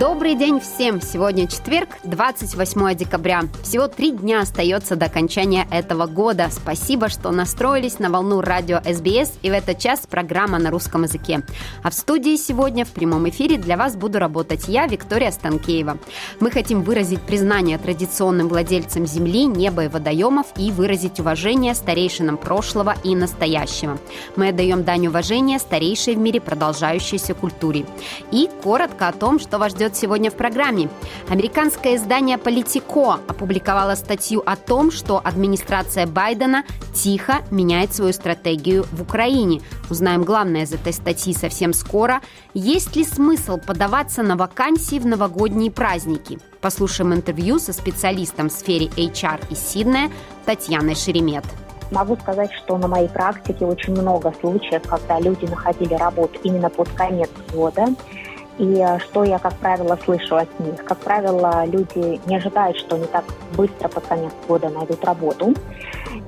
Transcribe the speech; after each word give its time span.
Добрый 0.00 0.34
день 0.34 0.60
всем! 0.60 1.02
Сегодня 1.02 1.46
четверг, 1.46 1.90
28 2.04 2.94
декабря. 2.94 3.42
Всего 3.62 3.86
три 3.86 4.12
дня 4.12 4.40
остается 4.40 4.96
до 4.96 5.04
окончания 5.04 5.68
этого 5.70 6.06
года. 6.06 6.48
Спасибо, 6.50 7.10
что 7.10 7.30
настроились 7.30 7.98
на 7.98 8.08
волну 8.08 8.40
радио 8.40 8.78
СБС 8.78 9.32
и 9.42 9.50
в 9.50 9.52
этот 9.52 9.78
час 9.78 10.06
программа 10.08 10.58
на 10.58 10.70
русском 10.70 11.02
языке. 11.02 11.42
А 11.82 11.90
в 11.90 11.92
студии 11.92 12.36
сегодня 12.36 12.86
в 12.86 12.92
прямом 12.92 13.28
эфире 13.28 13.58
для 13.58 13.76
вас 13.76 13.94
буду 13.94 14.18
работать 14.18 14.68
я, 14.68 14.86
Виктория 14.86 15.30
Станкеева. 15.30 15.98
Мы 16.40 16.50
хотим 16.50 16.80
выразить 16.80 17.20
признание 17.20 17.76
традиционным 17.76 18.48
владельцам 18.48 19.06
земли, 19.06 19.44
неба 19.44 19.84
и 19.84 19.88
водоемов 19.88 20.46
и 20.56 20.70
выразить 20.70 21.20
уважение 21.20 21.74
старейшинам 21.74 22.38
прошлого 22.38 22.94
и 23.04 23.14
настоящего. 23.14 23.98
Мы 24.34 24.48
отдаем 24.48 24.82
дань 24.82 25.08
уважения 25.08 25.58
старейшей 25.58 26.14
в 26.14 26.18
мире 26.18 26.40
продолжающейся 26.40 27.34
культуре. 27.34 27.84
И 28.30 28.48
коротко 28.62 29.06
о 29.06 29.12
том, 29.12 29.38
что 29.38 29.58
вас 29.58 29.72
ждет 29.72 29.89
сегодня 29.96 30.30
в 30.30 30.34
программе. 30.34 30.88
Американское 31.28 31.96
издание 31.96 32.38
«Политико» 32.38 33.20
опубликовало 33.26 33.94
статью 33.94 34.42
о 34.44 34.56
том, 34.56 34.90
что 34.90 35.20
администрация 35.22 36.06
Байдена 36.06 36.64
тихо 36.94 37.38
меняет 37.50 37.94
свою 37.94 38.12
стратегию 38.12 38.86
в 38.92 39.02
Украине. 39.02 39.62
Узнаем 39.88 40.24
главное 40.24 40.62
из 40.62 40.72
этой 40.72 40.92
статьи 40.92 41.34
совсем 41.34 41.72
скоро. 41.72 42.20
Есть 42.54 42.96
ли 42.96 43.04
смысл 43.04 43.58
подаваться 43.58 44.22
на 44.22 44.36
вакансии 44.36 44.98
в 44.98 45.06
новогодние 45.06 45.70
праздники? 45.70 46.38
Послушаем 46.60 47.14
интервью 47.14 47.58
со 47.58 47.72
специалистом 47.72 48.48
в 48.48 48.52
сфере 48.52 48.86
HR 48.86 49.40
из 49.50 49.58
Сиднея 49.58 50.10
Татьяной 50.44 50.94
Шеремет. 50.94 51.44
Могу 51.90 52.16
сказать, 52.16 52.52
что 52.52 52.78
на 52.78 52.86
моей 52.86 53.08
практике 53.08 53.64
очень 53.64 53.92
много 53.92 54.32
случаев, 54.40 54.82
когда 54.88 55.18
люди 55.18 55.46
находили 55.46 55.94
работу 55.94 56.38
именно 56.44 56.70
под 56.70 56.88
конец 56.90 57.30
года. 57.52 57.86
И 58.58 58.84
что 58.98 59.24
я, 59.24 59.38
как 59.38 59.54
правило, 59.54 59.98
слышу 60.04 60.36
от 60.36 60.60
них? 60.60 60.84
Как 60.84 60.98
правило, 60.98 61.64
люди 61.66 62.20
не 62.26 62.36
ожидают, 62.36 62.76
что 62.76 62.96
они 62.96 63.06
так 63.06 63.24
быстро 63.56 63.88
под 63.88 64.06
конец 64.06 64.32
года 64.46 64.68
найдут 64.68 65.04
работу. 65.04 65.54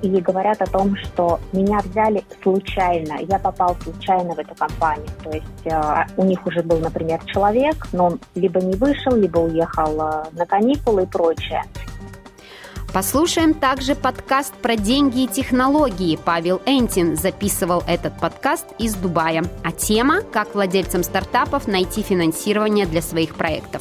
И 0.00 0.08
говорят 0.20 0.60
о 0.62 0.66
том, 0.66 0.96
что 0.96 1.38
меня 1.52 1.78
взяли 1.78 2.24
случайно, 2.42 3.18
я 3.20 3.38
попал 3.38 3.76
случайно 3.82 4.34
в 4.34 4.38
эту 4.38 4.54
компанию. 4.54 5.06
То 5.22 5.30
есть 5.30 5.66
э, 5.66 6.04
у 6.16 6.24
них 6.24 6.44
уже 6.46 6.62
был, 6.62 6.78
например, 6.78 7.20
человек, 7.26 7.86
но 7.92 8.06
он 8.06 8.20
либо 8.34 8.60
не 8.60 8.74
вышел, 8.74 9.14
либо 9.14 9.38
уехал 9.38 10.00
э, 10.00 10.24
на 10.32 10.46
каникулы 10.46 11.04
и 11.04 11.06
прочее. 11.06 11.64
Послушаем 12.92 13.54
также 13.54 13.94
подкаст 13.94 14.52
про 14.52 14.76
деньги 14.76 15.22
и 15.22 15.26
технологии. 15.26 16.18
Павел 16.22 16.60
Энтин 16.66 17.16
записывал 17.16 17.82
этот 17.86 18.20
подкаст 18.20 18.66
из 18.78 18.94
Дубая. 18.94 19.44
А 19.64 19.72
тема– 19.72 20.20
как 20.32 20.54
владельцам 20.54 21.02
стартапов 21.02 21.66
найти 21.66 22.02
финансирование 22.02 22.84
для 22.84 23.00
своих 23.00 23.34
проектов. 23.34 23.80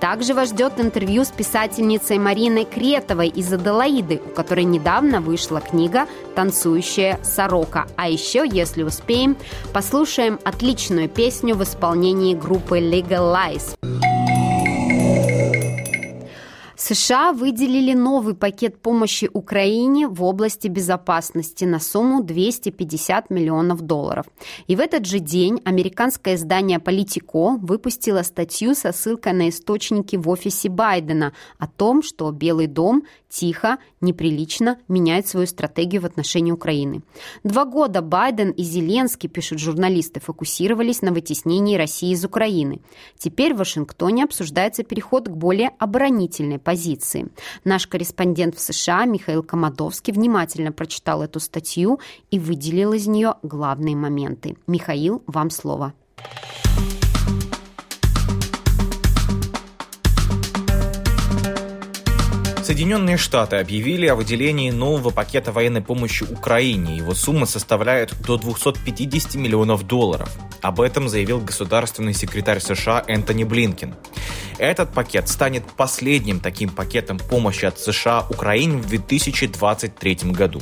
Также 0.00 0.34
вас 0.34 0.48
ждет 0.48 0.80
интервью 0.80 1.24
с 1.24 1.28
писательницей 1.28 2.18
Мариной 2.18 2.64
Кретовой 2.64 3.28
из 3.28 3.52
Аделаиды, 3.52 4.20
у 4.26 4.30
которой 4.30 4.64
недавно 4.64 5.20
вышла 5.20 5.60
книга 5.60 6.08
«Танцующая 6.34 7.20
сорока». 7.22 7.86
А 7.94 8.08
еще, 8.08 8.44
если 8.44 8.82
успеем, 8.82 9.36
послушаем 9.72 10.40
отличную 10.42 11.08
песню 11.08 11.54
в 11.54 11.62
исполнении 11.62 12.34
группы 12.34 12.80
Legalize. 12.80 13.76
США 16.94 17.32
выделили 17.32 17.92
новый 17.92 18.34
пакет 18.34 18.82
помощи 18.82 19.30
Украине 19.32 20.08
в 20.08 20.24
области 20.24 20.66
безопасности 20.66 21.64
на 21.64 21.78
сумму 21.78 22.24
250 22.24 23.30
миллионов 23.30 23.82
долларов. 23.82 24.26
И 24.66 24.74
в 24.74 24.80
этот 24.80 25.06
же 25.06 25.20
день 25.20 25.60
американское 25.64 26.34
издание 26.34 26.80
«Политико» 26.80 27.58
выпустило 27.60 28.22
статью 28.22 28.74
со 28.74 28.90
ссылкой 28.90 29.34
на 29.34 29.50
источники 29.50 30.16
в 30.16 30.28
офисе 30.28 30.68
Байдена 30.68 31.32
о 31.58 31.68
том, 31.68 32.02
что 32.02 32.28
Белый 32.32 32.66
дом 32.66 33.04
тихо, 33.30 33.78
неприлично 34.00 34.78
меняет 34.88 35.26
свою 35.26 35.46
стратегию 35.46 36.02
в 36.02 36.04
отношении 36.04 36.52
Украины. 36.52 37.02
Два 37.44 37.64
года 37.64 38.02
Байден 38.02 38.50
и 38.50 38.62
Зеленский, 38.62 39.28
пишут 39.28 39.60
журналисты, 39.60 40.20
фокусировались 40.20 41.00
на 41.00 41.12
вытеснении 41.12 41.76
России 41.76 42.10
из 42.10 42.24
Украины. 42.24 42.80
Теперь 43.16 43.54
в 43.54 43.58
Вашингтоне 43.58 44.24
обсуждается 44.24 44.82
переход 44.82 45.28
к 45.28 45.32
более 45.32 45.70
оборонительной 45.78 46.58
позиции. 46.58 47.28
Наш 47.64 47.86
корреспондент 47.86 48.56
в 48.56 48.60
США 48.60 49.04
Михаил 49.04 49.42
Комадовский 49.42 50.12
внимательно 50.12 50.72
прочитал 50.72 51.22
эту 51.22 51.40
статью 51.40 52.00
и 52.30 52.38
выделил 52.38 52.92
из 52.92 53.06
нее 53.06 53.36
главные 53.42 53.96
моменты. 53.96 54.56
Михаил, 54.66 55.22
вам 55.26 55.50
слово. 55.50 55.94
Соединенные 62.80 63.18
Штаты 63.18 63.56
объявили 63.56 64.06
о 64.06 64.14
выделении 64.14 64.70
нового 64.70 65.10
пакета 65.10 65.52
военной 65.52 65.82
помощи 65.82 66.22
Украине. 66.22 66.96
Его 66.96 67.12
сумма 67.12 67.44
составляет 67.44 68.14
до 68.22 68.38
250 68.38 69.34
миллионов 69.34 69.86
долларов. 69.86 70.30
Об 70.62 70.80
этом 70.80 71.10
заявил 71.10 71.40
государственный 71.42 72.14
секретарь 72.14 72.58
США 72.58 73.04
Энтони 73.06 73.44
Блинкен. 73.44 73.96
Этот 74.60 74.92
пакет 74.92 75.26
станет 75.26 75.64
последним 75.64 76.38
таким 76.38 76.68
пакетом 76.68 77.18
помощи 77.18 77.64
от 77.64 77.78
США 77.78 78.26
Украине 78.28 78.76
в 78.76 78.86
2023 78.88 80.18
году. 80.32 80.60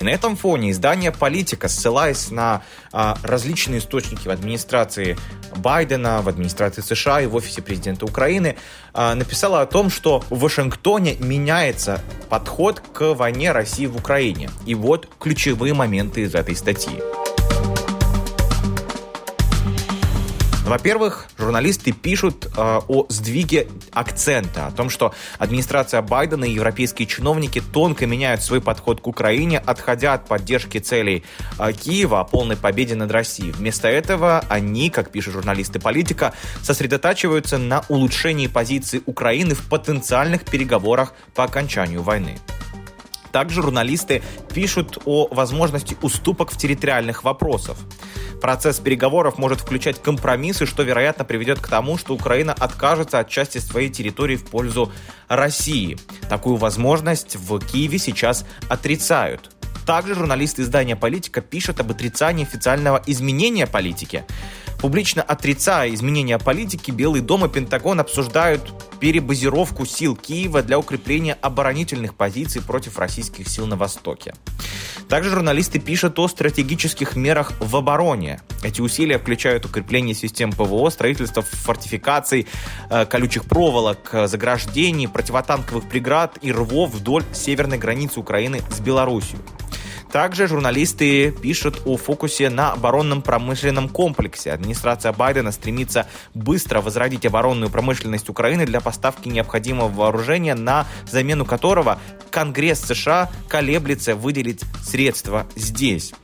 И 0.00 0.04
на 0.04 0.08
этом 0.08 0.34
фоне 0.36 0.72
издание 0.72 1.12
«Политика», 1.12 1.68
ссылаясь 1.68 2.32
на 2.32 2.62
а, 2.92 3.16
различные 3.22 3.78
источники 3.78 4.26
в 4.26 4.32
администрации 4.32 5.16
Байдена, 5.54 6.20
в 6.20 6.28
администрации 6.28 6.80
США 6.80 7.20
и 7.20 7.26
в 7.26 7.36
офисе 7.36 7.62
президента 7.62 8.06
Украины, 8.06 8.56
а, 8.92 9.14
написало 9.14 9.60
о 9.60 9.66
том, 9.66 9.88
что 9.88 10.24
в 10.30 10.40
Вашингтоне 10.40 11.14
меняется 11.20 12.02
подход 12.28 12.82
к 12.92 13.14
войне 13.14 13.52
России 13.52 13.86
в 13.86 13.96
Украине. 13.96 14.50
И 14.66 14.74
вот 14.74 15.08
ключевые 15.20 15.74
моменты 15.74 16.22
из 16.22 16.34
этой 16.34 16.56
статьи. 16.56 17.00
Во-первых, 20.68 21.28
журналисты 21.38 21.92
пишут 21.92 22.44
э, 22.44 22.50
о 22.88 23.06
сдвиге 23.08 23.68
акцента, 23.90 24.66
о 24.66 24.70
том, 24.70 24.90
что 24.90 25.14
администрация 25.38 26.02
Байдена 26.02 26.44
и 26.44 26.50
европейские 26.50 27.08
чиновники 27.08 27.62
тонко 27.72 28.06
меняют 28.06 28.42
свой 28.42 28.60
подход 28.60 29.00
к 29.00 29.06
Украине, 29.06 29.60
отходя 29.64 30.12
от 30.12 30.26
поддержки 30.26 30.76
целей 30.76 31.24
э, 31.58 31.72
Киева 31.72 32.20
о 32.20 32.24
полной 32.24 32.58
победе 32.58 32.96
над 32.96 33.10
Россией. 33.10 33.52
Вместо 33.52 33.88
этого 33.88 34.44
они, 34.50 34.90
как 34.90 35.10
пишут 35.10 35.32
журналисты 35.32 35.80
политика, 35.80 36.34
сосредотачиваются 36.62 37.56
на 37.56 37.82
улучшении 37.88 38.46
позиции 38.46 39.00
Украины 39.06 39.54
в 39.54 39.70
потенциальных 39.70 40.44
переговорах 40.44 41.14
по 41.34 41.44
окончанию 41.44 42.02
войны. 42.02 42.36
Также 43.38 43.62
журналисты 43.62 44.20
пишут 44.52 44.98
о 45.04 45.28
возможности 45.30 45.96
уступок 46.02 46.50
в 46.50 46.56
территориальных 46.56 47.22
вопросах. 47.22 47.76
Процесс 48.42 48.80
переговоров 48.80 49.38
может 49.38 49.60
включать 49.60 50.02
компромиссы, 50.02 50.66
что, 50.66 50.82
вероятно, 50.82 51.24
приведет 51.24 51.60
к 51.60 51.68
тому, 51.68 51.98
что 51.98 52.14
Украина 52.14 52.52
откажется 52.52 53.20
от 53.20 53.28
части 53.28 53.58
своей 53.58 53.90
территории 53.90 54.34
в 54.34 54.44
пользу 54.44 54.90
России. 55.28 55.96
Такую 56.28 56.56
возможность 56.56 57.36
в 57.36 57.60
Киеве 57.60 58.00
сейчас 58.00 58.44
отрицают. 58.68 59.50
Также 59.86 60.16
журналисты 60.16 60.62
издания 60.62 60.96
«Политика» 60.96 61.40
пишут 61.40 61.78
об 61.78 61.92
отрицании 61.92 62.44
официального 62.44 63.00
изменения 63.06 63.68
политики. 63.68 64.24
Публично 64.78 65.22
отрицая 65.22 65.92
изменения 65.92 66.38
политики, 66.38 66.92
Белый 66.92 67.20
дом 67.20 67.44
и 67.44 67.48
Пентагон 67.48 67.98
обсуждают 67.98 68.72
перебазировку 69.00 69.84
сил 69.86 70.14
Киева 70.14 70.62
для 70.62 70.78
укрепления 70.78 71.36
оборонительных 71.40 72.14
позиций 72.14 72.62
против 72.62 72.96
российских 72.98 73.48
сил 73.48 73.66
на 73.66 73.76
Востоке. 73.76 74.34
Также 75.08 75.30
журналисты 75.30 75.80
пишут 75.80 76.18
о 76.20 76.28
стратегических 76.28 77.16
мерах 77.16 77.52
в 77.58 77.74
обороне. 77.76 78.40
Эти 78.62 78.80
усилия 78.80 79.18
включают 79.18 79.64
укрепление 79.64 80.14
систем 80.14 80.52
ПВО, 80.52 80.90
строительство 80.90 81.42
фортификаций, 81.42 82.46
э, 82.90 83.06
колючих 83.06 83.46
проволок, 83.46 84.10
заграждений, 84.26 85.08
противотанковых 85.08 85.88
преград 85.88 86.38
и 86.40 86.52
рвов 86.52 86.94
вдоль 86.94 87.24
северной 87.32 87.78
границы 87.78 88.20
Украины 88.20 88.60
с 88.70 88.80
Белоруссией. 88.80 89.40
Также 90.12 90.48
журналисты 90.48 91.32
пишут 91.32 91.82
о 91.84 91.98
фокусе 91.98 92.48
на 92.48 92.72
оборонном 92.72 93.20
промышленном 93.20 93.88
комплексе. 93.88 94.52
Администрация 94.52 95.12
Байдена 95.12 95.52
стремится 95.52 96.06
быстро 96.32 96.80
возродить 96.80 97.26
оборонную 97.26 97.70
промышленность 97.70 98.30
Украины 98.30 98.64
для 98.64 98.80
поставки 98.80 99.28
необходимого 99.28 99.88
вооружения, 99.88 100.54
на 100.54 100.86
замену 101.10 101.44
которого 101.44 101.98
Конгресс 102.30 102.80
США 102.80 103.30
колеблется 103.48 104.14
выделить 104.14 104.62
средства 104.82 105.46
здесь. 105.56 106.14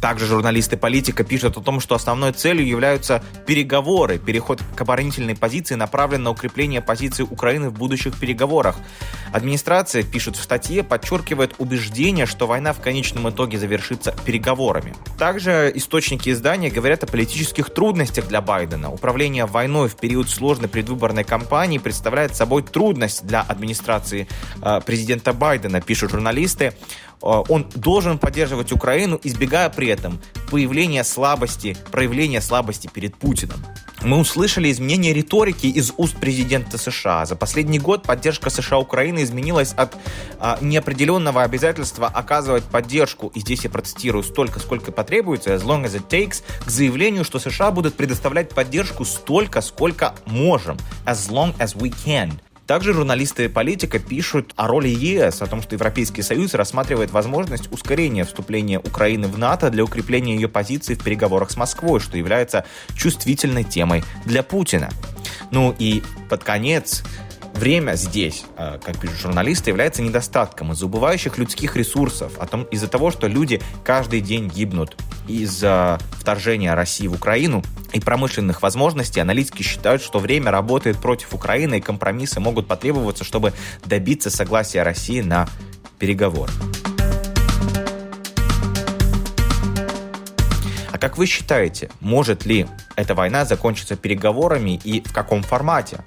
Также 0.00 0.26
журналисты 0.26 0.76
политика 0.76 1.24
пишут 1.24 1.56
о 1.56 1.60
том, 1.60 1.80
что 1.80 1.94
основной 1.94 2.32
целью 2.32 2.66
являются 2.66 3.22
переговоры. 3.46 4.18
Переход 4.18 4.60
к 4.76 4.80
оборонительной 4.80 5.34
позиции 5.34 5.74
направлен 5.74 6.22
на 6.22 6.30
укрепление 6.30 6.80
позиции 6.80 7.22
Украины 7.22 7.70
в 7.70 7.72
будущих 7.72 8.18
переговорах. 8.18 8.76
Администрация, 9.32 10.02
пишет 10.02 10.36
в 10.36 10.42
статье, 10.42 10.82
подчеркивает 10.82 11.54
убеждение, 11.58 12.26
что 12.26 12.46
война 12.46 12.72
в 12.72 12.80
конечном 12.80 13.28
итоге 13.28 13.58
завершится 13.58 14.14
переговорами. 14.24 14.94
Также 15.18 15.70
источники 15.74 16.30
издания 16.30 16.70
говорят 16.70 17.04
о 17.04 17.06
политических 17.06 17.70
трудностях 17.70 18.28
для 18.28 18.40
Байдена. 18.40 18.92
Управление 18.92 19.46
войной 19.46 19.88
в 19.88 19.96
период 19.96 20.30
сложной 20.30 20.68
предвыборной 20.68 21.24
кампании 21.24 21.78
представляет 21.78 22.36
собой 22.36 22.62
трудность 22.62 23.26
для 23.26 23.40
администрации 23.40 24.28
э, 24.62 24.80
президента 24.84 25.32
Байдена, 25.32 25.80
пишут 25.80 26.12
журналисты. 26.12 26.72
Э, 27.22 27.42
он 27.48 27.66
должен 27.74 28.18
поддерживать 28.18 28.72
Украину, 28.72 29.20
избегая 29.22 29.70
при 29.70 29.88
этом 29.88 30.20
появления 30.50 31.04
слабости, 31.04 31.76
проявления 31.90 32.40
слабости 32.40 32.88
перед 32.92 33.16
Путиным. 33.16 33.64
Мы 34.02 34.18
услышали 34.18 34.70
изменение 34.70 35.12
риторики 35.12 35.66
из 35.66 35.92
уст 35.96 36.16
президента 36.16 36.78
США. 36.78 37.26
За 37.26 37.34
последний 37.34 37.80
год 37.80 38.04
поддержка 38.04 38.48
США 38.48 38.78
Украины 38.78 39.24
изменилась 39.24 39.72
от 39.72 39.96
а, 40.38 40.56
неопределенного 40.60 41.42
обязательства 41.42 42.06
оказывать 42.06 42.62
поддержку, 42.62 43.32
и 43.34 43.40
здесь 43.40 43.64
я 43.64 43.70
процитирую, 43.70 44.22
столько, 44.22 44.60
сколько 44.60 44.92
потребуется, 44.92 45.52
as 45.52 45.64
long 45.64 45.84
as 45.84 45.96
it 45.96 46.08
takes, 46.08 46.44
к 46.64 46.70
заявлению, 46.70 47.24
что 47.24 47.40
США 47.40 47.72
будут 47.72 47.94
предоставлять 47.96 48.50
поддержку 48.50 49.04
столько, 49.04 49.60
сколько 49.62 50.14
можем, 50.26 50.78
as 51.04 51.28
long 51.28 51.56
as 51.58 51.76
we 51.76 51.92
can. 52.06 52.38
Также 52.68 52.92
журналисты 52.92 53.48
политика 53.48 53.98
пишут 53.98 54.52
о 54.54 54.66
роли 54.66 54.88
ЕС, 54.88 55.40
о 55.40 55.46
том, 55.46 55.62
что 55.62 55.74
Европейский 55.74 56.20
Союз 56.20 56.52
рассматривает 56.52 57.10
возможность 57.10 57.72
ускорения 57.72 58.26
вступления 58.26 58.78
Украины 58.78 59.26
в 59.26 59.38
НАТО 59.38 59.70
для 59.70 59.82
укрепления 59.82 60.34
ее 60.34 60.48
позиции 60.48 60.94
в 60.94 61.02
переговорах 61.02 61.50
с 61.50 61.56
Москвой, 61.56 61.98
что 61.98 62.18
является 62.18 62.66
чувствительной 62.94 63.64
темой 63.64 64.04
для 64.26 64.42
Путина. 64.42 64.90
Ну 65.50 65.74
и 65.78 66.02
под 66.28 66.44
конец 66.44 67.04
Время 67.58 67.96
здесь, 67.96 68.44
э, 68.56 68.78
как 68.80 69.00
пишут 69.00 69.16
журналисты, 69.18 69.70
является 69.70 70.00
недостатком 70.00 70.70
из-за 70.70 70.86
убывающих 70.86 71.38
людских 71.38 71.74
ресурсов, 71.74 72.38
о 72.38 72.46
том, 72.46 72.62
из-за 72.70 72.86
того, 72.86 73.10
что 73.10 73.26
люди 73.26 73.60
каждый 73.82 74.20
день 74.20 74.48
гибнут 74.48 74.96
из-за 75.26 75.98
вторжения 76.12 76.72
России 76.74 77.08
в 77.08 77.14
Украину 77.14 77.64
и 77.92 77.98
промышленных 77.98 78.62
возможностей, 78.62 79.18
аналитики 79.18 79.64
считают, 79.64 80.02
что 80.02 80.20
время 80.20 80.52
работает 80.52 80.98
против 80.98 81.34
Украины 81.34 81.78
и 81.78 81.80
компромиссы 81.80 82.38
могут 82.38 82.68
потребоваться, 82.68 83.24
чтобы 83.24 83.52
добиться 83.84 84.30
согласия 84.30 84.84
России 84.84 85.20
на 85.20 85.48
переговоры. 85.98 86.52
А 90.98 91.00
как 91.00 91.16
вы 91.16 91.26
считаете, 91.26 91.90
может 92.00 92.44
ли 92.44 92.66
эта 92.96 93.14
война 93.14 93.44
закончиться 93.44 93.94
переговорами 93.94 94.80
и 94.82 95.00
в 95.00 95.12
каком 95.12 95.44
формате? 95.44 96.00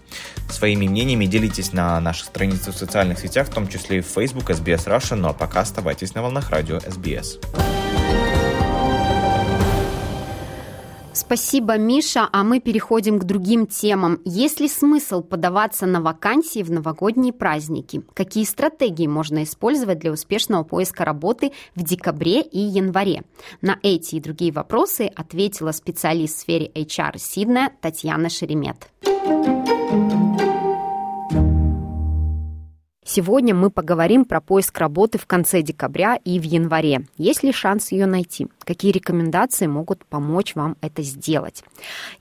Своими 0.49 0.85
мнениями 0.85 1.27
делитесь 1.27 1.71
на 1.71 1.97
наших 2.01 2.25
страницах 2.25 2.75
в 2.75 2.77
социальных 2.77 3.17
сетях, 3.19 3.47
в 3.47 3.53
том 3.53 3.69
числе 3.69 3.99
и 3.99 4.01
в 4.01 4.07
Facebook 4.07 4.49
SBS 4.49 4.87
Russia, 4.87 5.15
ну 5.15 5.29
а 5.29 5.33
пока 5.33 5.61
оставайтесь 5.61 6.13
на 6.13 6.21
волнах 6.21 6.49
радио 6.49 6.75
SBS. 6.75 7.80
Спасибо, 11.13 11.77
Миша. 11.77 12.29
А 12.31 12.43
мы 12.43 12.59
переходим 12.59 13.19
к 13.19 13.25
другим 13.25 13.67
темам. 13.67 14.19
Есть 14.25 14.59
ли 14.59 14.67
смысл 14.67 15.21
подаваться 15.21 15.85
на 15.85 16.01
вакансии 16.01 16.63
в 16.63 16.71
новогодние 16.71 17.33
праздники? 17.33 18.03
Какие 18.13 18.45
стратегии 18.45 19.07
можно 19.07 19.43
использовать 19.43 19.99
для 19.99 20.11
успешного 20.11 20.63
поиска 20.63 21.03
работы 21.03 21.51
в 21.75 21.83
декабре 21.83 22.41
и 22.41 22.59
январе? 22.59 23.23
На 23.61 23.77
эти 23.83 24.15
и 24.15 24.19
другие 24.21 24.51
вопросы 24.51 25.11
ответила 25.13 25.71
специалист 25.71 26.37
в 26.37 26.39
сфере 26.41 26.71
HR 26.73 27.17
Сиднея 27.17 27.71
Татьяна 27.81 28.29
Шеремет. 28.29 28.89
Сегодня 33.13 33.53
мы 33.53 33.69
поговорим 33.69 34.23
про 34.23 34.39
поиск 34.39 34.79
работы 34.79 35.17
в 35.17 35.25
конце 35.25 35.61
декабря 35.61 36.15
и 36.23 36.39
в 36.39 36.43
январе. 36.43 37.01
Есть 37.17 37.43
ли 37.43 37.51
шанс 37.51 37.91
ее 37.91 38.05
найти? 38.05 38.47
Какие 38.59 38.93
рекомендации 38.93 39.67
могут 39.67 40.05
помочь 40.05 40.55
вам 40.55 40.77
это 40.79 41.01
сделать? 41.01 41.61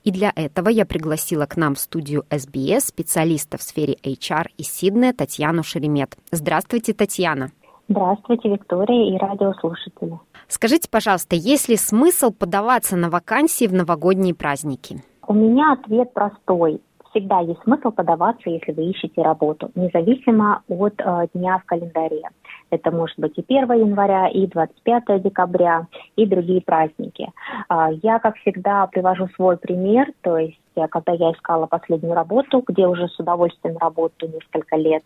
И 0.03 0.11
для 0.11 0.33
этого 0.35 0.67
я 0.67 0.85
пригласила 0.85 1.45
к 1.45 1.55
нам 1.55 1.75
в 1.75 1.79
студию 1.79 2.25
SBS 2.29 2.81
специалиста 2.81 3.57
в 3.57 3.61
сфере 3.61 3.95
HR 4.03 4.47
из 4.57 4.67
Сиднея 4.67 5.13
Татьяну 5.13 5.63
Шеремет. 5.63 6.17
Здравствуйте, 6.29 6.91
Татьяна. 6.93 7.53
Здравствуйте, 7.87 8.49
Виктория 8.49 9.15
и 9.15 9.17
радиослушатели. 9.17 10.19
Скажите, 10.49 10.89
пожалуйста, 10.91 11.37
есть 11.37 11.69
ли 11.69 11.77
смысл 11.77 12.31
подаваться 12.31 12.97
на 12.97 13.09
вакансии 13.09 13.65
в 13.65 13.73
новогодние 13.73 14.35
праздники? 14.35 15.01
У 15.25 15.33
меня 15.33 15.71
ответ 15.71 16.11
простой 16.11 16.81
всегда 17.11 17.39
есть 17.39 17.61
смысл 17.63 17.91
подаваться, 17.91 18.49
если 18.49 18.71
вы 18.71 18.85
ищете 18.85 19.21
работу, 19.21 19.71
независимо 19.75 20.63
от 20.67 20.93
э, 20.99 21.27
дня 21.33 21.59
в 21.59 21.65
календаре. 21.65 22.23
Это 22.69 22.91
может 22.91 23.17
быть 23.19 23.37
и 23.37 23.45
1 23.47 23.71
января, 23.73 24.27
и 24.27 24.47
25 24.47 25.21
декабря, 25.21 25.87
и 26.15 26.25
другие 26.25 26.61
праздники. 26.61 27.29
Э, 27.69 27.87
я, 28.01 28.19
как 28.19 28.37
всегда, 28.37 28.87
привожу 28.87 29.27
свой 29.35 29.57
пример, 29.57 30.07
то 30.21 30.37
есть 30.37 30.57
когда 30.89 31.11
я 31.11 31.31
искала 31.31 31.65
последнюю 31.65 32.15
работу, 32.15 32.63
где 32.65 32.87
уже 32.87 33.09
с 33.09 33.19
удовольствием 33.19 33.77
работаю 33.77 34.31
несколько 34.31 34.77
лет, 34.77 35.03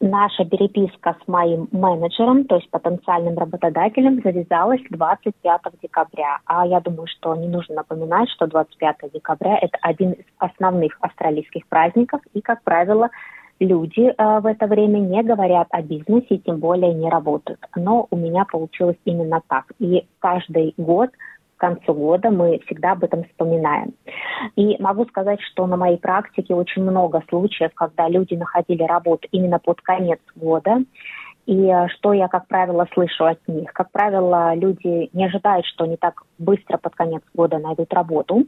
наша 0.00 0.44
переписка 0.44 1.16
с 1.22 1.28
моим 1.28 1.68
менеджером, 1.72 2.44
то 2.44 2.56
есть 2.56 2.70
потенциальным 2.70 3.38
работодателем, 3.38 4.20
завязалась 4.22 4.80
25 4.90 5.60
декабря. 5.82 6.38
А 6.46 6.66
я 6.66 6.80
думаю, 6.80 7.06
что 7.06 7.34
не 7.34 7.48
нужно 7.48 7.76
напоминать, 7.76 8.28
что 8.30 8.46
25 8.46 9.12
декабря– 9.12 9.58
это 9.62 9.78
один 9.82 10.12
из 10.12 10.24
основных 10.38 10.96
австралийских 11.00 11.66
праздников, 11.68 12.20
и, 12.32 12.40
как 12.40 12.62
правило, 12.62 13.10
люди 13.60 14.12
э, 14.16 14.40
в 14.40 14.46
это 14.46 14.66
время 14.66 14.98
не 14.98 15.22
говорят 15.22 15.68
о 15.70 15.82
бизнесе, 15.82 16.38
тем 16.38 16.58
более 16.58 16.92
не 16.92 17.08
работают. 17.08 17.60
Но 17.76 18.06
у 18.10 18.16
меня 18.16 18.44
получилось 18.44 18.98
именно 19.04 19.42
так. 19.48 19.66
И 19.78 20.06
каждый 20.18 20.74
год– 20.76 21.10
к 21.56 21.60
концу 21.60 21.94
года 21.94 22.30
мы 22.30 22.58
всегда 22.66 22.92
об 22.92 23.04
этом 23.04 23.24
вспоминаем. 23.24 23.94
И 24.56 24.80
могу 24.80 25.06
сказать, 25.06 25.40
что 25.40 25.66
на 25.66 25.76
моей 25.76 25.98
практике 25.98 26.54
очень 26.54 26.82
много 26.82 27.22
случаев, 27.28 27.72
когда 27.74 28.08
люди 28.08 28.34
находили 28.34 28.82
работу 28.82 29.28
именно 29.30 29.58
под 29.58 29.80
конец 29.80 30.20
года, 30.34 30.82
и 31.46 31.66
э, 31.66 31.88
что 31.88 32.12
я, 32.12 32.28
как 32.28 32.46
правило, 32.46 32.86
слышу 32.94 33.26
от 33.26 33.38
них? 33.48 33.72
Как 33.72 33.90
правило, 33.90 34.54
люди 34.54 35.10
не 35.12 35.26
ожидают, 35.26 35.66
что 35.66 35.84
они 35.84 35.96
так 35.96 36.22
быстро 36.38 36.78
под 36.78 36.94
конец 36.94 37.22
года 37.34 37.58
найдут 37.58 37.92
работу. 37.92 38.46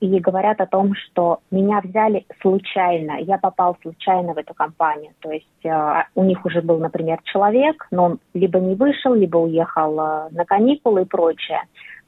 И 0.00 0.18
говорят 0.18 0.60
о 0.60 0.66
том, 0.66 0.94
что 0.94 1.40
меня 1.50 1.80
взяли 1.80 2.26
случайно. 2.40 3.18
Я 3.20 3.38
попал 3.38 3.76
случайно 3.82 4.34
в 4.34 4.38
эту 4.38 4.54
компанию. 4.54 5.12
То 5.20 5.30
есть 5.30 5.64
э, 5.64 6.02
у 6.14 6.24
них 6.24 6.44
уже 6.44 6.62
был, 6.62 6.78
например, 6.78 7.20
человек, 7.24 7.86
но 7.90 8.04
он 8.04 8.18
либо 8.34 8.58
не 8.58 8.74
вышел, 8.74 9.14
либо 9.14 9.36
уехал 9.36 9.98
э, 10.00 10.28
на 10.30 10.44
каникулы 10.44 11.02
и 11.02 11.06
прочее. 11.06 11.60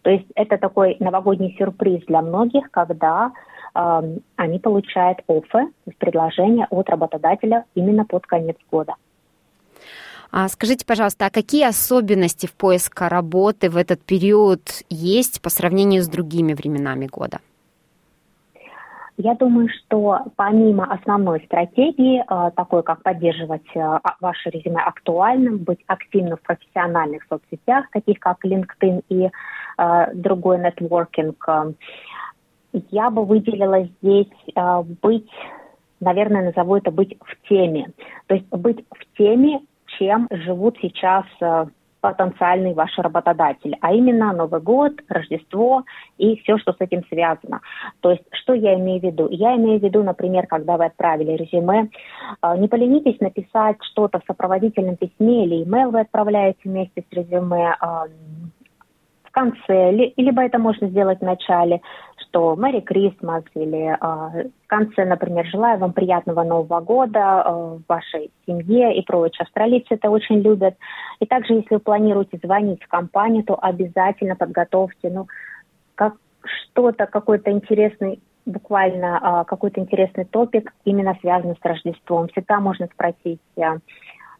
То 0.02 0.10
есть 0.10 0.26
это 0.34 0.58
такой 0.58 0.96
новогодний 1.00 1.54
сюрприз 1.58 2.04
для 2.06 2.22
многих, 2.22 2.70
когда 2.70 3.32
э, 3.74 4.16
они 4.36 4.58
получают 4.58 5.18
оффе, 5.28 5.68
предложение 5.98 6.66
от 6.70 6.88
работодателя 6.88 7.64
именно 7.74 8.04
под 8.04 8.26
конец 8.26 8.56
года. 8.70 8.94
А 10.30 10.48
скажите, 10.48 10.84
пожалуйста, 10.84 11.26
а 11.26 11.30
какие 11.30 11.66
особенности 11.66 12.46
в 12.46 12.52
поиске 12.52 13.08
работы 13.08 13.70
в 13.70 13.76
этот 13.76 14.02
период 14.02 14.60
есть 14.90 15.40
по 15.40 15.48
сравнению 15.48 16.02
с 16.02 16.08
другими 16.08 16.52
временами 16.52 17.06
года? 17.06 17.38
Я 19.20 19.34
думаю, 19.34 19.68
что 19.68 20.20
помимо 20.36 20.84
основной 20.84 21.40
стратегии, 21.44 22.20
э, 22.22 22.50
такой 22.52 22.84
как 22.84 23.02
поддерживать 23.02 23.66
э, 23.74 23.80
а, 23.80 24.00
ваше 24.20 24.48
резюме 24.50 24.80
актуальным, 24.80 25.58
быть 25.58 25.80
активным 25.88 26.36
в 26.36 26.42
профессиональных 26.42 27.24
соцсетях, 27.28 27.90
таких 27.90 28.20
как 28.20 28.44
LinkedIn 28.44 29.02
и 29.08 29.28
э, 29.78 30.14
другой 30.14 30.58
нетворкинг, 30.58 31.48
я 32.90 33.10
бы 33.10 33.24
выделила 33.24 33.82
здесь 33.82 34.30
быть, 35.02 35.28
наверное, 36.00 36.44
назову 36.44 36.76
это 36.76 36.90
быть 36.92 37.16
в 37.18 37.48
теме. 37.48 37.90
То 38.26 38.34
есть 38.34 38.46
быть 38.50 38.84
в 38.90 39.16
теме, 39.16 39.62
чем 39.98 40.28
живут 40.30 40.76
сейчас 40.82 41.24
потенциальный 42.00 42.74
ваш 42.74 42.96
работодатель, 42.98 43.76
а 43.80 43.92
именно 43.92 44.32
Новый 44.32 44.60
год, 44.60 44.92
Рождество 45.08 45.84
и 46.16 46.36
все, 46.36 46.58
что 46.58 46.72
с 46.72 46.76
этим 46.80 47.04
связано. 47.08 47.60
То 48.00 48.10
есть, 48.10 48.24
что 48.32 48.54
я 48.54 48.74
имею 48.74 49.00
в 49.00 49.04
виду? 49.04 49.28
Я 49.30 49.56
имею 49.56 49.80
в 49.80 49.82
виду, 49.82 50.02
например, 50.02 50.46
когда 50.46 50.76
вы 50.76 50.86
отправили 50.86 51.32
резюме, 51.32 51.88
э, 52.42 52.56
не 52.58 52.68
поленитесь 52.68 53.20
написать 53.20 53.76
что-то 53.92 54.20
в 54.20 54.24
сопроводительном 54.26 54.96
письме 54.96 55.44
или 55.44 55.64
email 55.64 55.90
вы 55.90 56.00
отправляете 56.00 56.58
вместе 56.64 57.02
с 57.02 57.12
резюме, 57.12 57.74
в 59.38 59.40
конце, 59.40 60.12
либо 60.16 60.42
это 60.42 60.58
можно 60.58 60.88
сделать 60.88 61.20
в 61.20 61.24
начале, 61.24 61.80
что 62.16 62.56
Мэри 62.56 62.80
Крисмас 62.80 63.44
или 63.54 63.92
э, 63.92 64.48
в 64.64 64.66
конце, 64.66 65.04
например, 65.04 65.46
желаю 65.46 65.78
вам 65.78 65.92
приятного 65.92 66.42
Нового 66.42 66.80
года 66.80 67.42
э, 67.44 67.78
вашей 67.88 68.30
семье 68.46 68.96
и 68.98 69.04
прочее. 69.04 69.44
Австралийцы 69.44 69.94
это 69.94 70.10
очень 70.10 70.40
любят. 70.40 70.74
И 71.20 71.26
также, 71.26 71.54
если 71.54 71.74
вы 71.74 71.80
планируете 71.80 72.38
звонить 72.42 72.82
в 72.82 72.88
компанию, 72.88 73.44
то 73.44 73.54
обязательно 73.54 74.34
подготовьте, 74.34 75.10
ну, 75.10 75.26
как 75.94 76.14
что-то, 76.44 77.06
какой-то 77.06 77.50
интересный 77.50 78.20
буквально 78.44 79.20
э, 79.22 79.44
какой-то 79.46 79.80
интересный 79.80 80.24
топик, 80.24 80.72
именно 80.84 81.16
связанный 81.20 81.54
с 81.54 81.64
Рождеством. 81.64 82.28
Всегда 82.28 82.60
можно 82.60 82.86
спросить, 82.86 83.40
э, 83.56 83.78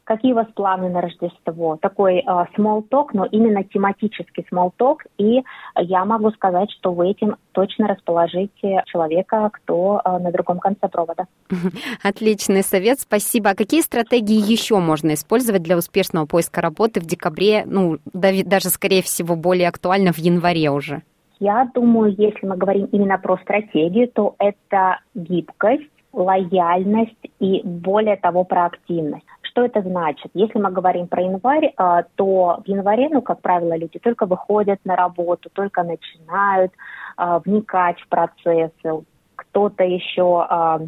какие 0.09 0.33
у 0.33 0.37
вас 0.37 0.47
планы 0.55 0.89
на 0.89 1.03
Рождество. 1.03 1.77
Такой 1.77 2.21
э, 2.21 2.25
small 2.57 2.83
talk, 2.89 3.09
но 3.13 3.27
именно 3.27 3.63
тематический 3.63 4.47
small 4.51 4.73
talk. 4.79 5.01
И 5.19 5.43
я 5.77 6.05
могу 6.07 6.31
сказать, 6.31 6.71
что 6.71 6.95
вы 6.95 7.11
этим 7.11 7.37
точно 7.53 7.89
расположите 7.89 8.83
человека, 8.87 9.51
кто 9.53 10.01
э, 10.03 10.19
на 10.19 10.33
другом 10.33 10.61
конце 10.61 10.89
провода. 10.89 11.27
Отличный 12.03 12.63
совет, 12.63 13.01
спасибо. 13.01 13.51
А 13.51 13.55
какие 13.55 13.83
стратегии 13.83 14.51
еще 14.51 14.79
можно 14.79 15.13
использовать 15.13 15.63
для 15.63 15.77
успешного 15.77 16.25
поиска 16.25 16.63
работы 16.63 17.01
в 17.01 17.05
декабре, 17.05 17.65
ну, 17.67 17.99
даже, 18.15 18.71
скорее 18.71 19.03
всего, 19.03 19.37
более 19.37 19.69
актуально 19.69 20.15
в 20.15 20.19
январе 20.19 20.71
уже? 20.71 21.03
Я 21.39 21.71
думаю, 21.75 22.15
если 22.17 22.47
мы 22.47 22.57
говорим 22.57 22.87
именно 22.93 23.19
про 23.19 23.37
стратегию, 23.37 24.09
то 24.09 24.35
это 24.39 25.01
гибкость, 25.15 25.91
лояльность 26.15 27.31
и 27.39 27.61
более 27.63 28.17
того 28.17 28.45
проактивность. 28.45 29.27
Что 29.59 29.65
это 29.65 29.83
значит? 29.83 30.31
Если 30.35 30.57
мы 30.57 30.71
говорим 30.71 31.09
про 31.09 31.21
январь, 31.21 31.73
а, 31.77 32.05
то 32.15 32.61
в 32.65 32.69
январе, 32.69 33.09
ну, 33.11 33.23
как 33.23 33.41
правило, 33.41 33.77
люди 33.77 33.99
только 33.99 34.25
выходят 34.25 34.79
на 34.85 34.95
работу, 34.95 35.51
только 35.53 35.83
начинают 35.83 36.73
а, 37.17 37.41
вникать 37.41 37.99
в 38.01 38.07
процессы, 38.07 39.05
кто-то 39.35 39.83
еще 39.83 40.47
а, 40.49 40.79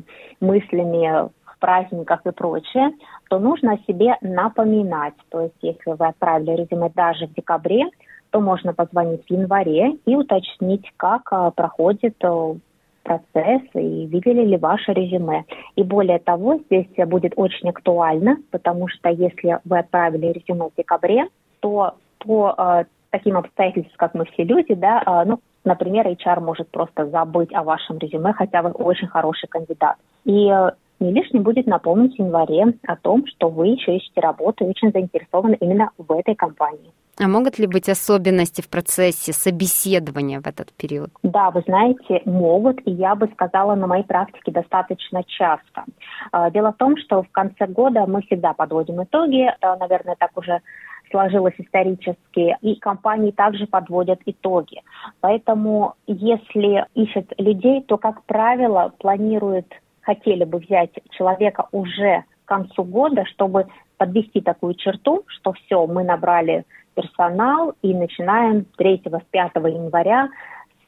мыслями 0.40 1.30
в 1.44 1.58
праздниках 1.58 2.20
и 2.26 2.30
прочее, 2.30 2.92
то 3.28 3.40
нужно 3.40 3.72
о 3.72 3.92
себе 3.92 4.16
напоминать. 4.20 5.14
То 5.30 5.40
есть, 5.40 5.56
если 5.62 5.90
вы 5.90 6.06
отправили 6.06 6.62
резюме 6.62 6.92
даже 6.94 7.26
в 7.26 7.34
декабре, 7.34 7.86
то 8.30 8.38
можно 8.38 8.72
позвонить 8.72 9.26
в 9.26 9.30
январе 9.32 9.96
и 10.06 10.14
уточнить, 10.14 10.88
как 10.96 11.28
проходит 11.56 12.22
процесс 13.02 13.62
и 13.74 14.06
видели 14.06 14.44
ли 14.44 14.56
ваше 14.56 14.92
резюме. 14.92 15.44
И 15.76 15.82
более 15.82 16.18
того, 16.18 16.58
здесь 16.66 16.88
будет 17.06 17.32
очень 17.36 17.68
актуально, 17.68 18.36
потому 18.50 18.88
что 18.88 19.08
если 19.08 19.58
вы 19.64 19.78
отправили 19.78 20.32
резюме 20.32 20.68
в 20.68 20.76
декабре, 20.76 21.28
то 21.60 21.94
по 22.18 22.54
э, 22.56 22.84
таким 23.10 23.36
обстоятельствам, 23.36 23.94
как 23.96 24.14
мы 24.14 24.24
все 24.26 24.44
люди, 24.44 24.74
да, 24.74 25.02
э, 25.06 25.28
ну, 25.28 25.40
например, 25.64 26.06
HR 26.06 26.40
может 26.40 26.68
просто 26.70 27.06
забыть 27.06 27.52
о 27.54 27.62
вашем 27.62 27.98
резюме, 27.98 28.32
хотя 28.32 28.62
вы 28.62 28.70
очень 28.70 29.08
хороший 29.08 29.48
кандидат. 29.48 29.96
И 30.24 30.48
э, 30.48 30.70
не 31.00 31.12
лишним 31.12 31.42
будет 31.42 31.66
напомнить 31.66 32.16
в 32.16 32.18
январе 32.18 32.74
о 32.86 32.96
том, 32.96 33.26
что 33.26 33.48
вы 33.48 33.68
еще 33.68 33.96
ищете 33.96 34.20
работу 34.20 34.64
и 34.64 34.68
очень 34.68 34.92
заинтересованы 34.92 35.56
именно 35.60 35.90
в 35.98 36.12
этой 36.12 36.34
компании. 36.34 36.92
А 37.18 37.28
могут 37.28 37.58
ли 37.58 37.66
быть 37.66 37.88
особенности 37.88 38.62
в 38.62 38.68
процессе 38.70 39.32
собеседования 39.32 40.40
в 40.40 40.46
этот 40.46 40.72
период? 40.72 41.10
Да, 41.22 41.50
вы 41.50 41.62
знаете, 41.66 42.22
могут, 42.24 42.80
и 42.86 42.92
я 42.92 43.14
бы 43.14 43.28
сказала, 43.34 43.74
на 43.74 43.86
моей 43.86 44.04
практике 44.04 44.52
достаточно 44.52 45.22
часто. 45.24 45.84
А, 46.32 46.50
дело 46.50 46.72
в 46.72 46.76
том, 46.76 46.96
что 46.96 47.22
в 47.22 47.30
конце 47.30 47.66
года 47.66 48.06
мы 48.06 48.22
всегда 48.22 48.54
подводим 48.54 49.02
итоги, 49.02 49.50
наверное, 49.60 50.16
так 50.18 50.30
уже 50.36 50.60
сложилось 51.10 51.54
исторически, 51.58 52.56
и 52.62 52.76
компании 52.76 53.32
также 53.32 53.66
подводят 53.66 54.20
итоги. 54.24 54.80
Поэтому, 55.20 55.94
если 56.06 56.86
ищут 56.94 57.32
людей, 57.36 57.82
то, 57.82 57.98
как 57.98 58.22
правило, 58.24 58.92
планируют, 58.98 59.66
хотели 60.10 60.44
бы 60.44 60.58
взять 60.58 60.90
человека 61.10 61.68
уже 61.70 62.24
к 62.44 62.48
концу 62.48 62.82
года, 62.82 63.24
чтобы 63.26 63.66
подвести 63.96 64.40
такую 64.40 64.74
черту, 64.74 65.22
что 65.26 65.52
все, 65.52 65.86
мы 65.86 66.02
набрали 66.02 66.64
персонал 66.94 67.74
и 67.82 67.94
начинаем 67.94 68.66
3-5 68.76 69.20
января 69.70 70.28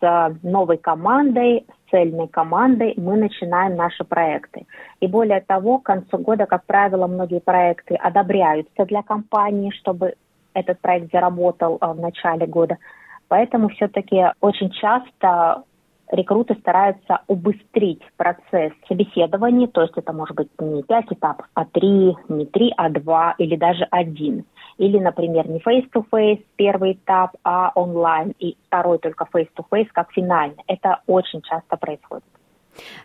с 0.01 0.37
новой 0.43 0.79
командой, 0.79 1.65
с 1.69 1.91
цельной 1.91 2.27
командой 2.27 2.95
мы 2.97 3.17
начинаем 3.17 3.77
наши 3.77 4.03
проекты. 4.03 4.67
И 5.01 5.07
более 5.07 5.41
того, 5.41 5.79
к 5.79 5.85
концу 5.85 6.19
года, 6.19 6.47
как 6.47 6.65
правило, 6.65 7.07
многие 7.07 7.41
проекты 7.41 7.95
одобряются 7.95 8.85
для 8.87 9.03
компании, 9.03 9.71
чтобы 9.71 10.15
этот 10.55 10.81
проект 10.81 11.13
заработал 11.13 11.79
а, 11.81 11.93
в 11.93 12.01
начале 12.01 12.47
года. 12.47 12.77
Поэтому 13.29 13.69
все-таки 13.69 14.25
очень 14.41 14.71
часто 14.71 15.63
рекруты 16.13 16.55
стараются 16.61 17.23
убыстрить 17.27 18.03
процесс 18.17 18.73
собеседования, 18.87 19.67
то 19.67 19.83
есть 19.83 19.95
это 19.97 20.13
может 20.13 20.37
быть 20.37 20.49
не 20.61 20.83
пять 20.83 21.11
этапов, 21.11 21.47
а 21.55 21.65
три, 21.65 22.15
не 22.29 22.47
три, 22.47 22.73
а 22.77 22.89
два 22.91 23.35
или 23.39 23.57
даже 23.57 23.85
один. 23.91 24.45
Или, 24.79 24.99
например, 24.99 25.49
не 25.49 25.59
face-to-face 25.59 26.45
первый 26.57 26.93
этап, 26.93 27.33
а 27.45 27.73
онлайн, 27.75 28.35
и 28.39 28.57
второй 28.67 28.99
только 28.99 29.27
face-to-face 29.33 29.89
как 29.93 30.13
финальный. 30.13 30.63
Это 30.67 31.01
очень 31.07 31.43
часто 31.43 31.77
происходит. 31.77 32.25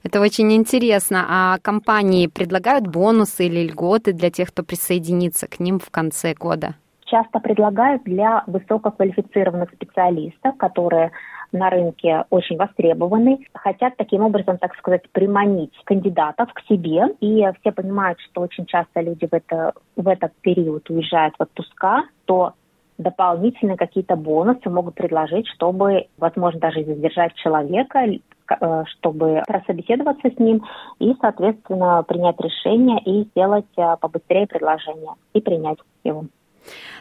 Это 0.03 0.21
очень 0.21 0.53
интересно. 0.53 1.25
А 1.27 1.57
компании 1.61 2.27
предлагают 2.27 2.87
бонусы 2.87 3.47
или 3.47 3.67
льготы 3.67 4.13
для 4.13 4.29
тех, 4.31 4.49
кто 4.49 4.63
присоединится 4.63 5.47
к 5.47 5.59
ним 5.59 5.79
в 5.79 5.89
конце 5.89 6.33
года? 6.33 6.75
Часто 7.05 7.39
предлагают 7.39 8.03
для 8.03 8.43
высококвалифицированных 8.47 9.69
специалистов, 9.71 10.57
которые 10.57 11.11
на 11.51 11.69
рынке 11.69 12.25
очень 12.29 12.57
востребованы, 12.57 13.39
хотят 13.53 13.95
таким 13.97 14.21
образом, 14.21 14.57
так 14.57 14.75
сказать, 14.75 15.09
приманить 15.11 15.73
кандидатов 15.85 16.51
к 16.53 16.61
себе. 16.67 17.15
И 17.19 17.45
все 17.59 17.71
понимают, 17.71 18.19
что 18.21 18.41
очень 18.41 18.65
часто 18.65 19.01
люди 19.01 19.27
в, 19.27 19.33
это, 19.33 19.73
в 19.95 20.07
этот 20.07 20.33
период 20.41 20.89
уезжают 20.89 21.35
в 21.37 21.43
отпуска, 21.43 22.03
то 22.25 22.53
дополнительные 22.97 23.77
какие-то 23.77 24.15
бонусы 24.15 24.69
могут 24.69 24.95
предложить, 24.95 25.47
чтобы, 25.47 26.07
возможно, 26.17 26.59
даже 26.59 26.83
задержать 26.83 27.33
человека, 27.35 27.99
э, 28.05 28.83
чтобы 28.87 29.43
прособеседоваться 29.47 30.29
с 30.29 30.39
ним 30.39 30.63
и, 30.99 31.15
соответственно, 31.21 32.03
принять 32.03 32.39
решение 32.39 32.99
и 33.05 33.23
сделать 33.29 33.65
э, 33.77 33.95
побыстрее 33.99 34.47
предложение 34.47 35.13
и 35.33 35.41
принять 35.41 35.77
его. 36.03 36.25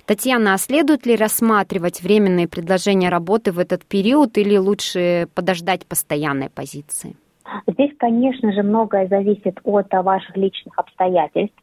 Татьяна, 0.06 0.54
а 0.54 0.58
следует 0.58 1.06
ли 1.06 1.16
рассматривать 1.16 2.02
временные 2.02 2.48
предложения 2.48 3.08
работы 3.08 3.52
в 3.52 3.58
этот 3.58 3.84
период 3.84 4.38
или 4.38 4.56
лучше 4.56 5.28
подождать 5.34 5.86
постоянной 5.86 6.50
позиции? 6.50 7.16
Здесь, 7.66 7.92
конечно 7.98 8.52
же, 8.52 8.62
многое 8.62 9.06
зависит 9.06 9.58
от 9.64 9.92
ваших 9.92 10.36
личных 10.36 10.78
обстоятельств, 10.78 11.60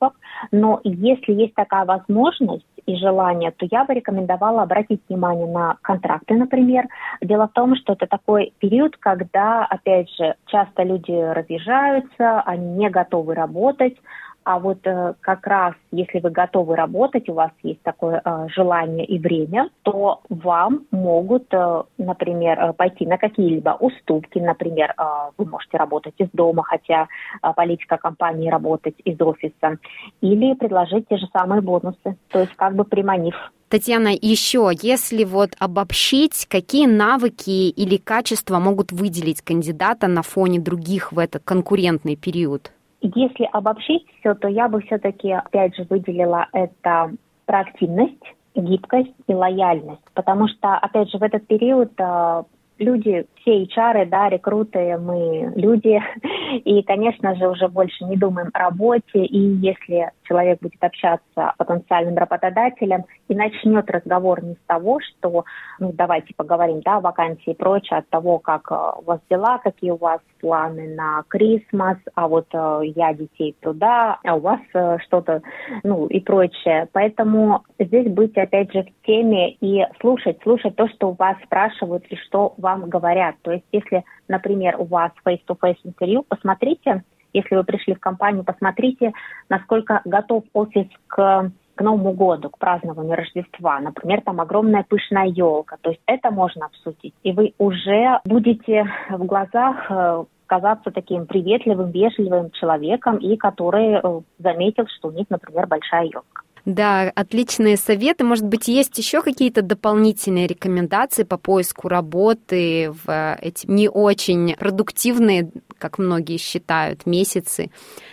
но 0.51 0.79
если 0.83 1.33
есть 1.33 1.55
такая 1.55 1.85
возможность 1.85 2.65
и 2.85 2.95
желание, 2.95 3.51
то 3.51 3.67
я 3.69 3.85
бы 3.85 3.93
рекомендовала 3.93 4.63
обратить 4.63 5.01
внимание 5.07 5.47
на 5.47 5.77
контракты, 5.81 6.35
например. 6.35 6.87
Дело 7.21 7.47
в 7.47 7.53
том, 7.53 7.75
что 7.75 7.93
это 7.93 8.07
такой 8.07 8.53
период, 8.59 8.97
когда, 8.97 9.65
опять 9.65 10.09
же, 10.15 10.35
часто 10.47 10.83
люди 10.83 11.11
разъезжаются, 11.11 12.41
они 12.41 12.75
не 12.75 12.89
готовы 12.89 13.33
работать, 13.35 13.95
а 14.43 14.59
вот 14.59 14.79
э, 14.85 15.13
как 15.21 15.47
раз, 15.47 15.73
если 15.91 16.19
вы 16.19 16.29
готовы 16.29 16.75
работать, 16.75 17.29
у 17.29 17.33
вас 17.33 17.51
есть 17.63 17.81
такое 17.81 18.21
э, 18.23 18.47
желание 18.49 19.05
и 19.05 19.19
время, 19.19 19.69
то 19.83 20.21
вам 20.29 20.85
могут, 20.91 21.53
э, 21.53 21.83
например, 21.97 22.59
э, 22.59 22.73
пойти 22.73 23.05
на 23.05 23.17
какие-либо 23.17 23.77
уступки. 23.79 24.39
Например, 24.39 24.93
э, 24.97 25.03
вы 25.37 25.45
можете 25.45 25.77
работать 25.77 26.15
из 26.17 26.29
дома, 26.33 26.63
хотя 26.63 27.07
э, 27.41 27.53
политика 27.55 27.97
компании 27.97 28.49
работать 28.49 28.95
из 29.05 29.19
офиса. 29.21 29.77
Или 30.21 30.53
предложить 30.53 31.07
те 31.07 31.17
же 31.17 31.27
самые 31.31 31.61
бонусы, 31.61 32.17
то 32.29 32.39
есть 32.39 32.55
как 32.55 32.75
бы 32.75 32.83
приманив 32.83 33.35
Татьяна, 33.73 34.09
еще, 34.09 34.69
если 34.83 35.23
вот 35.23 35.55
обобщить, 35.57 36.45
какие 36.47 36.85
навыки 36.85 37.69
или 37.69 37.97
качества 37.97 38.59
могут 38.59 38.91
выделить 38.91 39.41
кандидата 39.41 40.07
на 40.07 40.21
фоне 40.21 40.59
других 40.59 41.11
в 41.11 41.17
этот 41.17 41.41
конкурентный 41.43 42.15
период? 42.15 42.71
Если 43.03 43.49
обобщить 43.51 44.05
все, 44.19 44.33
то 44.33 44.47
я 44.47 44.69
бы 44.69 44.79
все-таки, 44.81 45.31
опять 45.31 45.75
же, 45.75 45.83
выделила 45.89 46.47
это 46.53 47.11
проактивность, 47.45 48.23
гибкость 48.55 49.13
и 49.27 49.33
лояльность. 49.33 50.01
Потому 50.13 50.47
что, 50.47 50.75
опять 50.77 51.09
же, 51.11 51.17
в 51.17 51.23
этот 51.23 51.45
период 51.45 51.91
э, 51.97 52.43
люди 52.77 53.25
все 53.43 53.63
HR, 53.63 54.05
да, 54.05 54.29
рекруты, 54.29 54.97
мы 54.97 55.53
люди, 55.55 56.01
и, 56.63 56.81
конечно 56.83 57.35
же, 57.35 57.49
уже 57.49 57.67
больше 57.67 58.03
не 58.05 58.17
думаем 58.17 58.49
о 58.53 58.59
работе, 58.59 59.23
и 59.23 59.37
если 59.37 60.11
человек 60.23 60.59
будет 60.61 60.81
общаться 60.83 61.23
с 61.35 61.53
потенциальным 61.57 62.17
работодателем 62.17 63.05
и 63.27 63.35
начнет 63.35 63.89
разговор 63.91 64.43
не 64.43 64.53
с 64.53 64.67
того, 64.67 64.99
что, 65.01 65.45
ну, 65.79 65.91
давайте 65.93 66.33
поговорим, 66.35 66.81
да, 66.81 66.97
о 66.97 67.01
вакансии 67.01 67.51
и 67.51 67.55
прочее, 67.55 67.99
от 67.99 68.09
того, 68.09 68.39
как 68.39 68.71
э, 68.71 68.75
у 68.99 69.03
вас 69.03 69.19
дела, 69.29 69.57
какие 69.59 69.91
у 69.91 69.97
вас 69.97 70.21
планы 70.39 70.93
на 70.95 71.23
Крисмас, 71.27 71.97
а 72.15 72.27
вот 72.27 72.47
э, 72.53 72.81
я 72.95 73.13
детей 73.13 73.55
туда, 73.61 74.19
а 74.23 74.35
у 74.35 74.39
вас 74.39 74.59
э, 74.73 74.97
что-то, 75.05 75.41
ну, 75.83 76.07
и 76.07 76.19
прочее. 76.19 76.87
Поэтому 76.93 77.63
здесь 77.79 78.09
быть, 78.11 78.37
опять 78.37 78.71
же, 78.71 78.83
в 78.83 79.05
теме 79.05 79.51
и 79.51 79.85
слушать, 79.99 80.39
слушать 80.43 80.75
то, 80.75 80.87
что 80.87 81.09
у 81.09 81.15
вас 81.15 81.37
спрашивают 81.45 82.05
и 82.09 82.15
что 82.15 82.53
вам 82.57 82.89
говорят. 82.89 83.32
То 83.41 83.51
есть, 83.51 83.65
если, 83.71 84.03
например, 84.27 84.75
у 84.79 84.85
вас 84.85 85.11
face-to-face 85.25 85.79
интервью, 85.83 86.23
посмотрите, 86.27 87.03
если 87.33 87.55
вы 87.55 87.63
пришли 87.63 87.95
в 87.95 87.99
компанию, 87.99 88.43
посмотрите, 88.43 89.13
насколько 89.49 90.01
готов 90.05 90.43
офис 90.53 90.87
к 91.07 91.51
к 91.75 91.81
Новому 91.81 92.13
году, 92.13 92.49
к 92.49 92.57
празднованию 92.57 93.17
Рождества. 93.17 93.79
Например, 93.79 94.21
там 94.21 94.39
огромная 94.39 94.85
пышная 94.87 95.25
елка. 95.25 95.77
То 95.81 95.89
есть 95.89 96.01
это 96.05 96.29
можно 96.29 96.67
обсудить. 96.67 97.15
И 97.23 97.31
вы 97.31 97.53
уже 97.57 98.19
будете 98.25 98.85
в 99.09 99.25
глазах 99.25 99.89
э, 99.89 100.23
казаться 100.45 100.91
таким 100.91 101.25
приветливым, 101.25 101.89
вежливым 101.91 102.51
человеком, 102.51 103.17
и 103.17 103.37
который 103.37 103.93
э, 103.95 104.21
заметил, 104.37 104.85
что 104.87 105.07
у 105.07 105.11
них, 105.11 105.25
например, 105.29 105.65
большая 105.65 106.05
елка. 106.05 106.42
Да, 106.65 107.11
отличные 107.13 107.75
советы. 107.75 108.23
Может 108.23 108.47
быть, 108.47 108.67
есть 108.67 108.97
еще 108.97 109.21
какие-то 109.21 109.61
дополнительные 109.61 110.47
рекомендации 110.47 111.23
по 111.23 111.37
поиску 111.37 111.89
работы 111.89 112.91
в 113.05 113.37
эти 113.41 113.69
не 113.69 113.89
очень 113.89 114.55
продуктивные, 114.57 115.51
как 115.77 115.97
многие 115.97 116.37
считают, 116.37 117.05
месяцы 117.05 117.69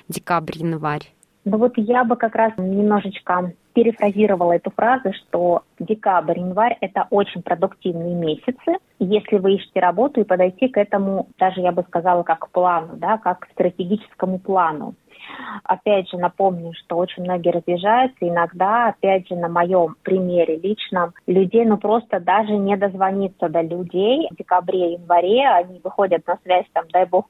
декабрь-январь? 0.09 1.13
Ну 1.45 1.59
вот 1.59 1.73
я 1.77 2.05
бы 2.05 2.17
как 2.17 2.35
раз 2.35 2.53
немножечко 2.59 3.53
перефразировала 3.73 4.53
эту 4.53 4.71
фразу, 4.71 5.13
что 5.13 5.63
декабрь, 5.79 6.41
январь– 6.41 6.77
это 6.81 7.07
очень 7.11 7.43
продуктивные 7.43 8.15
месяцы. 8.15 8.79
Если 8.99 9.39
вы 9.39 9.55
ищете 9.55 9.81
работу 9.81 10.21
и 10.21 10.25
подойти 10.25 10.69
к 10.69 10.77
этому, 10.77 11.29
даже 11.39 11.61
я 11.61 11.73
бы 11.73 11.83
сказала, 11.85 12.23
как 12.25 12.41
к 12.41 12.51
плану, 12.51 12.97
да, 12.97 13.17
как 13.19 13.41
к 13.41 13.51
стратегическому 13.53 14.39
плану. 14.39 14.95
Опять 15.65 16.09
же, 16.11 16.17
напомню, 16.17 16.73
что 16.75 16.97
очень 16.97 17.23
многие 17.23 17.51
разъезжаются. 17.51 18.19
Иногда, 18.21 18.89
опять 18.89 19.29
же, 19.29 19.37
на 19.37 19.49
моем 19.49 19.97
примере 20.03 20.57
личном, 20.57 21.13
людей, 21.27 21.65
ну, 21.65 21.77
просто 21.77 22.21
даже 22.21 22.53
не 22.53 22.77
дозвониться 22.77 23.49
до 23.49 23.61
людей. 23.61 24.29
В 24.31 24.37
декабре, 24.37 24.93
январе 24.95 25.49
они 25.49 25.81
выходят 25.83 26.27
на 26.27 26.39
связь, 26.43 26.67
там, 26.73 26.85
дай 26.93 27.07
бог, 27.07 27.27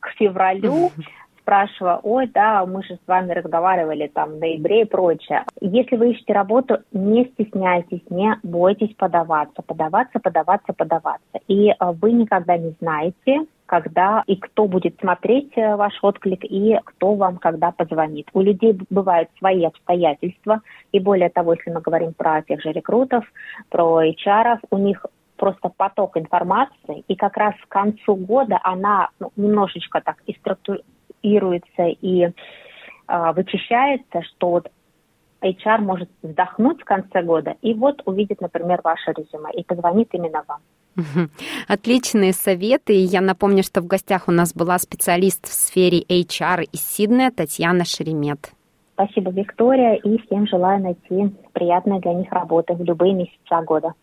к 0.00 0.08
февралю, 0.18 0.90
спрашивая, 1.42 2.00
ой, 2.02 2.26
да, 2.28 2.64
мы 2.66 2.82
же 2.82 2.94
с 2.94 3.08
вами 3.08 3.32
разговаривали 3.32 4.08
там 4.08 4.32
в 4.32 4.38
ноябре 4.38 4.82
и 4.82 4.84
прочее. 4.86 5.44
Если 5.60 5.96
вы 5.96 6.12
ищете 6.12 6.32
работу, 6.32 6.78
не 6.92 7.26
стесняйтесь, 7.26 8.02
не 8.10 8.34
бойтесь 8.42 8.94
подаваться, 8.96 9.62
подаваться, 9.62 10.18
подаваться, 10.20 10.72
подаваться. 10.72 11.38
И 11.48 11.70
э, 11.70 11.74
вы 12.00 12.12
никогда 12.12 12.56
не 12.56 12.74
знаете, 12.80 13.46
когда 13.66 14.22
и 14.26 14.36
кто 14.36 14.66
будет 14.66 14.98
смотреть 15.00 15.52
э, 15.56 15.76
ваш 15.76 15.98
отклик, 16.02 16.44
и 16.44 16.78
кто 16.84 17.14
вам 17.14 17.38
когда 17.38 17.72
позвонит. 17.72 18.28
У 18.32 18.40
людей 18.40 18.78
бывают 18.90 19.28
свои 19.38 19.64
обстоятельства, 19.64 20.60
и 20.92 21.00
более 21.00 21.30
того, 21.30 21.54
если 21.54 21.70
мы 21.70 21.80
говорим 21.80 22.12
про 22.14 22.42
тех 22.42 22.60
же 22.62 22.72
рекрутов, 22.72 23.24
про 23.70 24.06
HR, 24.06 24.58
у 24.70 24.78
них 24.78 25.04
просто 25.42 25.70
поток 25.76 26.16
информации, 26.16 27.02
и 27.08 27.16
как 27.16 27.36
раз 27.36 27.54
к 27.66 27.68
концу 27.68 28.14
года 28.14 28.60
она 28.62 29.08
ну, 29.18 29.32
немножечко 29.34 30.00
так 30.00 30.18
и 30.26 30.34
структур 30.34 30.78
ируется 31.22 31.86
и 32.00 32.24
э, 32.24 32.32
вычищается, 33.32 34.22
что 34.22 34.50
вот 34.50 34.70
HR 35.42 35.78
может 35.78 36.08
вздохнуть 36.22 36.80
в 36.80 36.84
конце 36.84 37.22
года 37.22 37.56
и 37.62 37.74
вот 37.74 38.02
увидит, 38.04 38.40
например, 38.40 38.80
ваше 38.82 39.12
резюме 39.12 39.50
и 39.52 39.64
позвонит 39.64 40.08
именно 40.12 40.44
вам. 40.46 40.60
Отличные 41.68 42.32
советы. 42.32 42.92
Я 42.92 43.20
напомню, 43.20 43.62
что 43.62 43.80
в 43.80 43.86
гостях 43.86 44.28
у 44.28 44.32
нас 44.32 44.54
была 44.54 44.78
специалист 44.78 45.46
в 45.46 45.52
сфере 45.52 46.02
HR 46.02 46.64
из 46.72 46.80
Сиднея 46.80 47.30
Татьяна 47.30 47.84
Шеремет. 47.84 48.52
Спасибо, 48.94 49.30
Виктория, 49.30 49.94
и 49.94 50.18
всем 50.26 50.46
желаю 50.46 50.80
найти 50.80 51.34
приятные 51.52 52.00
для 52.00 52.12
них 52.12 52.30
работы 52.30 52.74
в 52.74 52.82
любые 52.84 53.14
месяца 53.14 53.62
года. 53.62 53.94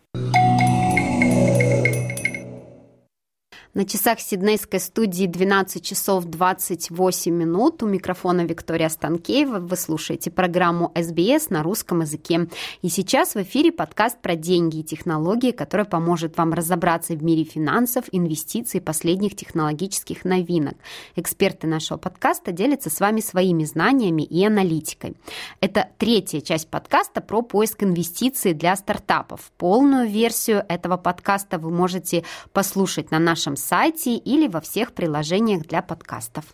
На 3.72 3.84
часах 3.84 4.18
Сиднейской 4.18 4.80
студии 4.80 5.26
12 5.26 5.84
часов 5.84 6.24
28 6.24 7.32
минут. 7.32 7.84
У 7.84 7.86
микрофона 7.86 8.40
Виктория 8.40 8.88
Станкеева. 8.88 9.60
Вы 9.60 9.76
слушаете 9.76 10.32
программу 10.32 10.92
СБС 10.96 11.50
на 11.50 11.62
русском 11.62 12.00
языке. 12.00 12.48
И 12.82 12.88
сейчас 12.88 13.36
в 13.36 13.42
эфире 13.42 13.70
подкаст 13.70 14.20
про 14.20 14.34
деньги 14.34 14.78
и 14.78 14.82
технологии, 14.82 15.52
который 15.52 15.86
поможет 15.86 16.36
вам 16.36 16.52
разобраться 16.52 17.14
в 17.14 17.22
мире 17.22 17.44
финансов, 17.44 18.06
инвестиций 18.10 18.80
и 18.80 18.82
последних 18.82 19.36
технологических 19.36 20.24
новинок. 20.24 20.74
Эксперты 21.14 21.68
нашего 21.68 21.96
подкаста 21.96 22.50
делятся 22.50 22.90
с 22.90 22.98
вами 22.98 23.20
своими 23.20 23.62
знаниями 23.62 24.22
и 24.22 24.44
аналитикой. 24.44 25.14
Это 25.60 25.90
третья 25.96 26.40
часть 26.40 26.66
подкаста 26.66 27.20
про 27.20 27.42
поиск 27.42 27.84
инвестиций 27.84 28.52
для 28.52 28.74
стартапов. 28.74 29.52
Полную 29.56 30.10
версию 30.10 30.64
этого 30.68 30.96
подкаста 30.96 31.58
вы 31.58 31.70
можете 31.70 32.24
послушать 32.52 33.12
на 33.12 33.20
нашем 33.20 33.56
сайте 33.60 34.16
или 34.16 34.48
во 34.48 34.60
всех 34.60 34.92
приложениях 34.92 35.62
для 35.62 35.82
подкастов. 35.82 36.44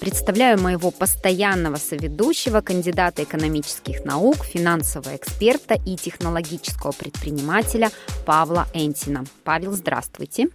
Представляю 0.00 0.60
моего 0.60 0.92
постоянного 0.92 1.76
соведущего, 1.76 2.60
кандидата 2.60 3.24
экономических 3.24 4.04
наук, 4.04 4.44
финансового 4.44 5.16
эксперта 5.16 5.74
и 5.74 5.96
технологического 5.96 6.92
предпринимателя 6.92 7.88
Павла 8.24 8.66
Энтина. 8.72 9.24
Павел, 9.42 9.72
здравствуйте. 9.72 10.48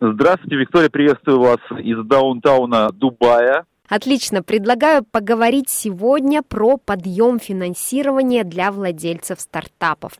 Здравствуйте, 0.00 0.56
Виктория, 0.56 0.90
приветствую 0.90 1.40
вас 1.40 1.60
из 1.82 2.04
даунтауна 2.04 2.90
Дубая. 2.92 3.64
Отлично. 3.88 4.42
Предлагаю 4.42 5.04
поговорить 5.04 5.68
сегодня 5.68 6.42
про 6.42 6.76
подъем 6.76 7.38
финансирования 7.38 8.42
для 8.44 8.72
владельцев 8.72 9.40
стартапов. 9.40 10.12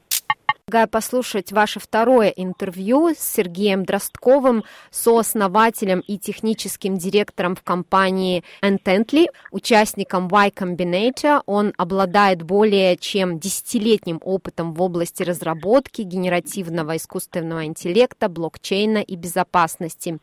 Предлагаю 0.72 0.88
послушать 0.88 1.52
ваше 1.52 1.80
второе 1.80 2.28
интервью 2.28 3.10
с 3.14 3.18
Сергеем 3.18 3.84
Дростковым, 3.84 4.64
сооснователем 4.90 6.00
и 6.00 6.16
техническим 6.16 6.96
директором 6.96 7.56
в 7.56 7.62
компании 7.62 8.42
Entently, 8.62 9.26
участником 9.50 10.28
Y 10.28 10.50
Combinator. 10.50 11.42
Он 11.44 11.74
обладает 11.76 12.42
более 12.42 12.96
чем 12.96 13.38
десятилетним 13.38 14.18
опытом 14.24 14.72
в 14.72 14.80
области 14.80 15.22
разработки 15.22 16.00
генеративного 16.00 16.96
искусственного 16.96 17.66
интеллекта, 17.66 18.30
блокчейна 18.30 18.98
и 18.98 19.14
безопасности. 19.14 20.20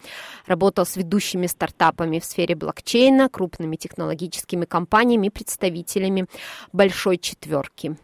Работал 0.48 0.88
с 0.88 0.96
ведущими 0.96 1.46
стартапами 1.46 2.18
в 2.18 2.26
сфере 2.26 2.56
блокчейна, 2.56 3.30
крупными 3.30 3.76
технологическими 3.76 4.66
компаниями 4.66 5.28
и 5.28 5.30
представителями 5.30 6.26
большой 6.72 7.20
четверки. 7.20 7.98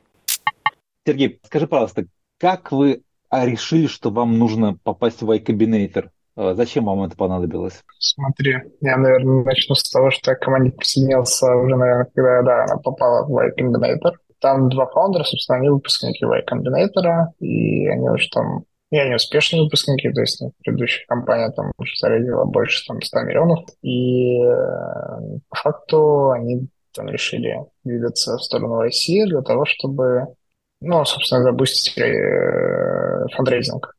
Сергей, 1.06 1.40
скажи, 1.44 1.68
пожалуйста, 1.68 2.06
как 2.40 2.72
вы 2.72 3.04
а, 3.30 3.46
решили, 3.46 3.88
что 3.88 4.10
вам 4.10 4.40
нужно 4.40 4.78
попасть 4.84 5.22
в 5.22 5.32
Y 5.32 5.44
Combinator? 5.44 6.10
А, 6.36 6.56
зачем 6.56 6.86
вам 6.86 7.04
это 7.04 7.16
понадобилось? 7.16 7.84
Смотри, 8.00 8.56
я, 8.82 8.98
наверное, 8.98 9.44
начну 9.44 9.76
с 9.76 9.90
того, 9.90 10.10
что 10.10 10.32
я 10.32 10.36
к 10.36 10.42
команде 10.42 10.72
присоединился 10.72 11.54
уже, 11.56 11.76
наверное, 11.76 12.08
когда 12.14 12.42
да, 12.42 12.64
она 12.64 12.78
попала 12.78 13.26
в 13.26 13.32
Y 13.32 13.54
Combinator. 13.60 14.14
Там 14.40 14.70
два 14.70 14.88
фаундера, 14.88 15.24
собственно, 15.24 15.60
они 15.60 15.70
выпускники 15.70 16.26
Y 16.26 16.44
Combinator, 16.52 17.28
и 17.40 17.88
они 17.88 18.10
уже 18.10 18.30
там 18.30 18.66
и 18.92 18.98
они 18.98 19.16
успешные 19.16 19.64
выпускники, 19.64 20.10
то 20.12 20.22
есть 20.22 20.40
ну, 20.40 20.54
предыдущая 20.64 21.06
компания 21.08 21.52
там 21.52 21.72
уже 21.78 21.92
зарядила 21.98 22.46
больше 22.46 22.86
там 22.88 23.02
100 23.02 23.22
миллионов, 23.24 23.66
и 23.82 24.42
э, 24.42 25.40
по 25.50 25.56
факту 25.56 26.32
они 26.32 26.68
там 26.94 27.10
решили 27.10 27.58
двигаться 27.84 28.38
в 28.38 28.44
сторону 28.44 28.80
России 28.80 29.26
для 29.26 29.42
того, 29.42 29.66
чтобы 29.66 30.36
ну, 30.82 31.06
собственно, 31.06 31.44
запустить 31.44 31.98
э, 31.98 33.26
фандрейзинг. 33.36 33.96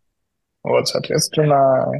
Вот, 0.62 0.88
соответственно, 0.88 1.92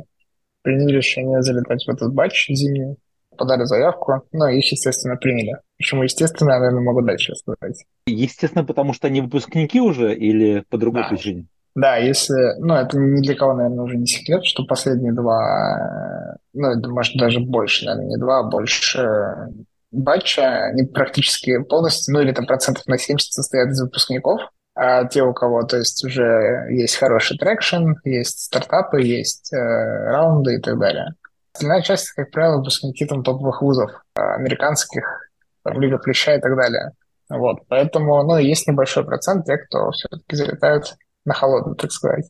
приняли 0.63 0.97
решение 0.97 1.43
залетать 1.43 1.85
в 1.85 1.89
этот 1.89 2.13
батч 2.13 2.49
зимний, 2.49 2.97
подали 3.37 3.65
заявку, 3.65 4.23
ну, 4.33 4.47
их, 4.49 4.71
естественно, 4.73 5.17
приняли. 5.17 5.59
Почему 5.79 6.03
естественно, 6.03 6.53
я, 6.53 6.59
наверное, 6.59 6.83
могу 6.83 7.03
дальше 7.03 7.35
сказать. 7.37 7.85
Естественно, 8.07 8.65
потому 8.65 8.93
что 8.93 9.07
они 9.07 9.21
выпускники 9.21 9.81
уже 9.81 10.15
или 10.15 10.65
по 10.69 10.79
другой 10.79 11.03
да. 11.03 11.09
причине? 11.09 11.47
Да, 11.77 11.97
если, 11.99 12.59
ну, 12.59 12.75
это 12.75 12.99
ни 12.99 13.21
для 13.21 13.35
кого, 13.35 13.53
наверное, 13.53 13.85
уже 13.85 13.99
не 13.99 14.07
секрет, 14.07 14.45
что 14.45 14.65
последние 14.65 15.13
два, 15.13 16.37
ну, 16.55 16.69
это, 16.71 16.89
может, 16.89 17.15
даже 17.17 17.41
больше, 17.41 17.85
наверное, 17.85 18.09
не 18.09 18.17
два, 18.17 18.41
а 18.41 18.51
больше 18.51 19.51
batch 19.93 20.47
а, 20.47 20.69
они 20.69 20.85
практически 20.85 21.63
полностью, 21.63 22.15
ну, 22.15 22.21
или 22.23 22.33
там 22.33 22.47
процентов 22.47 22.87
на 22.87 22.97
70 22.97 23.31
состоят 23.31 23.69
из 23.69 23.81
выпускников, 23.83 24.41
А 24.79 25.07
те, 25.07 25.23
у 25.23 25.33
кого, 25.33 25.63
то 25.63 25.79
есть, 25.79 26.05
уже 26.05 26.67
есть 26.71 26.97
хороший 26.97 27.39
traction, 27.39 27.95
есть 28.05 28.41
стартапы, 28.41 29.01
есть 29.01 29.51
э, 29.51 29.57
раунды 29.57 30.57
и 30.57 30.61
так 30.61 30.79
далее. 30.79 31.15
Остальная 31.55 31.81
часть, 31.81 32.11
как 32.11 32.31
правило, 32.31 32.59
выпускники 32.59 33.07
там 33.07 33.25
топовых 33.25 33.63
вузов, 33.63 33.91
американских, 34.15 35.31
там, 35.65 35.81
Лига 35.81 35.97
Плюща 35.97 36.35
и 36.35 36.41
так 36.41 36.55
далее. 36.55 36.93
Вот, 37.31 37.61
поэтому, 37.69 38.23
ну, 38.23 38.37
есть 38.37 38.69
небольшой 38.69 39.07
процент 39.07 39.47
тех, 39.47 39.67
кто 39.67 39.91
все-таки 39.93 40.37
залетают 40.37 40.95
на 41.25 41.33
холодную, 41.33 41.77
так 41.77 41.91
сказать. 41.91 42.27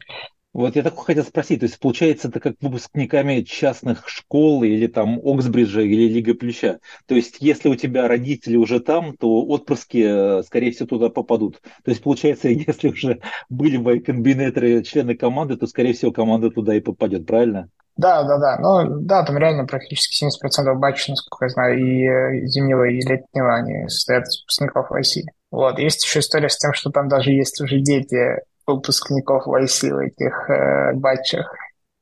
Вот 0.57 0.75
я 0.75 0.83
так 0.83 0.99
хотел 0.99 1.23
спросить, 1.23 1.61
то 1.61 1.67
есть 1.67 1.79
получается 1.79 2.29
это 2.29 2.41
как 2.41 2.55
выпускниками 2.63 3.43
частных 3.43 4.09
школ 4.09 4.65
или 4.65 4.87
там 4.87 5.21
Оксбриджа 5.23 5.83
или 5.83 6.09
Лига 6.09 6.33
Плюща. 6.33 6.79
То 7.05 7.15
есть 7.15 7.37
если 7.41 7.69
у 7.69 7.75
тебя 7.75 8.09
родители 8.09 8.57
уже 8.57 8.81
там, 8.81 9.15
то 9.19 9.45
отпрыски, 9.45 10.39
э, 10.39 10.43
скорее 10.45 10.71
всего, 10.71 10.87
туда 10.87 11.11
попадут. 11.11 11.61
То 11.85 11.91
есть 11.91 12.03
получается, 12.03 12.49
если 12.49 12.89
уже 12.89 13.21
были 13.51 13.77
бы 13.77 14.01
комбинаторы 14.01 14.83
члены 14.83 15.15
команды, 15.15 15.59
то, 15.59 15.67
скорее 15.67 15.93
всего, 15.93 16.11
команда 16.11 16.51
туда 16.51 16.75
и 16.75 16.81
попадет, 16.81 17.27
правильно? 17.27 17.69
Да, 17.99 18.23
да, 18.23 18.39
да. 18.39 18.59
Ну, 18.59 19.01
да, 19.01 19.25
там 19.25 19.37
реально 19.37 19.67
практически 19.67 20.25
70% 20.25 20.75
батча, 20.77 21.13
насколько 21.13 21.45
я 21.45 21.49
знаю, 21.51 21.79
и 21.79 22.07
э, 22.07 22.47
зимнего, 22.47 22.85
и 22.85 23.03
летнего, 23.03 23.55
они 23.55 23.91
состоят 23.91 24.25
из 24.25 24.41
выпускников 24.41 24.91
IC. 24.91 25.29
Вот. 25.51 25.79
Есть 25.79 26.03
еще 26.03 26.21
история 26.21 26.49
с 26.49 26.57
тем, 26.57 26.73
что 26.73 26.91
там 26.91 27.09
даже 27.09 27.31
есть 27.31 27.61
уже 27.61 27.79
дети 27.81 28.39
выпускников 28.67 29.47
YC 29.47 29.95
в 29.95 29.99
этих 29.99 30.51
э, 30.51 30.93
батчах. 30.95 31.53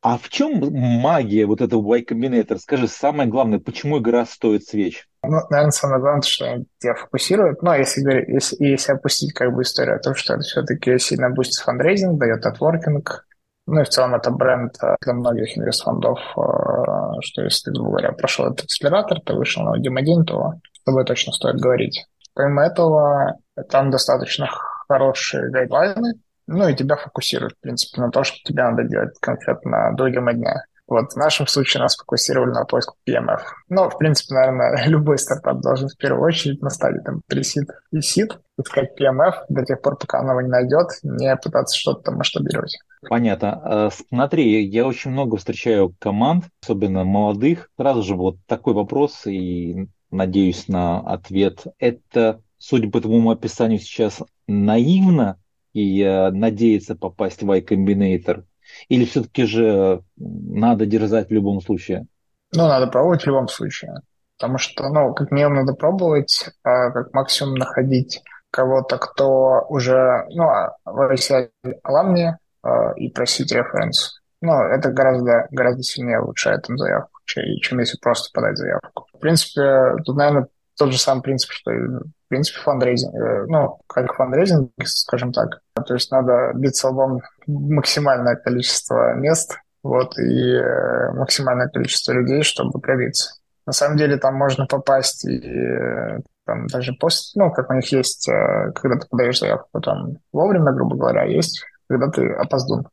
А 0.03 0.18
в 0.18 0.29
чем 0.29 0.61
магия 0.70 1.46
вот 1.46 1.62
этого 1.62 1.96
Y 1.96 2.05
Combinator? 2.05 2.59
Скажи, 2.59 2.88
самое 2.88 3.29
главное, 3.29 3.59
почему 3.59 3.98
игра 3.98 4.27
стоит 4.27 4.64
свеч? 4.64 5.09
Ну, 5.22 5.38
наверное, 5.48 5.70
самое 5.70 6.00
главное, 6.00 6.20
что 6.20 6.62
тебя 6.79 6.94
фокусирует. 6.94 7.62
Ну, 7.62 7.72
если, 7.72 8.03
если, 8.31 8.57
если 8.62 8.92
опустить 8.92 9.33
как 9.33 9.55
бы 9.55 9.62
историю 9.62 9.96
о 9.96 10.00
том, 10.00 10.14
что 10.14 10.35
это 10.35 10.42
все-таки 10.42 10.98
сильно 10.98 11.31
boost 11.31 11.55
ит 11.55 11.64
фандрейзинг, 11.64 12.18
дает 12.18 12.44
нетворкинг, 12.44 13.27
ну 13.66 13.81
и 13.81 13.85
в 13.85 13.88
целом 13.88 14.14
это 14.14 14.31
бренд 14.31 14.77
э, 14.83 14.94
для 15.00 15.14
многих 15.14 15.57
инвестфондов, 15.57 16.18
э, 16.37 17.20
что 17.20 17.42
если, 17.42 17.70
грубо 17.70 17.92
говоря, 17.92 18.12
прошел 18.12 18.46
этот 18.46 18.64
акселератор, 18.66 19.20
ты 19.24 19.33
вышел 19.33 19.62
на 19.62 19.79
Demo 19.79 19.97
Day, 19.97 20.27
то 20.27 20.53
с 20.74 20.85
тобой 20.85 21.07
точно 21.07 21.33
стоит 21.33 21.57
говорить. 21.57 22.05
Помимо 22.35 22.66
этого, 22.66 23.38
там 23.70 23.90
достаточно 23.90 24.48
хорошие 24.87 25.50
guideline 25.51 26.08
ы, 26.08 26.20
ну 26.46 26.68
и 26.68 26.74
тебя 26.74 26.96
фокусируют, 26.96 27.54
в 27.54 27.61
принципе, 27.61 28.00
на 28.00 28.11
то, 28.11 28.24
что 28.24 28.37
тебе 28.44 28.62
надо 28.62 28.85
делать 28.85 29.16
конкретно 29.20 29.92
до 29.94 30.09
дня. 30.09 30.64
Вот 30.87 31.12
в 31.12 31.16
нашем 31.16 31.46
случае 31.46 31.83
нас 31.83 31.96
фокусировали 31.96 32.50
на 32.50 32.64
поиск 32.64 32.92
PMF. 33.09 33.40
Ну, 33.70 33.88
в 33.88 33.96
принципе, 33.96 34.35
наверное, 34.35 34.85
любой 34.87 35.18
стартап 35.18 35.61
должен 35.61 35.88
в 35.88 35.96
первую 35.96 36.22
очередь 36.24 36.61
на 36.61 36.68
стадии 36.68 37.00
там 37.00 37.22
пресид 37.26 37.70
и 37.90 38.00
сид 38.02 38.38
искать 38.59 38.90
PMF 39.00 39.46
до 39.48 39.64
тех 39.64 39.80
пор, 39.80 39.96
пока 39.96 40.20
он 40.20 40.30
его 40.30 40.40
не 40.42 40.48
найдет, 40.48 40.88
не 41.02 41.35
пытаться 41.37 41.76
что-то 41.76 42.02
там 42.02 42.16
масштабировать. 42.16 42.78
Понятно. 43.09 43.62
Э, 43.64 43.90
смотри, 44.11 44.64
я 44.66 44.87
очень 44.87 45.11
много 45.11 45.38
встречаю 45.38 45.94
команд, 45.98 46.44
особенно 46.62 47.04
молодых. 47.04 47.70
Сразу 47.78 48.02
же 48.02 48.14
вот 48.14 48.37
такой 48.46 48.74
вопрос 48.74 49.26
и 49.26 49.88
надеюсь 50.11 50.68
на 50.68 51.00
ответ. 51.00 51.64
Это, 51.78 52.40
судя 52.59 52.90
по 52.90 53.00
твоему 53.00 53.30
описанию 53.30 53.80
сейчас, 53.80 54.22
наивно 54.46 55.38
и 55.75 56.01
э, 56.01 56.31
надеяться 56.31 56.95
попасть 56.95 57.43
в 57.43 57.53
Y-Combinator? 57.53 58.45
Или 58.89 59.05
все-таки 59.05 59.45
же 59.45 60.03
надо 60.17 60.87
дерзать 60.87 61.29
в 61.29 61.33
любом 61.33 61.61
случае? 61.61 62.07
Ну, 62.55 62.67
надо 62.67 62.87
пробовать 62.87 63.23
в 63.23 63.27
любом 63.27 63.49
случае. 63.49 64.01
Потому 64.39 64.59
что, 64.59 64.89
ну, 64.89 65.13
как 65.13 65.31
минимум 65.31 65.57
надо 65.57 65.75
пробовать, 65.75 66.51
а 66.63 66.91
как 66.91 67.13
максимум 67.13 67.55
находить 67.55 68.23
кого-то, 68.51 68.99
кто 68.99 69.67
уже, 69.69 70.25
ну, 70.31 70.49
YC 70.87 71.51
аламни 71.83 72.37
а, 72.63 72.93
и 72.93 73.11
просить 73.11 73.53
референс. 73.53 74.21
Ну, 74.41 74.53
это 74.53 74.91
гораздо, 74.91 75.49
гораздо 75.51 75.83
сильнее 75.83 76.21
улучшает 76.21 76.63
там 76.67 76.79
заявку, 76.79 77.21
чем 77.25 77.81
если 77.81 77.99
просто 77.99 78.31
подать 78.33 78.57
заявку. 78.57 79.07
В 79.13 79.19
принципе, 79.19 79.97
тут, 80.05 80.17
наверное, 80.17 80.49
тот 80.77 80.93
же 80.93 80.99
самый 80.99 81.23
принцип, 81.23 81.51
что 81.51 81.71
и, 81.73 81.79
в 81.79 82.29
принципе, 82.29 82.61
фандрейзинг. 82.61 83.15
Э, 83.15 83.47
ну, 83.47 83.79
как 83.87 84.15
фандрейзинг, 84.15 84.71
скажем 84.85 85.33
так. 85.33 85.61
То 85.75 85.95
есть 85.95 86.11
надо 86.11 86.53
биться 86.55 86.89
лбом 86.89 87.21
максимальное 87.47 88.37
количество 88.37 89.15
мест, 89.15 89.57
вот, 89.83 90.17
и 90.19 90.53
э, 90.55 91.13
максимальное 91.13 91.69
количество 91.69 92.13
людей, 92.13 92.43
чтобы 92.43 92.81
пробиться. 92.81 93.35
На 93.67 93.73
самом 93.73 93.97
деле 93.97 94.17
там 94.17 94.35
можно 94.37 94.67
попасть 94.67 95.25
и 95.25 95.39
э, 95.39 96.21
там 96.47 96.67
даже 96.69 96.93
после, 96.93 97.43
ну, 97.43 97.51
как 97.51 97.71
у 97.71 97.75
них 97.75 97.91
есть, 97.91 98.29
когда 98.75 98.99
ты 98.99 99.09
подаешь 99.09 99.41
заявку 99.41 99.81
там 99.81 100.19
вовремя, 100.33 100.73
грубо 100.73 100.97
говоря, 100.97 101.25
есть, 101.25 101.65
когда 101.89 102.09
ты 102.09 102.29
опоздун. 102.33 102.87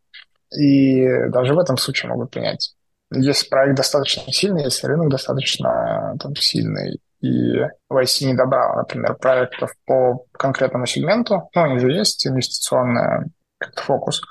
И 0.57 1.27
даже 1.29 1.53
в 1.53 1.59
этом 1.59 1.77
случае 1.77 2.09
могут 2.09 2.31
принять. 2.31 2.75
Если 3.13 3.49
проект 3.49 3.75
достаточно 3.75 4.31
сильный, 4.31 4.63
если 4.63 4.87
рынок 4.87 5.09
достаточно 5.09 6.15
там, 6.19 6.35
сильный, 6.35 6.99
и 7.21 7.59
YC 7.91 8.25
не 8.25 8.33
добрал, 8.33 8.77
например, 8.77 9.15
проектов 9.15 9.71
по 9.85 10.25
конкретному 10.33 10.85
сегменту, 10.85 11.49
ну, 11.55 11.61
у 11.61 11.67
них 11.67 11.79
же 11.79 11.91
есть 11.91 12.25
инвестиционный 12.25 13.31
как 13.57 13.79
фокус. 13.79 14.21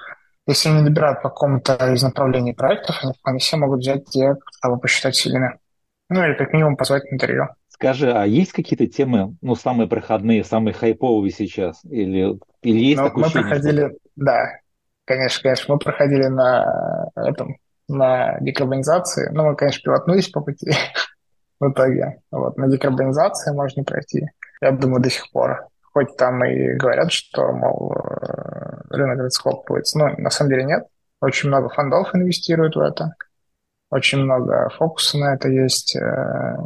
Если 0.46 0.68
они 0.68 0.82
добирают 0.82 1.22
по 1.22 1.28
какому-то 1.28 1.92
из 1.92 2.02
направлений 2.02 2.52
проектов, 2.52 3.00
они 3.22 3.38
все 3.38 3.56
могут 3.56 3.80
взять 3.80 4.06
те, 4.06 4.34
кого 4.60 4.76
посчитать 4.76 5.14
сильными. 5.14 5.58
Ну, 6.08 6.24
или 6.24 6.34
как 6.34 6.52
минимум 6.52 6.76
позвать 6.76 7.04
на 7.04 7.14
интервью. 7.14 7.48
Скажи, 7.68 8.12
а 8.12 8.26
есть 8.26 8.52
какие-то 8.52 8.86
темы, 8.88 9.36
ну, 9.40 9.54
самые 9.54 9.88
проходные, 9.88 10.42
самые 10.42 10.74
хайповые 10.74 11.30
сейчас? 11.30 11.84
Или, 11.84 12.38
или 12.62 12.78
есть 12.78 13.00
ну, 13.00 13.08
такое 13.08 13.24
Мы 13.26 13.30
проходили, 13.30 13.88
что... 13.88 13.98
да, 14.16 14.58
конечно, 15.04 15.42
конечно, 15.42 15.74
мы 15.74 15.78
проходили 15.78 16.26
на 16.26 17.10
этом, 17.14 17.56
на 17.88 18.38
декарбонизации. 18.40 19.30
Ну, 19.32 19.44
мы, 19.44 19.56
конечно, 19.56 19.82
пилотнулись 19.82 20.28
по 20.28 20.40
пути, 20.40 20.70
в 21.60 21.70
итоге. 21.70 22.20
Вот. 22.30 22.56
На 22.56 22.68
декарбонизации 22.68 23.52
можно 23.52 23.84
пройти, 23.84 24.26
я 24.60 24.72
думаю, 24.72 25.02
до 25.02 25.10
сих 25.10 25.30
пор. 25.30 25.66
Хоть 25.92 26.16
там 26.16 26.44
и 26.44 26.74
говорят, 26.74 27.12
что, 27.12 27.52
мол, 27.52 27.92
э, 27.92 28.80
рынок 28.90 29.30
схлопывается, 29.32 29.98
но 29.98 30.08
на 30.18 30.30
самом 30.30 30.50
деле 30.50 30.64
нет. 30.64 30.84
Очень 31.20 31.48
много 31.48 31.68
фондов 31.68 32.14
инвестируют 32.14 32.76
в 32.76 32.80
это. 32.80 33.14
Очень 33.90 34.20
много 34.20 34.70
фокуса 34.70 35.18
на 35.18 35.34
это 35.34 35.48
есть, 35.48 35.96
э, 35.96 36.56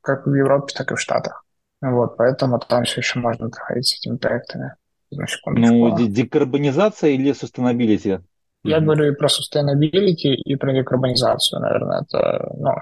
как 0.00 0.26
в 0.26 0.34
Европе, 0.34 0.74
так 0.76 0.90
и 0.90 0.94
в 0.94 1.00
Штатах. 1.00 1.44
Вот, 1.80 2.16
поэтому 2.16 2.58
там 2.58 2.84
все 2.84 3.00
еще 3.00 3.20
можно 3.20 3.48
доходить 3.48 3.86
с 3.86 3.94
этими 3.94 4.16
проектами. 4.16 4.74
Ну, 5.10 5.96
декарбонизация 6.08 7.10
или 7.10 7.30
sustainability? 7.30 8.20
Я 8.64 8.78
mm-hmm. 8.78 8.80
говорю 8.80 9.12
и 9.12 9.14
про 9.14 9.28
sustainability, 9.28 10.34
и 10.34 10.56
про 10.56 10.74
декарбонизацию, 10.74 11.60
наверное. 11.60 12.02
Это, 12.02 12.50
ну, 12.56 12.72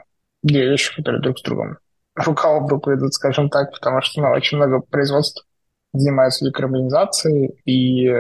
две 0.47 0.71
вещи, 0.71 0.95
которые 0.97 1.23
друг 1.23 1.39
с 1.39 1.43
другом 1.43 1.79
рука 2.17 2.57
об 2.57 2.69
руку 2.69 2.93
идут, 2.95 3.15
скажем 3.15 3.51
так, 3.51 3.73
потому 3.73 4.01
что 4.01 4.23
ну, 4.23 4.31
очень 4.31 4.57
много 4.57 4.81
производств 4.81 5.45
занимаются 5.93 6.45
декарбонизацией, 6.45 7.61
и 7.65 8.11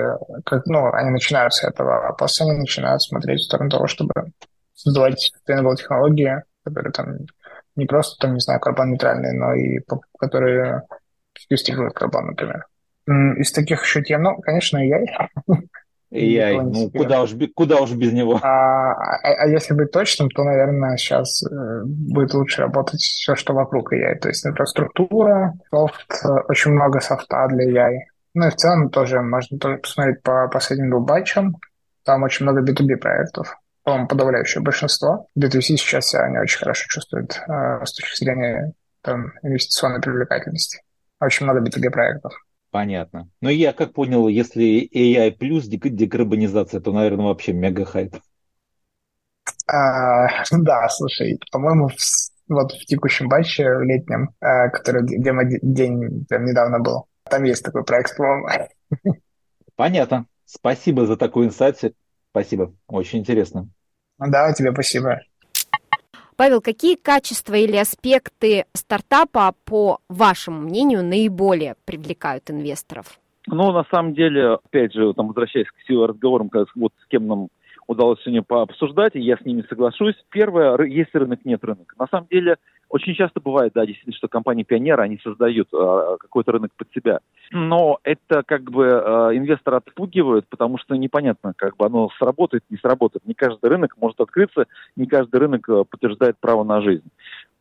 как, 0.44 0.66
ну, 0.66 0.92
они 0.92 1.10
начинают 1.10 1.54
с 1.54 1.64
этого, 1.64 2.08
а 2.08 2.12
после 2.12 2.46
они 2.46 2.60
начинают 2.60 3.02
смотреть 3.02 3.40
в 3.40 3.44
сторону 3.44 3.70
того, 3.70 3.86
чтобы 3.86 4.12
создавать 4.74 5.32
sustainable 5.48 5.76
технологии, 5.76 6.42
которые 6.64 6.92
там 6.92 7.16
не 7.74 7.86
просто, 7.86 8.18
там, 8.20 8.34
не 8.34 8.40
знаю, 8.40 8.60
карбон-нейтральные, 8.60 9.32
но 9.32 9.54
и 9.54 9.80
которые 10.18 10.82
секвестрируют 11.38 11.94
карбон, 11.94 12.28
например. 12.28 12.66
Из 13.38 13.52
таких 13.52 13.82
еще 13.82 14.02
тем, 14.02 14.22
ну, 14.22 14.36
конечно, 14.40 14.78
я 14.78 14.98
AI, 16.12 16.62
ну 16.62 16.90
куда 16.90 17.22
уж, 17.22 17.34
куда 17.54 17.80
уж 17.80 17.92
без 17.92 18.12
него. 18.12 18.38
А, 18.42 18.92
а, 18.92 19.18
а 19.22 19.48
если 19.48 19.74
быть 19.74 19.90
точным, 19.90 20.30
то, 20.30 20.44
наверное, 20.44 20.96
сейчас 20.96 21.42
э, 21.42 21.82
будет 21.84 22.32
лучше 22.34 22.62
работать 22.62 23.00
все, 23.00 23.34
что 23.34 23.54
вокруг 23.54 23.92
AI. 23.92 24.16
То 24.16 24.28
есть 24.28 24.46
инфраструктура, 24.46 25.54
софт, 25.70 26.06
очень 26.48 26.72
много 26.72 27.00
софта 27.00 27.48
для 27.48 27.70
AI. 27.70 27.98
Ну 28.34 28.46
и 28.46 28.50
в 28.50 28.56
целом 28.56 28.90
тоже 28.90 29.20
можно 29.20 29.58
тоже 29.58 29.78
посмотреть 29.78 30.22
по 30.22 30.48
последним 30.48 30.90
двум 30.90 31.06
батчам. 31.06 31.56
Там 32.04 32.22
очень 32.22 32.44
много 32.44 32.60
B2B 32.60 32.96
проектов. 32.96 33.56
По-моему, 33.82 34.08
подавляющее 34.08 34.62
большинство. 34.62 35.26
B2C 35.38 35.76
сейчас 35.76 36.06
себя 36.06 36.28
не 36.28 36.38
очень 36.38 36.58
хорошо 36.58 36.86
чувствует 36.88 37.40
э, 37.48 37.84
с 37.84 37.92
точки 37.92 38.24
зрения 38.24 38.72
там, 39.00 39.32
инвестиционной 39.42 40.00
привлекательности. 40.00 40.82
Очень 41.20 41.46
много 41.46 41.60
B2B 41.60 41.90
проектов. 41.90 42.34
Понятно. 42.70 43.28
Но 43.40 43.48
я 43.50 43.72
как 43.72 43.92
понял, 43.92 44.28
если 44.28 44.88
AI 44.92 45.30
плюс 45.32 45.66
декарбонизация, 45.66 46.80
то, 46.80 46.92
наверное, 46.92 47.26
вообще 47.26 47.52
мега 47.52 47.84
хайп. 47.84 48.16
А, 49.66 50.26
да, 50.52 50.88
слушай, 50.88 51.40
по-моему, 51.50 51.90
вот 52.48 52.72
в 52.72 52.86
текущем 52.86 53.28
батче, 53.28 53.64
в 53.64 53.82
летнем, 53.82 54.30
а, 54.40 54.68
который 54.68 55.02
демо-день 55.06 56.26
прям 56.28 56.44
недавно 56.44 56.80
был, 56.80 57.06
там 57.24 57.44
есть 57.44 57.64
такой 57.64 57.84
проект, 57.84 58.16
по-моему. 58.16 58.68
Понятно. 59.74 60.26
Спасибо 60.44 61.06
за 61.06 61.16
такой 61.16 61.46
инсайт. 61.46 61.78
Спасибо. 62.30 62.74
Очень 62.86 63.20
интересно. 63.20 63.68
Да, 64.18 64.52
тебе 64.52 64.72
спасибо. 64.72 65.20
Павел, 66.36 66.60
какие 66.60 66.96
качества 66.96 67.54
или 67.54 67.76
аспекты 67.76 68.66
стартапа, 68.74 69.54
по 69.64 70.00
вашему 70.08 70.60
мнению, 70.60 71.02
наиболее 71.02 71.76
привлекают 71.86 72.50
инвесторов? 72.50 73.18
Но 73.46 73.72
на 73.72 73.84
самом 73.90 74.12
деле, 74.12 74.54
опять 74.54 74.92
же, 74.92 75.14
там, 75.14 75.28
возвращаясь 75.28 75.68
к 75.68 75.88
разговорам, 75.88 76.50
вот 76.74 76.92
с 77.02 77.06
кем 77.08 77.26
нам 77.26 77.48
удалось 77.86 78.20
сегодня 78.22 78.42
пообсуждать, 78.42 79.14
и 79.14 79.20
я 79.20 79.36
с 79.36 79.44
ними 79.44 79.64
соглашусь. 79.68 80.16
Первое, 80.30 80.76
есть 80.84 81.14
рынок, 81.14 81.40
нет 81.44 81.64
рынка. 81.64 81.94
На 81.98 82.06
самом 82.08 82.26
деле, 82.28 82.56
очень 82.88 83.14
часто 83.14 83.40
бывает, 83.40 83.72
да, 83.74 83.84
действительно, 83.84 84.16
что 84.16 84.28
компании 84.28 84.62
пионеры, 84.62 85.02
они 85.02 85.18
создают 85.22 85.68
э, 85.72 86.16
какой-то 86.20 86.52
рынок 86.52 86.70
под 86.76 86.88
себя. 86.92 87.20
Но 87.50 87.98
это 88.04 88.42
как 88.46 88.70
бы 88.70 88.84
э, 88.84 89.36
инвестора 89.36 89.78
отпугивает, 89.78 90.46
потому 90.48 90.78
что 90.78 90.94
непонятно, 90.94 91.52
как 91.56 91.76
бы 91.76 91.86
оно 91.86 92.10
сработает, 92.18 92.62
не 92.70 92.76
сработает. 92.76 93.26
Не 93.26 93.34
каждый 93.34 93.68
рынок 93.68 93.96
может 94.00 94.20
открыться, 94.20 94.66
не 94.96 95.06
каждый 95.06 95.40
рынок 95.40 95.68
э, 95.68 95.84
подтверждает 95.88 96.36
право 96.40 96.64
на 96.64 96.80
жизнь. 96.80 97.08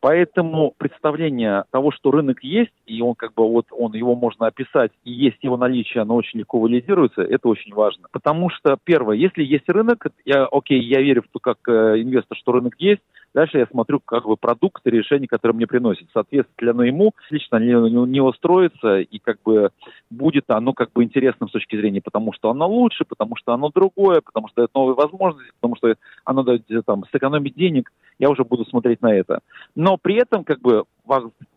Поэтому 0.00 0.74
представление 0.76 1.64
того, 1.70 1.90
что 1.90 2.10
рынок 2.10 2.44
есть, 2.44 2.72
и 2.86 3.00
он 3.00 3.14
как 3.14 3.34
бы 3.34 3.48
вот 3.48 3.66
он 3.70 3.94
его 3.94 4.14
можно 4.14 4.46
описать, 4.46 4.92
и 5.04 5.10
есть 5.10 5.38
его 5.42 5.56
наличие, 5.56 6.02
оно 6.02 6.14
очень 6.14 6.38
легко 6.38 6.60
валидируется, 6.60 7.22
это 7.22 7.48
очень 7.48 7.74
важно. 7.74 8.06
Потому 8.12 8.50
что, 8.50 8.78
первое, 8.84 9.16
если 9.16 9.42
есть 9.42 9.68
рынок, 9.68 10.06
я, 10.24 10.44
окей, 10.44 10.80
я 10.80 11.00
верю 11.00 11.22
в 11.22 11.28
то, 11.32 11.40
как 11.40 11.58
э, 11.66 12.02
инвестор, 12.02 12.36
что 12.36 12.52
рынок 12.52 12.74
есть, 12.78 13.02
Дальше 13.36 13.58
я 13.58 13.66
смотрю 13.66 14.00
как 14.00 14.24
бы 14.24 14.38
продукт 14.38 14.80
и 14.86 14.90
решение, 14.90 15.28
которое 15.28 15.52
мне 15.52 15.66
приносит. 15.66 16.08
Соответственно, 16.14 16.64
ли 16.64 16.70
оно 16.70 16.84
ему, 16.84 17.12
лично 17.28 17.56
не, 17.56 17.66
не, 17.90 18.10
не 18.10 18.20
устроится, 18.22 19.00
и 19.00 19.18
как 19.18 19.42
бы 19.44 19.68
будет 20.08 20.44
оно 20.48 20.72
как 20.72 20.90
бы 20.94 21.04
интересным 21.04 21.50
с 21.50 21.52
точки 21.52 21.76
зрения, 21.76 22.00
потому 22.00 22.32
что 22.32 22.48
оно 22.48 22.66
лучше, 22.66 23.04
потому 23.04 23.36
что 23.36 23.52
оно 23.52 23.68
другое, 23.68 24.22
потому 24.22 24.48
что 24.48 24.62
дает 24.62 24.74
новые 24.74 24.94
возможности, 24.94 25.52
потому 25.60 25.76
что 25.76 25.96
оно 26.24 26.44
дает 26.44 26.64
там 26.86 27.04
сэкономить 27.12 27.54
денег, 27.54 27.92
я 28.18 28.30
уже 28.30 28.44
буду 28.44 28.64
смотреть 28.64 29.02
на 29.02 29.14
это. 29.14 29.40
Но 29.74 29.96
при 29.96 30.16
этом 30.16 30.44
как 30.44 30.60
бы 30.60 30.84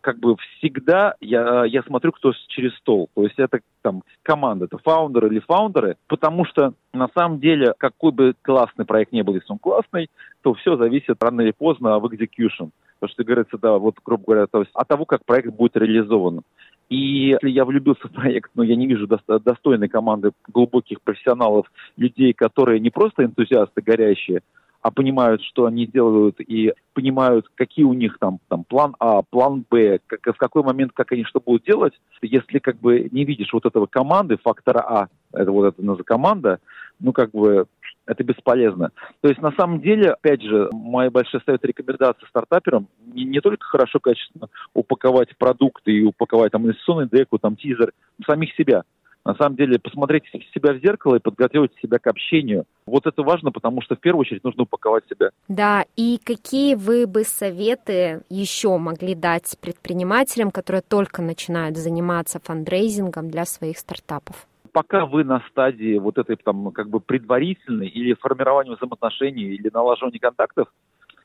как 0.02 0.20
бы 0.20 0.36
всегда 0.58 1.16
я, 1.22 1.66
я 1.66 1.82
смотрю, 1.84 2.12
кто 2.12 2.34
через 2.50 2.76
стол. 2.76 3.10
То 3.16 3.24
есть 3.24 3.40
это 3.40 3.60
там 3.82 4.04
команда, 4.22 4.66
это 4.66 4.78
фаундеры 4.78 5.30
или 5.30 5.40
фаундеры, 5.40 5.98
потому 6.08 6.46
что 6.46 6.74
на 6.94 7.10
самом 7.16 7.40
деле 7.40 7.74
какой 7.78 8.12
бы 8.12 8.34
классный 8.42 8.86
проект 8.86 9.12
не 9.12 9.24
был, 9.24 9.34
если 9.34 9.52
он 9.52 9.58
классный, 9.58 10.10
то 10.42 10.54
все 10.54 10.78
зависит 10.78 11.22
рано 11.22 11.42
или 11.42 11.52
поздно 11.52 12.00
в 12.00 12.06
execution. 12.06 12.70
Потому 13.00 13.14
что, 13.14 13.24
говорится, 13.24 13.58
да, 13.58 13.78
вот, 13.78 13.96
грубо 14.04 14.24
говоря, 14.26 14.48
то 14.48 14.60
есть 14.60 14.72
от 14.74 14.88
того, 14.88 15.06
как 15.06 15.24
проект 15.24 15.54
будет 15.54 15.78
реализован. 15.78 16.42
И 16.90 16.98
если 17.30 17.50
я 17.50 17.64
влюбился 17.64 18.08
в 18.08 18.12
проект, 18.12 18.52
но 18.56 18.64
я 18.64 18.76
не 18.76 18.88
вижу 18.88 19.08
достойной 19.08 19.88
команды 19.88 20.32
глубоких 20.52 21.02
профессионалов, 21.02 21.72
людей, 21.98 22.34
которые 22.34 22.80
не 22.80 22.90
просто 22.90 23.24
энтузиасты 23.24 23.82
горящие, 23.82 24.42
а 24.82 24.92
понимают, 24.92 25.42
что 25.44 25.66
они 25.66 25.86
делают, 25.86 26.40
и 26.40 26.74
понимают, 26.94 27.48
какие 27.56 27.86
у 27.86 27.94
них 27.94 28.18
там, 28.20 28.40
там 28.48 28.64
план 28.64 28.96
А, 29.00 29.22
план 29.24 29.66
Б, 29.70 30.00
как, 30.08 30.36
в 30.36 30.38
какой 30.38 30.64
момент, 30.64 30.92
как 30.94 31.12
они 31.12 31.24
что 31.26 31.40
будут 31.40 31.66
делать. 31.66 31.94
Если 32.22 32.60
как 32.60 32.78
бы 32.78 33.10
не 33.12 33.26
видишь 33.26 33.52
вот 33.52 33.66
этого 33.66 33.88
команды, 33.88 34.38
фактора 34.38 34.80
А, 34.80 35.08
это 35.34 35.52
вот 35.52 35.66
это 35.66 35.82
называется 35.82 36.06
команда, 36.06 36.60
ну 37.00 37.14
как 37.14 37.32
бы 37.32 37.68
это 38.06 38.24
бесполезно. 38.24 38.92
То 39.22 39.30
есть 39.30 39.42
на 39.42 39.52
самом 39.52 39.82
деле, 39.82 40.12
опять 40.12 40.42
же, 40.42 40.70
мои 40.72 41.10
большие 41.10 41.42
советы 41.46 41.68
рекомендации 41.68 42.26
стартаперам 42.28 42.88
не, 43.06 43.24
не 43.26 43.40
только 43.40 43.66
хорошо, 43.66 44.00
качественно 44.00 44.48
упаковать 44.74 45.36
продукты 45.38 45.92
и 45.92 46.04
упаковать 46.04 46.52
там 46.52 46.66
инвестиционный 46.66 47.08
деку, 47.08 47.38
там 47.38 47.56
тизер, 47.56 47.92
самих 48.26 48.54
себя. 48.56 48.84
На 49.30 49.36
самом 49.36 49.58
деле, 49.58 49.78
посмотреть 49.78 50.24
себя 50.56 50.74
в 50.74 50.80
зеркало 50.80 51.18
и 51.18 51.20
подготовить 51.20 51.72
себя 51.80 52.00
к 52.00 52.08
общению. 52.08 52.66
Вот 52.88 53.06
это 53.06 53.22
важно, 53.22 53.52
потому 53.52 53.80
что 53.80 53.96
в 53.96 54.00
первую 54.00 54.22
очередь 54.22 54.44
нужно 54.44 54.64
упаковать 54.64 55.04
себя. 55.08 55.30
Да, 55.48 55.86
и 55.96 56.18
какие 56.24 56.74
вы 56.74 57.06
бы 57.06 57.24
советы 57.24 58.24
еще 58.32 58.76
могли 58.80 59.14
дать 59.14 59.56
предпринимателям, 59.62 60.50
которые 60.50 60.82
только 60.82 61.22
начинают 61.22 61.78
заниматься 61.78 62.40
фандрейзингом 62.44 63.30
для 63.30 63.46
своих 63.46 63.78
стартапов? 63.78 64.48
пока 64.72 65.08
вы 65.08 65.24
на 65.24 65.42
стадии 65.50 65.98
вот 65.98 66.20
этой 66.20 66.36
там 66.36 66.72
как 66.72 66.90
бы 66.90 67.00
предварительной 67.00 67.88
или 67.88 68.14
формирования 68.14 68.76
взаимоотношений 68.76 69.56
или 69.56 69.70
налаживания 69.74 70.20
контактов, 70.20 70.68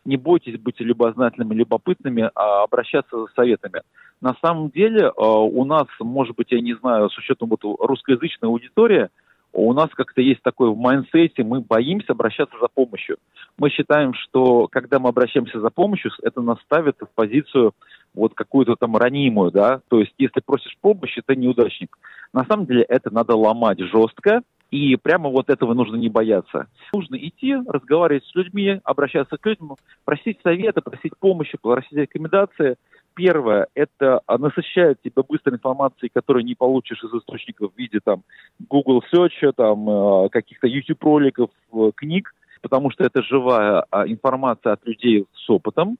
не 0.04 0.16
бойтесь 0.16 0.58
быть 0.58 0.80
любознательными, 0.80 1.54
любопытными, 1.54 2.30
а 2.34 2.64
обращаться 2.64 3.16
за 3.16 3.26
советами. 3.34 3.82
На 4.20 4.34
самом 4.40 4.70
деле 4.70 5.06
э, 5.06 5.10
у 5.16 5.64
нас, 5.64 5.86
может 6.00 6.36
быть, 6.36 6.50
я 6.50 6.60
не 6.60 6.74
знаю, 6.74 7.10
с 7.10 7.18
учетом 7.18 7.48
вот 7.48 7.60
русскоязычной 7.62 8.48
аудитории, 8.48 9.08
у 9.54 9.72
нас 9.72 9.88
как-то 9.90 10.20
есть 10.20 10.42
такое 10.42 10.70
в 10.70 10.76
майнсете, 10.76 11.44
мы 11.44 11.60
боимся 11.60 12.12
обращаться 12.12 12.56
за 12.60 12.66
помощью. 12.66 13.18
Мы 13.56 13.70
считаем, 13.70 14.12
что 14.12 14.66
когда 14.66 14.98
мы 14.98 15.08
обращаемся 15.08 15.60
за 15.60 15.70
помощью, 15.70 16.10
это 16.22 16.42
нас 16.42 16.58
ставит 16.62 16.96
в 17.00 17.14
позицию 17.14 17.72
вот 18.14 18.34
какую-то 18.34 18.74
там 18.74 18.96
ранимую, 18.96 19.52
да, 19.52 19.80
то 19.88 20.00
есть 20.00 20.12
если 20.18 20.40
просишь 20.44 20.76
помощи, 20.80 21.22
ты 21.24 21.36
неудачник. 21.36 21.96
На 22.32 22.44
самом 22.44 22.66
деле 22.66 22.82
это 22.82 23.12
надо 23.12 23.36
ломать 23.36 23.78
жестко, 23.78 24.42
и 24.70 24.96
прямо 24.96 25.30
вот 25.30 25.50
этого 25.50 25.74
нужно 25.74 25.96
не 25.96 26.08
бояться. 26.08 26.66
Нужно 26.92 27.16
идти, 27.16 27.54
разговаривать 27.66 28.24
с 28.24 28.34
людьми, 28.34 28.80
обращаться 28.84 29.36
к 29.36 29.46
людям, 29.46 29.76
просить 30.04 30.38
совета, 30.42 30.80
просить 30.80 31.12
помощи, 31.18 31.56
просить 31.60 31.92
рекомендации. 31.92 32.76
Первое– 33.14 33.68
это 33.74 34.20
насыщает 34.26 35.00
тебя 35.02 35.22
быстрой 35.22 35.54
информацией, 35.54 36.10
которую 36.12 36.44
не 36.44 36.56
получишь 36.56 37.02
из 37.04 37.14
источников 37.14 37.72
в 37.72 37.78
виде 37.78 38.00
там 38.02 38.22
Google 38.68 39.04
Search, 39.12 39.52
там 39.56 39.88
э, 39.88 40.28
каких-то 40.30 40.66
YouTube-роликов, 40.66 41.50
э, 41.72 41.90
книг, 41.94 42.34
потому 42.60 42.90
что 42.90 43.04
это 43.04 43.22
живая 43.22 43.84
а, 43.90 44.06
информация 44.08 44.72
от 44.72 44.84
людей 44.84 45.26
с 45.32 45.48
опытом. 45.48 45.96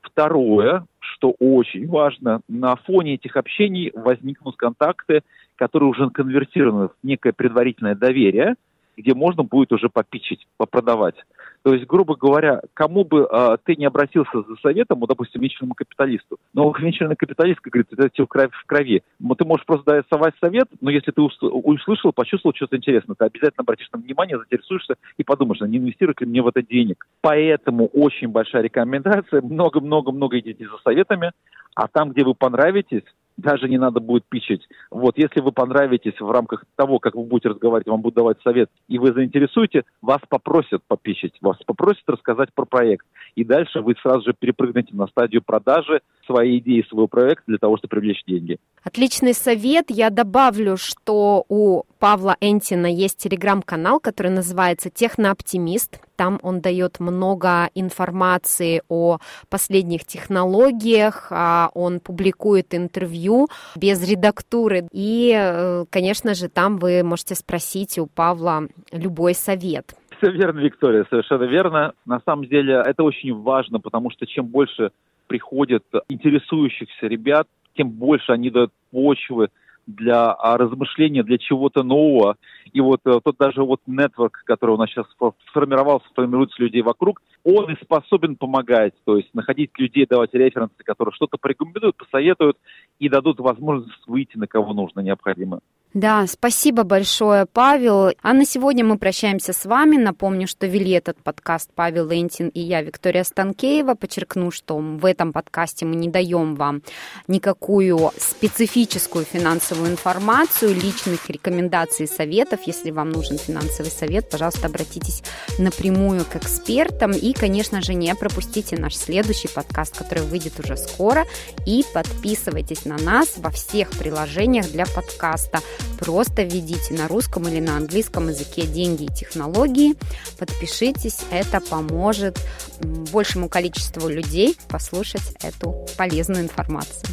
Второе, 0.00 0.86
что 0.98 1.34
очень 1.38 1.86
важно, 1.88 2.40
на 2.48 2.76
фоне 2.76 3.14
этих 3.14 3.36
общений 3.36 3.92
возникнут 3.94 4.56
контакты, 4.56 5.22
которые 5.56 5.90
уже 5.90 6.08
конвертированы 6.10 6.88
в 6.88 6.92
некое 7.02 7.32
предварительное 7.32 7.94
доверие, 7.94 8.54
где 8.96 9.14
можно 9.14 9.42
будет 9.42 9.72
уже 9.72 9.88
попичить, 9.88 10.46
попродавать. 10.56 11.16
То 11.62 11.74
есть, 11.74 11.86
грубо 11.86 12.14
говоря, 12.14 12.60
кому 12.74 13.04
бы 13.04 13.28
э, 13.28 13.56
ты 13.64 13.74
не 13.74 13.86
обратился 13.86 14.42
за 14.42 14.54
советом, 14.62 15.00
ну, 15.00 15.06
допустим, 15.06 15.40
венчурному 15.40 15.74
капиталисту, 15.74 16.38
но 16.54 16.72
венчурный 16.78 17.16
капиталист, 17.16 17.60
как 17.60 17.72
говорится, 17.72 17.96
это 17.98 18.22
в 18.22 18.28
крови, 18.28 18.50
в 18.52 18.66
крови. 18.66 19.02
Ты 19.36 19.44
можешь 19.44 19.66
просто 19.66 19.84
дать 19.84 20.04
совать 20.08 20.34
совет, 20.40 20.68
но 20.80 20.90
если 20.90 21.10
ты 21.10 21.20
услышал, 21.20 22.12
почувствовал 22.12 22.54
что-то 22.54 22.76
интересное, 22.76 23.16
ты 23.18 23.24
обязательно 23.24 23.62
обратишь 23.62 23.88
на 23.92 23.98
внимание, 23.98 24.38
заинтересуешься 24.38 24.94
и 25.16 25.24
подумаешь, 25.24 25.60
а 25.60 25.66
не 25.66 25.78
инвестирует 25.78 26.20
ли 26.20 26.28
мне 26.28 26.40
в 26.40 26.46
это 26.46 26.62
денег. 26.62 27.04
Поэтому 27.20 27.86
очень 27.88 28.28
большая 28.28 28.62
рекомендация, 28.62 29.42
много-много-много 29.42 30.38
идите 30.38 30.68
за 30.68 30.78
советами, 30.84 31.32
а 31.74 31.88
там, 31.88 32.10
где 32.10 32.22
вы 32.22 32.34
понравитесь, 32.34 33.02
даже 33.36 33.68
не 33.68 33.78
надо 33.78 34.00
будет 34.00 34.24
пичить. 34.28 34.66
Вот, 34.90 35.18
если 35.18 35.40
вы 35.40 35.52
понравитесь 35.52 36.18
в 36.18 36.30
рамках 36.30 36.64
того, 36.76 36.98
как 36.98 37.14
вы 37.14 37.24
будете 37.24 37.50
разговаривать, 37.50 37.88
вам 37.88 38.00
будут 38.00 38.16
давать 38.16 38.38
совет, 38.42 38.70
и 38.88 38.98
вы 38.98 39.12
заинтересуете, 39.12 39.84
вас 40.02 40.20
попросят 40.28 40.82
попичить, 40.86 41.34
вас 41.40 41.56
попросят 41.66 42.04
рассказать 42.06 42.48
про 42.54 42.64
проект. 42.64 43.06
И 43.34 43.44
дальше 43.44 43.80
вы 43.80 43.94
сразу 44.02 44.22
же 44.22 44.34
перепрыгнете 44.38 44.94
на 44.94 45.06
стадию 45.06 45.42
продажи 45.42 46.00
своей 46.26 46.58
идеи, 46.58 46.84
своего 46.88 47.06
проекта 47.06 47.44
для 47.46 47.58
того, 47.58 47.76
чтобы 47.76 47.90
привлечь 47.90 48.22
деньги. 48.26 48.58
Отличный 48.82 49.34
совет. 49.34 49.86
Я 49.88 50.10
добавлю, 50.10 50.76
что 50.76 51.44
у 51.48 51.82
Павла 51.98 52.36
Энтина 52.40 52.86
есть 52.86 53.18
телеграм-канал, 53.18 54.00
который 54.00 54.30
называется 54.30 54.90
«Технооптимист». 54.90 56.00
Там 56.16 56.38
он 56.42 56.60
дает 56.60 57.00
много 57.00 57.68
информации 57.74 58.82
о 58.88 59.18
последних 59.48 60.04
технологиях, 60.04 61.28
а 61.30 61.70
он 61.74 62.00
публикует 62.00 62.74
интервью 62.74 63.48
без 63.76 64.08
редактуры. 64.08 64.88
И, 64.92 65.34
э, 65.36 65.84
конечно 65.90 66.34
же, 66.34 66.48
там 66.48 66.78
вы 66.78 67.02
можете 67.02 67.34
спросить 67.34 67.98
у 67.98 68.06
Павла 68.06 68.68
любой 68.92 69.34
совет. 69.34 69.94
Все 70.18 70.30
верно, 70.30 70.60
Виктория, 70.60 71.06
совершенно 71.10 71.44
верно. 71.44 71.92
На 72.06 72.20
самом 72.24 72.46
деле 72.46 72.82
это 72.84 73.02
очень 73.02 73.34
важно, 73.34 73.80
потому 73.80 74.10
что 74.10 74.26
чем 74.26 74.46
больше 74.46 74.90
приходит 75.26 75.84
интересующихся 76.08 77.06
ребят, 77.06 77.46
тем 77.76 77.90
больше 77.90 78.32
они 78.32 78.50
дают 78.50 78.72
почвы 78.90 79.48
для 79.86 80.32
а, 80.32 80.56
размышления, 80.56 81.22
для 81.22 81.38
чего-то 81.38 81.82
нового. 81.82 82.36
И 82.72 82.80
вот 82.80 83.00
э, 83.06 83.20
тот 83.22 83.36
даже 83.38 83.62
вот 83.62 83.80
нетворк, 83.86 84.42
который 84.44 84.72
у 84.72 84.76
нас 84.76 84.90
сейчас 84.90 85.06
сформировался, 85.48 86.06
формируется 86.14 86.60
людей 86.60 86.82
вокруг, 86.82 87.22
он 87.44 87.70
и 87.70 87.82
способен 87.82 88.36
помогать, 88.36 88.94
то 89.04 89.16
есть 89.16 89.32
находить 89.32 89.70
людей, 89.78 90.06
давать 90.06 90.34
референсы, 90.34 90.74
которые 90.84 91.12
что-то 91.14 91.38
порекомендуют, 91.38 91.96
посоветуют 91.96 92.58
и 92.98 93.08
дадут 93.08 93.38
возможность 93.38 94.06
выйти 94.06 94.36
на 94.36 94.48
кого 94.48 94.74
нужно, 94.74 95.00
необходимо. 95.00 95.60
Да, 95.94 96.26
спасибо 96.26 96.82
большое, 96.82 97.46
Павел. 97.46 98.12
А 98.20 98.34
на 98.34 98.44
сегодня 98.44 98.84
мы 98.84 98.98
прощаемся 98.98 99.54
с 99.54 99.64
вами. 99.64 99.96
Напомню, 99.96 100.46
что 100.46 100.66
вели 100.66 100.90
этот 100.90 101.16
подкаст 101.22 101.70
Павел 101.74 102.06
Лентин 102.08 102.48
и 102.48 102.60
я, 102.60 102.82
Виктория 102.82 103.24
Станкеева. 103.24 103.94
Подчеркну, 103.94 104.50
что 104.50 104.76
в 104.76 105.06
этом 105.06 105.32
подкасте 105.32 105.86
мы 105.86 105.96
не 105.96 106.08
даем 106.08 106.54
вам 106.54 106.82
никакую 107.28 108.12
специфическую 108.18 109.24
финансовую 109.24 109.90
информацию, 109.90 110.74
личных 110.74 111.30
рекомендаций 111.30 112.04
и 112.04 112.08
советов. 112.08 112.60
Если 112.66 112.90
вам 112.90 113.08
нужен 113.08 113.38
финансовый 113.38 113.90
совет, 113.90 114.28
пожалуйста, 114.28 114.66
обратитесь 114.66 115.22
напрямую 115.58 116.26
к 116.26 116.36
экспертам. 116.36 117.12
И, 117.12 117.32
конечно 117.32 117.80
же, 117.80 117.94
не 117.94 118.14
пропустите 118.14 118.76
наш 118.76 118.96
следующий 118.96 119.48
подкаст, 119.48 119.96
который 119.96 120.24
выйдет 120.24 120.60
уже 120.60 120.76
скоро. 120.76 121.24
И 121.64 121.84
подписывайтесь 121.94 122.84
на 122.84 122.98
нас 122.98 123.38
во 123.38 123.48
всех 123.48 123.88
приложениях 123.92 124.70
для 124.70 124.84
подкаста– 124.84 125.60
Просто 125.98 126.42
введите 126.42 126.94
на 126.94 127.08
русском 127.08 127.48
или 127.48 127.60
на 127.60 127.76
английском 127.76 128.28
языке 128.28 128.66
деньги 128.66 129.04
и 129.04 129.14
технологии. 129.14 129.94
Подпишитесь, 130.38 131.20
это 131.30 131.60
поможет 131.60 132.38
большему 132.80 133.48
количеству 133.48 134.08
людей 134.08 134.56
послушать 134.68 135.34
эту 135.42 135.86
полезную 135.96 136.42
информацию. 136.42 137.08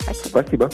Спасибо. 0.00 0.40
Спасибо. 0.40 0.70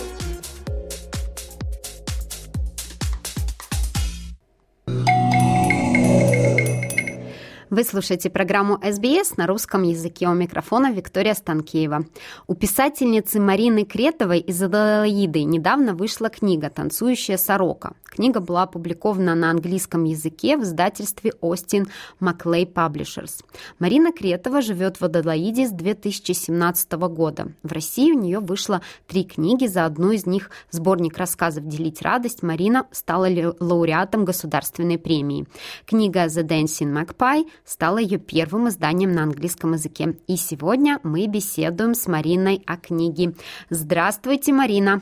Вы 7.75 7.83
слушаете 7.83 8.31
программу 8.31 8.79
СБС 8.89 9.37
на 9.37 9.49
русском 9.49 9.83
языке. 9.83 10.29
У 10.29 10.33
микрофона 10.33 10.93
Виктория 10.93 11.35
Станкеева. 11.35 12.05
У 12.47 12.55
писательницы 12.55 13.41
Марины 13.41 13.85
Кретовой 13.85 14.39
из 14.39 14.63
Аделаиды 14.63 15.43
недавно 15.43 15.93
вышла 15.93 16.29
книга 16.29 16.71
«Танцующая 16.71 17.37
сорока». 17.37 17.95
Книга 18.05 18.39
была 18.39 18.63
опубликована 18.63 19.35
на 19.35 19.51
английском 19.51 20.05
языке 20.05 20.57
в 20.57 20.63
издательстве 20.63 21.33
Остин 21.41 21.89
Маклей 22.21 22.65
Publishers. 22.65 23.45
Марина 23.81 24.13
Кретова 24.13 24.63
живет 24.63 25.01
в 25.01 25.05
Аделаиде 25.05 25.67
с 25.67 25.73
2017 25.73 26.93
года. 26.93 27.49
В 27.65 27.73
России 27.73 28.13
у 28.13 28.21
нее 28.21 28.39
вышло 28.39 28.83
три 29.09 29.25
книги, 29.25 29.67
за 29.67 29.85
одну 29.85 30.13
из 30.13 30.27
них 30.27 30.51
сборник 30.71 31.19
рассказов 31.19 31.67
«Делить 31.67 32.03
радость» 32.03 32.45
Марина 32.45 32.87
стала 32.93 33.27
лауреатом 33.59 34.25
государственной 34.25 34.97
премии. 34.97 35.49
Книга 35.85 36.27
«The 36.27 36.47
Dancing 36.47 36.93
Magpie» 36.93 37.49
стала 37.65 37.99
ее 37.99 38.19
первым 38.19 38.69
изданием 38.69 39.13
на 39.13 39.23
английском 39.23 39.73
языке. 39.73 40.15
И 40.27 40.37
сегодня 40.37 41.01
мы 41.03 41.27
беседуем 41.27 41.95
с 41.95 42.07
Мариной 42.07 42.63
о 42.67 42.77
книге. 42.77 43.33
Здравствуйте, 43.71 44.53
Марина! 44.53 45.01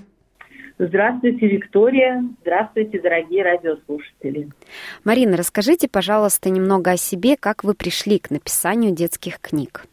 Здравствуйте, 0.79 1.46
Виктория. 1.46 2.25
Здравствуйте, 2.40 3.01
дорогие 3.01 3.44
радиослушатели. 3.44 4.48
Марина, 5.05 5.37
расскажите, 5.37 5.87
пожалуйста, 5.87 6.51
немного 6.51 6.92
о 6.92 6.96
себе, 6.96 7.37
как 7.37 7.62
вы 7.62 7.75
пришли 7.75 8.18
к 8.18 8.31
написанию 8.31 8.92
детских 8.92 9.38
книг 9.38 9.87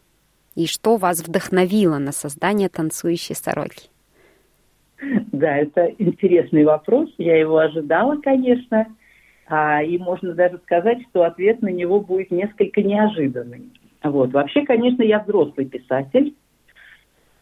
и 0.56 0.66
что 0.66 0.96
вас 0.96 1.20
вдохновило 1.20 1.98
на 1.98 2.12
создание 2.12 2.68
«Танцующей 2.68 3.34
сороки». 3.34 3.88
Да, 5.32 5.56
это 5.56 5.86
интересный 5.98 6.64
вопрос. 6.64 7.08
Я 7.16 7.38
его 7.38 7.58
ожидала, 7.58 8.16
конечно. 8.20 8.86
А, 9.50 9.82
и 9.82 9.98
можно 9.98 10.32
даже 10.32 10.58
сказать, 10.58 10.98
что 11.10 11.24
ответ 11.24 11.60
на 11.60 11.70
него 11.70 12.00
будет 12.00 12.30
несколько 12.30 12.82
неожиданный. 12.82 13.68
Вот. 14.00 14.32
Вообще, 14.32 14.64
конечно, 14.64 15.02
я 15.02 15.18
взрослый 15.18 15.66
писатель, 15.66 16.36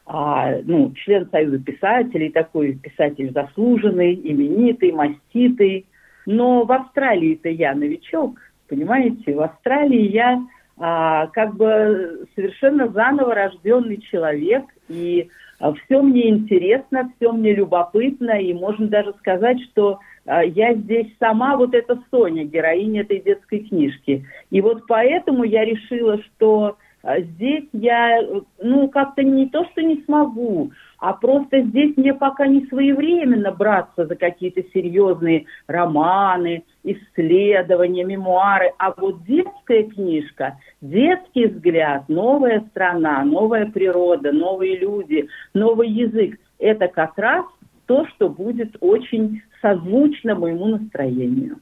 а, 0.07 0.57
ну, 0.65 0.91
член 0.95 1.29
Союза 1.31 1.59
писателей, 1.59 2.31
такой 2.31 2.73
писатель 2.73 3.31
заслуженный, 3.31 4.15
именитый, 4.15 4.91
маститый. 4.91 5.85
Но 6.25 6.65
в 6.65 6.73
Австралии-то 6.73 7.51
я 7.51 7.75
новичок, 7.75 8.39
понимаете? 8.69 9.35
В 9.35 9.43
Австралии 9.43 10.09
я 10.11 10.43
а, 10.79 11.27
как 11.27 11.57
бы 11.57 12.27
совершенно 12.35 12.89
заново 12.89 13.35
рожденный 13.35 13.99
человек, 13.99 14.65
и 14.89 15.29
а, 15.61 15.75
все 15.75 16.01
мне 16.01 16.31
интересно, 16.31 17.13
все 17.17 17.33
мне 17.33 17.55
любопытно, 17.55 18.41
и 18.41 18.55
можно 18.55 18.87
даже 18.89 19.13
сказать, 19.19 19.61
что 19.71 19.99
я 20.29 20.75
здесь 20.75 21.07
сама 21.19 21.57
вот 21.57 21.75
эта 21.75 21.99
Соня, 22.11 22.45
героиня 22.45 23.01
этой 23.01 23.21
детской 23.21 23.61
книжки. 23.61 24.27
И 24.51 24.61
вот 24.61 24.87
поэтому 24.87 25.45
я 25.45 25.65
решила, 25.65 26.19
что 26.23 26.77
а, 27.03 27.21
здесь 27.21 27.65
я, 27.73 28.21
ну, 28.61 28.89
как-то 28.89 29.23
не 29.23 29.49
то, 29.49 29.65
что 29.71 29.83
не 29.83 30.03
смогу, 30.05 30.73
а 30.99 31.13
просто 31.13 31.63
здесь 31.63 31.97
мне 31.97 32.13
пока 32.13 32.47
не 32.47 32.67
своевременно 32.67 33.53
браться 33.53 34.05
за 34.07 34.17
какие-то 34.17 34.63
серьезные 34.75 35.47
романы, 35.69 36.65
исследования, 36.83 38.05
мемуары. 38.05 38.73
А 38.79 38.93
вот 38.97 39.25
детская 39.25 39.85
книжка, 39.85 40.59
детский 40.81 41.47
взгляд, 41.47 42.09
новая 42.09 42.61
страна, 42.71 43.25
новая 43.25 43.67
природа, 43.67 44.33
новые 44.33 44.79
люди, 44.79 45.29
новый 45.55 45.89
язык– 45.89 46.39
это 46.59 46.89
как 46.89 47.17
раз 47.17 47.45
то, 47.89 48.07
что 48.09 48.29
будет 48.29 48.77
очень 48.81 49.43
созвучно 49.63 50.35
моему 50.35 50.67
настроению. 50.67 51.57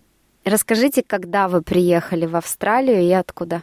Расскажите, 0.45 1.03
когда 1.07 1.49
вы 1.49 1.63
приехали 1.63 2.27
в 2.27 2.37
Австралию 2.37 3.01
и 3.01 3.11
откуда? 3.13 3.63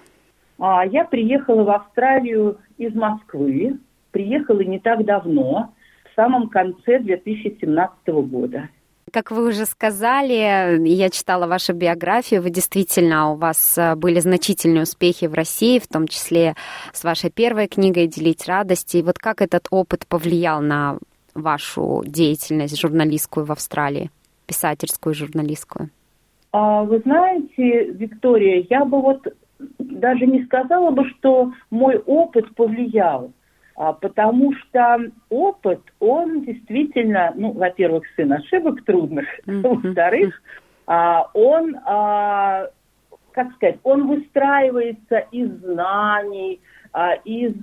А, 0.57 0.85
я 0.85 1.03
приехала 1.03 1.63
в 1.63 1.69
Австралию 1.69 2.57
из 2.77 2.95
Москвы. 2.95 3.77
Приехала 4.11 4.61
не 4.61 4.79
так 4.79 5.05
давно, 5.05 5.73
в 6.11 6.15
самом 6.15 6.49
конце 6.49 6.99
2017 6.99 8.07
года. 8.29 8.69
Как 9.11 9.31
вы 9.31 9.49
уже 9.49 9.65
сказали, 9.65 10.87
я 10.87 11.09
читала 11.09 11.45
вашу 11.45 11.73
биографию, 11.73 12.41
вы 12.41 12.49
действительно, 12.49 13.31
у 13.31 13.35
вас 13.35 13.77
э, 13.77 13.95
были 13.95 14.19
значительные 14.19 14.83
успехи 14.83 15.25
в 15.25 15.33
России, 15.33 15.77
в 15.77 15.87
том 15.87 16.07
числе 16.07 16.55
с 16.93 17.03
вашей 17.03 17.29
первой 17.29 17.67
книгой 17.67 18.07
«Делить 18.07 18.47
радости». 18.47 18.97
И 18.97 19.03
вот 19.03 19.19
как 19.19 19.41
этот 19.41 19.67
опыт 19.69 20.07
повлиял 20.07 20.61
на 20.61 20.97
вашу 21.33 22.03
деятельность 22.05 22.79
журналистскую 22.79 23.45
в 23.45 23.51
Австралии, 23.51 24.09
писательскую 24.45 25.13
журналистскую? 25.13 25.89
А, 26.53 26.83
вы 26.83 26.99
знаете, 26.99 27.85
Виктория, 27.91 28.65
я 28.69 28.85
бы 28.85 29.01
вот 29.01 29.27
даже 29.79 30.27
не 30.27 30.43
сказала 30.45 30.91
бы, 30.91 31.09
что 31.09 31.51
мой 31.71 31.97
опыт 31.97 32.53
повлиял, 32.55 33.31
а, 33.75 33.93
потому 33.93 34.53
что 34.53 34.99
опыт, 35.29 35.81
он 35.99 36.43
действительно, 36.43 37.33
ну, 37.35 37.51
во-первых, 37.53 38.03
сын 38.15 38.33
ошибок 38.33 38.83
трудных, 38.85 39.25
во-вторых, 39.45 40.41
а, 40.85 41.29
он, 41.33 41.73
как 41.73 43.53
сказать, 43.55 43.77
он 43.83 44.07
выстраивается 44.07 45.19
из 45.31 45.49
знаний, 45.61 46.59
из 47.25 47.55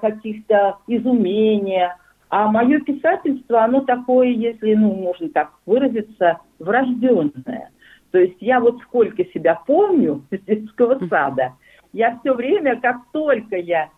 каких-то 0.00 0.78
из 0.88 1.06
умения, 1.06 1.96
а 2.36 2.50
мое 2.50 2.80
писательство, 2.80 3.62
оно 3.62 3.82
такое, 3.82 4.26
если, 4.26 4.74
ну, 4.74 4.92
можно 4.92 5.28
так 5.28 5.52
выразиться, 5.66 6.40
врожденное. 6.58 7.70
То 8.10 8.18
есть 8.18 8.38
я 8.40 8.58
вот 8.58 8.80
сколько 8.82 9.24
себя 9.26 9.60
помню 9.64 10.24
с 10.32 10.38
детского 10.44 10.98
сада, 11.06 11.52
я 11.92 12.18
все 12.18 12.34
время, 12.34 12.80
как 12.80 12.96
только 13.12 13.56
я, 13.56 13.88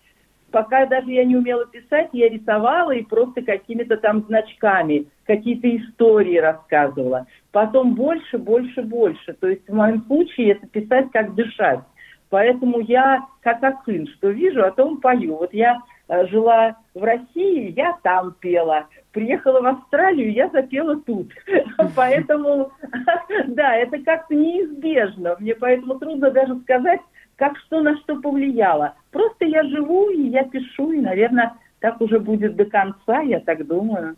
пока 0.51 0.85
даже 0.85 1.13
я 1.13 1.25
не 1.25 1.35
умела 1.35 1.65
писать, 1.65 2.11
я 2.13 2.29
рисовала 2.29 2.91
и 2.91 3.05
просто 3.05 3.41
какими-то 3.41 3.97
там 3.97 4.23
значками, 4.27 5.07
какие-то 5.25 5.75
истории 5.75 6.37
рассказывала. 6.37 7.27
Потом 7.53 7.95
больше, 7.95 8.37
больше, 8.37 8.83
больше. 8.83 9.33
То 9.33 9.49
есть 9.49 9.67
в 9.67 9.73
моем 9.73 10.05
случае 10.05 10.53
это 10.53 10.67
писать 10.67 11.07
как 11.11 11.35
дышать. 11.35 11.81
Поэтому 12.29 12.81
я 12.81 13.25
как 13.41 13.63
акын, 13.63 14.07
что 14.09 14.29
вижу, 14.29 14.63
о 14.63 14.73
том 14.73 15.01
пою. 15.01 15.39
Вот 15.39 15.55
я 15.55 15.79
жила 16.09 16.77
в 16.95 17.03
России, 17.03 17.73
я 17.77 17.99
там 18.03 18.35
пела. 18.41 18.87
Приехала 19.13 19.61
в 19.61 19.67
Австралию, 19.67 20.33
я 20.33 20.49
запела 20.49 20.97
тут. 21.01 21.33
Поэтому, 21.97 22.73
да, 23.47 23.77
это 23.77 23.99
как-то 23.99 24.35
неизбежно. 24.35 25.37
Мне 25.41 25.55
поэтому 25.55 25.99
трудно 25.99 26.31
даже 26.31 26.59
сказать, 26.61 27.01
как 27.37 27.57
что 27.59 27.81
на 27.81 27.97
что 27.99 28.21
повлияло. 28.21 28.95
Просто 29.11 29.45
я 29.45 29.63
живу, 29.65 30.11
и 30.11 30.29
я 30.29 30.45
пишу, 30.45 30.93
и, 30.93 31.01
наверное, 31.01 31.55
так 31.81 32.01
уже 32.01 32.19
будет 32.19 32.57
до 32.57 32.65
конца, 32.65 33.21
я 33.21 33.41
так 33.41 33.67
думаю. 33.67 34.17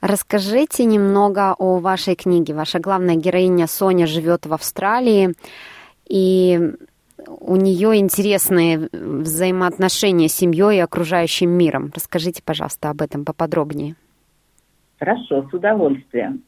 Расскажите 0.00 0.84
немного 0.84 1.54
о 1.58 1.78
вашей 1.80 2.14
книге. 2.14 2.54
Ваша 2.54 2.78
главная 2.78 3.16
героиня 3.16 3.66
Соня 3.66 4.06
живет 4.06 4.46
в 4.46 4.54
Австралии. 4.54 5.34
И 6.08 6.72
у 7.26 7.56
нее 7.56 7.96
интересные 7.96 8.88
взаимоотношения 8.92 10.28
с 10.28 10.34
семьей 10.34 10.76
и 10.76 10.80
окружающим 10.80 11.50
миром. 11.50 11.90
Расскажите, 11.94 12.42
пожалуйста, 12.44 12.90
об 12.90 13.02
этом 13.02 13.24
поподробнее. 13.24 13.96
Хорошо, 14.98 15.46
с 15.48 15.54
удовольствием. 15.54 16.42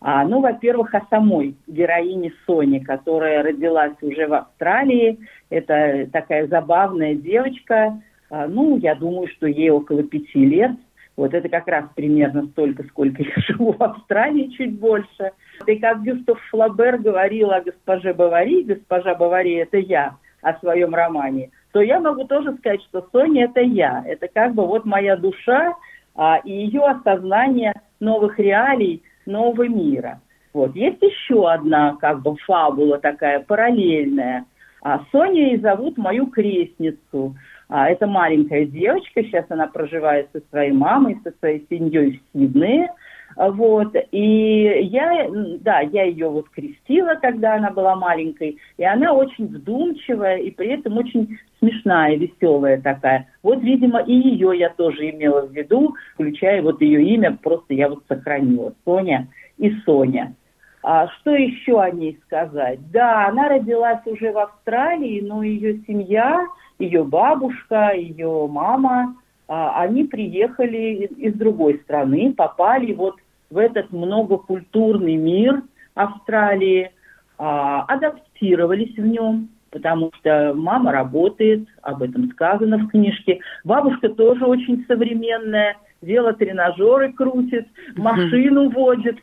А, 0.00 0.24
ну, 0.26 0.40
во-первых, 0.40 0.94
о 0.94 1.02
самой 1.08 1.56
героине 1.66 2.32
Сони, 2.44 2.78
которая 2.78 3.42
родилась 3.42 3.96
уже 4.02 4.26
в 4.26 4.34
Австралии. 4.34 5.18
Это 5.50 6.06
такая 6.12 6.46
забавная 6.46 7.14
девочка. 7.14 8.00
А, 8.30 8.46
ну, 8.46 8.76
я 8.76 8.94
думаю, 8.94 9.28
что 9.28 9.46
ей 9.46 9.70
около 9.70 10.02
пяти 10.02 10.44
лет. 10.44 10.72
Вот 11.16 11.32
это 11.32 11.48
как 11.48 11.66
раз 11.66 11.86
примерно 11.94 12.46
столько, 12.48 12.82
сколько 12.84 13.22
я 13.22 13.32
живу 13.36 13.72
в 13.72 13.82
Австралии, 13.82 14.50
чуть 14.56 14.78
больше. 14.78 15.32
И 15.66 15.76
как 15.76 16.02
Гюстав 16.02 16.38
Флабер 16.50 16.98
говорил 16.98 17.50
о 17.50 17.62
госпоже 17.62 18.12
Бавари, 18.12 18.62
госпожа 18.62 19.14
Бавари– 19.14 19.54
это 19.56 19.78
я, 19.78 20.16
о 20.42 20.54
своем 20.58 20.94
романе, 20.94 21.50
то 21.72 21.80
я 21.80 22.00
могу 22.00 22.24
тоже 22.24 22.54
сказать, 22.56 22.82
что 22.82 23.06
Соня– 23.12 23.44
это 23.46 23.60
я. 23.60 24.04
Это 24.06 24.28
как 24.28 24.54
бы 24.54 24.66
вот 24.66 24.84
моя 24.84 25.16
душа 25.16 25.74
а, 26.14 26.38
и 26.38 26.52
ее 26.52 26.82
осознание 26.82 27.74
новых 27.98 28.38
реалий, 28.38 29.02
нового 29.24 29.68
мира. 29.68 30.20
Вот. 30.52 30.74
Есть 30.74 31.02
еще 31.02 31.50
одна 31.50 31.96
как 32.00 32.22
бы 32.22 32.36
фабула 32.36 32.98
такая 32.98 33.40
параллельная. 33.40 34.44
А, 34.82 35.02
Соня 35.10 35.54
и 35.54 35.58
зовут 35.58 35.98
мою 35.98 36.28
крестницу. 36.28 37.34
А, 37.68 37.90
это 37.90 38.06
маленькая 38.06 38.64
девочка, 38.64 39.22
сейчас 39.24 39.44
она 39.48 39.66
проживает 39.66 40.28
со 40.32 40.40
своей 40.50 40.72
мамой, 40.72 41.18
со 41.24 41.32
своей 41.38 41.66
семьей 41.68 42.20
в 42.32 42.38
Сиднее. 42.38 42.90
Вот, 43.36 43.94
и 44.12 44.88
я, 44.90 45.28
да, 45.60 45.80
я 45.80 46.04
ее 46.04 46.28
вот 46.28 46.48
крестила, 46.48 47.16
когда 47.20 47.56
она 47.56 47.70
была 47.70 47.94
маленькой, 47.94 48.56
и 48.78 48.84
она 48.84 49.12
очень 49.12 49.48
вдумчивая, 49.48 50.38
и 50.38 50.50
при 50.50 50.68
этом 50.68 50.96
очень 50.96 51.36
смешная, 51.58 52.16
веселая 52.16 52.80
такая. 52.80 53.28
Вот, 53.42 53.62
видимо, 53.62 54.00
и 54.00 54.12
ее 54.12 54.56
я 54.56 54.70
тоже 54.70 55.10
имела 55.10 55.46
в 55.46 55.52
виду, 55.52 55.94
включая 56.14 56.62
вот 56.62 56.80
ее 56.80 57.02
имя, 57.02 57.36
просто 57.42 57.74
я 57.74 57.90
вот 57.90 58.04
сохранила. 58.08 58.72
Соня 58.84 59.28
и 59.58 59.70
Соня. 59.84 60.34
А 60.82 61.08
что 61.08 61.32
еще 61.32 61.80
о 61.80 61.90
ней 61.90 62.18
сказать? 62.26 62.78
Да, 62.92 63.26
она 63.26 63.48
родилась 63.48 64.06
уже 64.06 64.30
в 64.30 64.38
Австралии, 64.38 65.20
но 65.20 65.42
ее 65.42 65.80
семья, 65.86 66.46
ее 66.78 67.04
бабушка, 67.04 67.92
ее 67.94 68.46
мама, 68.48 69.16
а, 69.48 69.80
они 69.80 70.04
приехали 70.04 71.08
из 71.16 71.34
другой 71.34 71.80
страны, 71.84 72.34
попали 72.36 72.92
вот 72.92 73.16
в 73.50 73.58
этот 73.58 73.92
многокультурный 73.92 75.16
мир 75.16 75.62
Австралии, 75.94 76.90
а, 77.38 77.82
адаптировались 77.82 78.96
в 78.96 79.06
нем, 79.06 79.48
потому 79.70 80.10
что 80.18 80.52
мама 80.54 80.92
работает, 80.92 81.66
об 81.82 82.02
этом 82.02 82.30
сказано 82.32 82.78
в 82.78 82.88
книжке. 82.88 83.40
Бабушка 83.64 84.08
тоже 84.08 84.44
очень 84.44 84.84
современная, 84.86 85.76
велотренажеры 86.02 87.12
крутит, 87.12 87.66
машину 87.96 88.70
водит, 88.70 89.18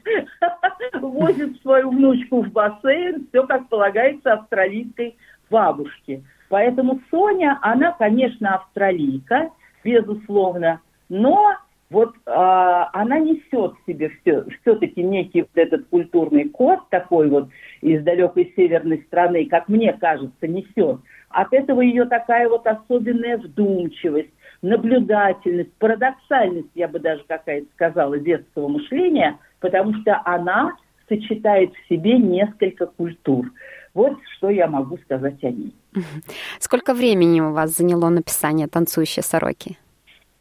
возит 1.02 1.62
свою 1.62 1.92
внучку 1.92 2.42
в 2.42 2.52
бассейн, 2.52 3.28
все 3.30 3.46
как 3.46 3.68
полагается 3.70 4.34
австралийской 4.34 5.16
бабушке. 5.50 6.24
Поэтому 6.54 7.02
Соня, 7.10 7.58
она, 7.64 7.94
конечно, 7.94 8.54
австралийка, 8.54 9.50
безусловно, 9.84 10.82
но 11.10 11.56
вот 11.90 12.14
э, 12.14 12.20
она 12.28 13.18
несет 13.18 13.74
в 13.74 13.86
себе 13.88 14.12
все, 14.22 14.46
все-таки 14.62 15.02
некий 15.02 15.42
вот 15.42 15.50
этот 15.56 15.88
культурный 15.88 16.50
код 16.50 16.82
такой 16.92 17.28
вот 17.30 17.50
из 17.82 18.04
далекой 18.04 18.54
северной 18.56 19.00
страны, 19.08 19.48
как 19.48 19.68
мне 19.68 19.94
кажется, 19.94 20.48
несет. 20.48 21.00
От 21.30 21.54
этого 21.54 21.82
ее 21.82 22.06
такая 22.06 22.48
вот 22.48 22.68
особенная 22.68 23.40
вдумчивость, 23.40 24.30
наблюдательность, 24.62 25.74
парадоксальность, 25.80 26.70
я 26.76 26.88
бы 26.88 27.00
даже 27.00 27.24
какая-то 27.28 27.66
сказала, 27.74 28.20
детского 28.20 28.68
мышления, 28.68 29.40
потому 29.60 29.96
что 30.02 30.22
она 30.24 30.74
сочетает 31.10 31.74
в 31.74 31.90
себе 31.90 32.20
несколько 32.20 32.86
культур. 32.86 33.50
Вот 33.96 34.20
что 34.38 34.52
я 34.52 34.68
могу 34.68 34.98
сказать 34.98 35.44
о 35.44 35.50
ней. 35.50 35.74
Сколько 36.60 36.94
времени 36.94 37.42
у 37.42 37.52
вас 37.52 37.76
заняло 37.76 38.10
написание 38.10 38.68
«Танцующей 38.68 39.24
сороки»? 39.24 39.78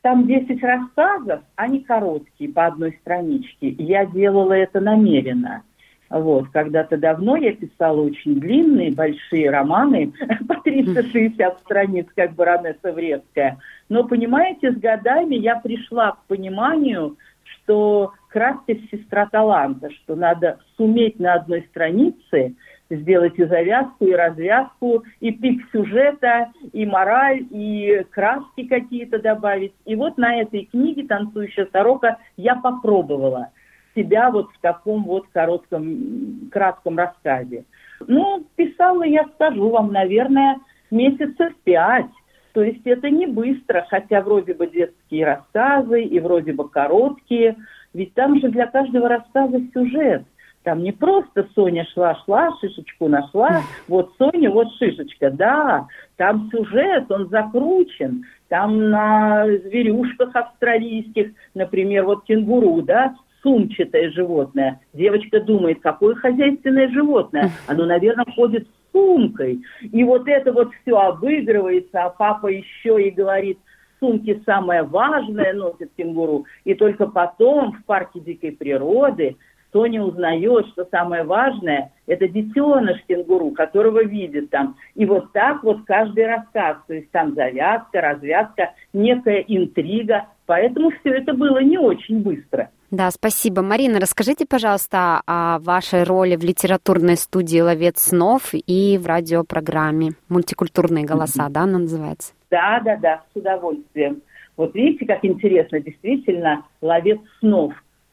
Там 0.03 0.27
10 0.27 0.63
рассказов, 0.63 1.41
они 1.55 1.81
короткие, 1.81 2.51
по 2.51 2.67
одной 2.67 2.99
страничке. 3.03 3.69
Я 3.69 4.05
делала 4.05 4.53
это 4.53 4.81
намеренно. 4.81 5.63
Вот, 6.11 6.49
когда-то 6.51 6.99
давно 6.99 7.37
я 7.37 7.55
писала 7.55 8.03
очень 8.03 8.39
длинные, 8.39 8.93
большие 8.93 9.49
романы 9.49 10.13
по 10.49 10.57
360 10.57 11.61
страниц, 11.61 12.07
как 12.15 12.35
баронесса 12.35 12.93
Вредская. 12.93 13.59
Но, 13.89 14.05
понимаете, 14.05 14.73
с 14.73 14.77
годами 14.77 15.37
я 15.37 15.57
пришла 15.57 16.13
к 16.13 16.25
пониманию, 16.27 17.17
что 17.45 18.13
краткость 18.29 18.91
сестра 18.91 19.27
таланта, 19.27 19.91
что 19.91 20.15
надо 20.15 20.59
суметь 20.77 21.19
на 21.19 21.35
одной 21.35 21.63
странице 21.71 22.57
сделать 22.97 23.39
и 23.39 23.45
завязку, 23.45 24.07
и 24.07 24.13
развязку, 24.13 25.03
и 25.21 25.33
пик 25.33 25.63
сюжета, 25.73 26.53
и 26.73 26.85
мораль, 26.87 27.47
и 27.51 28.05
краски 28.11 28.65
какие-то 28.65 29.21
добавить. 29.21 29.73
И 29.85 29.95
вот 29.97 30.19
на 30.19 30.41
этой 30.41 30.67
книге 30.67 31.07
«Танцующая 31.07 31.69
сорока» 31.73 32.19
я 32.37 32.57
попробовала 32.57 33.51
себя 33.95 34.31
вот 34.31 34.51
в 34.53 34.61
таком 34.61 35.05
вот 35.05 35.27
коротком, 35.33 36.51
кратком 36.51 36.99
рассказе. 36.99 37.65
Ну, 38.07 38.45
писала 38.57 39.05
я, 39.05 39.25
скажу 39.35 39.69
вам, 39.71 39.93
наверное, 39.93 40.59
месяцев 40.91 41.53
пять. 41.65 42.07
То 42.53 42.63
есть 42.63 42.87
это 42.87 43.09
не 43.09 43.27
быстро, 43.27 43.87
хотя 43.89 44.21
вроде 44.21 44.55
бы 44.55 44.67
детские 44.67 45.25
рассказы 45.25 46.03
и 46.03 46.21
вроде 46.21 46.53
бы 46.53 46.69
короткие. 46.69 47.57
Ведь 47.95 48.15
там 48.15 48.39
же 48.41 48.49
для 48.49 48.67
каждого 48.67 49.09
рассказа 49.09 49.61
сюжет. 49.73 50.25
Там 50.63 50.83
не 50.83 50.93
просто 50.93 51.49
Соня 51.55 51.87
шла-шла, 51.93 52.51
шишечку 52.61 53.09
нашла, 53.09 53.63
вот 53.89 54.13
Соня, 54.17 54.51
вот 54.51 54.69
шишечка. 54.79 55.31
Да, 55.31 55.87
там 56.17 56.51
сюжет, 56.53 57.11
он 57.11 57.29
закручен. 57.29 58.25
Там 58.49 58.91
на 58.91 59.47
зверюшках 59.47 60.35
австралийских, 60.37 61.33
например, 61.55 62.05
вот 62.05 62.25
кенгуру, 62.25 62.83
да, 62.83 63.15
сумчатое 63.43 64.11
животное. 64.11 64.81
Девочка 64.93 65.41
думает, 65.41 65.81
какое 65.81 66.15
хозяйственное 66.15 66.89
животное? 66.89 67.51
Оно, 67.67 67.87
наверное, 67.87 68.27
ходит 68.37 68.69
с 68.69 68.93
сумкой. 68.93 69.63
И 69.81 70.05
вот 70.05 70.29
это 70.29 70.53
вот 70.53 70.71
все 70.83 70.97
обыгрывается, 70.97 72.05
а 72.05 72.11
папа 72.11 72.47
еще 72.47 73.03
и 73.03 73.11
говорит, 73.11 73.59
сумки 73.99 74.43
самое 74.45 74.83
важное 74.83 75.55
носит 75.55 75.91
кенгуру. 75.97 76.45
И 76.65 76.75
только 76.75 77.07
потом 77.07 77.73
в 77.73 77.85
парке 77.85 78.21
дикой 78.21 78.53
природы 78.53 79.37
Соня 79.73 80.03
узнает, 80.03 80.67
что 80.69 80.87
самое 80.91 81.25
важное– 81.25 81.93
это 82.07 82.29
детеныш 82.29 83.03
кенгуру, 83.09 83.51
которого 83.53 84.05
видит 84.05 84.51
там. 84.51 84.77
И 84.95 85.07
вот 85.07 85.33
так 85.33 85.63
вот 85.63 85.79
каждый 85.87 86.27
рассказ. 86.27 86.77
То 86.87 86.95
есть 86.95 87.11
там 87.11 87.35
завязка, 87.35 88.01
развязка, 88.01 88.75
некая 88.93 89.41
интрига. 89.49 90.27
Поэтому 90.47 90.91
все 90.91 91.15
это 91.15 91.33
было 91.33 91.63
не 91.63 91.79
очень 91.79 92.21
быстро. 92.21 92.69
Да, 92.91 93.11
спасибо. 93.11 93.63
Марина, 93.63 93.99
расскажите, 94.01 94.45
пожалуйста, 94.47 95.23
о 95.27 95.59
вашей 95.61 96.03
роли 96.03 96.37
в 96.37 96.45
литературной 96.45 97.17
студии 97.17 97.59
«Ловец 97.59 97.99
снов» 98.01 98.51
и 98.53 98.99
в 98.99 99.07
радиопрограмме 99.07 100.11
«Мультикультурные 100.29 101.07
голоса», 101.07 101.49
да, 101.49 101.63
она 101.63 101.79
называется? 101.79 102.35
Да, 102.51 102.83
да, 102.85 102.97
да, 102.97 103.23
с 103.33 103.37
удовольствием. 103.37 104.21
Вот 104.59 104.75
видите, 104.75 105.07
как 105.07 105.25
интересно, 105.25 105.81
действительно, 105.81 106.67
«Ловец 106.83 107.21
снов» 107.41 107.73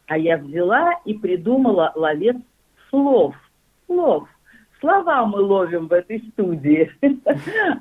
А 0.09 0.17
я 0.17 0.37
взяла 0.37 0.93
и 1.05 1.13
придумала 1.13 1.93
ловец 1.95 2.35
слов. 2.89 3.35
Слов. 3.85 4.27
Слова 4.79 5.25
мы 5.25 5.39
ловим 5.41 5.87
в 5.87 5.93
этой 5.93 6.19
студии. 6.31 6.89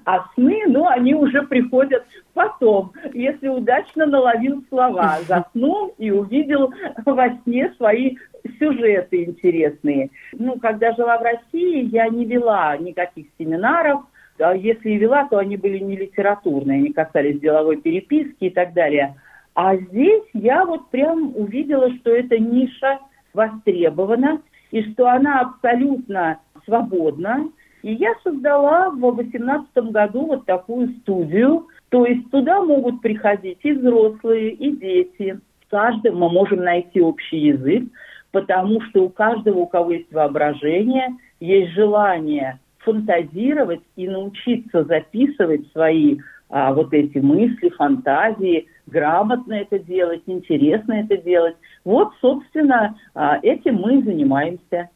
А 0.04 0.26
сны, 0.34 0.64
ну, 0.66 0.86
они 0.86 1.14
уже 1.14 1.42
приходят 1.44 2.04
потом, 2.34 2.92
если 3.14 3.48
удачно 3.48 4.04
наловил 4.04 4.62
слова. 4.68 5.18
Заснул 5.26 5.94
и 5.96 6.10
увидел 6.10 6.72
во 7.06 7.30
сне 7.44 7.72
свои 7.78 8.16
сюжеты 8.58 9.24
интересные. 9.24 10.10
Ну, 10.32 10.58
когда 10.58 10.92
жила 10.92 11.16
в 11.18 11.22
России, 11.22 11.88
я 11.90 12.08
не 12.08 12.26
вела 12.26 12.76
никаких 12.76 13.26
семинаров, 13.38 14.02
а 14.38 14.54
если 14.54 14.90
и 14.90 14.98
вела, 14.98 15.26
то 15.28 15.38
они 15.38 15.56
были 15.56 15.78
не 15.78 15.96
литературные, 15.96 16.78
они 16.78 16.92
касались 16.92 17.40
деловой 17.40 17.78
переписки 17.80 18.44
и 18.44 18.50
так 18.50 18.74
далее. 18.74 19.14
А 19.61 19.76
здесь 19.76 20.22
я 20.34 20.64
вот 20.64 20.88
прям 20.90 21.32
увидела, 21.34 21.90
что 21.96 22.12
эта 22.12 22.38
ниша 22.38 23.00
востребована, 23.34 24.40
и 24.70 24.84
что 24.92 25.09
она 25.09 25.40
абсолютно 25.40 26.38
свободна. 26.64 27.50
И 27.82 27.92
я 27.92 28.14
создала 28.22 28.90
в 28.90 29.00
2018 29.00 29.90
году 29.90 30.26
вот 30.26 30.46
такую 30.46 30.90
студию. 31.00 31.66
То 31.88 32.06
есть 32.06 32.30
туда 32.30 32.62
могут 32.62 33.02
приходить 33.02 33.59
и 33.64 33.72
взрослые, 33.72 34.52
и 34.52 34.76
дети. 34.76 35.40
С 35.66 35.70
каждым 35.70 36.18
мы 36.18 36.30
можем 36.30 36.61
найти 36.61 37.00
общий 37.00 37.38
язык, 37.38 37.82
потому 38.30 38.80
что 38.82 39.02
у 39.02 39.09
каждого, 39.09 39.59
у 39.59 39.66
кого 39.66 39.90
есть 39.90 40.12
воображение, 40.12 41.16
есть 41.40 41.72
желание 41.72 42.61
фантазировать 42.78 43.82
и 43.96 44.06
научиться 44.06 44.84
записывать 44.84 45.66
свои 45.72 46.18
а, 46.51 46.72
вот 46.72 46.92
эти 46.92 47.18
мысли, 47.18 47.68
фантазии, 47.70 48.66
грамотно 48.86 49.55
это 49.55 49.78
делать, 49.78 50.22
интересно 50.26 50.94
это 50.94 51.16
делать. 51.16 51.57
Вот, 51.84 52.12
собственно, 52.20 52.96
а, 53.14 53.38
этим 53.42 53.76
мы 53.76 53.99
и 53.99 54.03
занимаемся. 54.03 54.88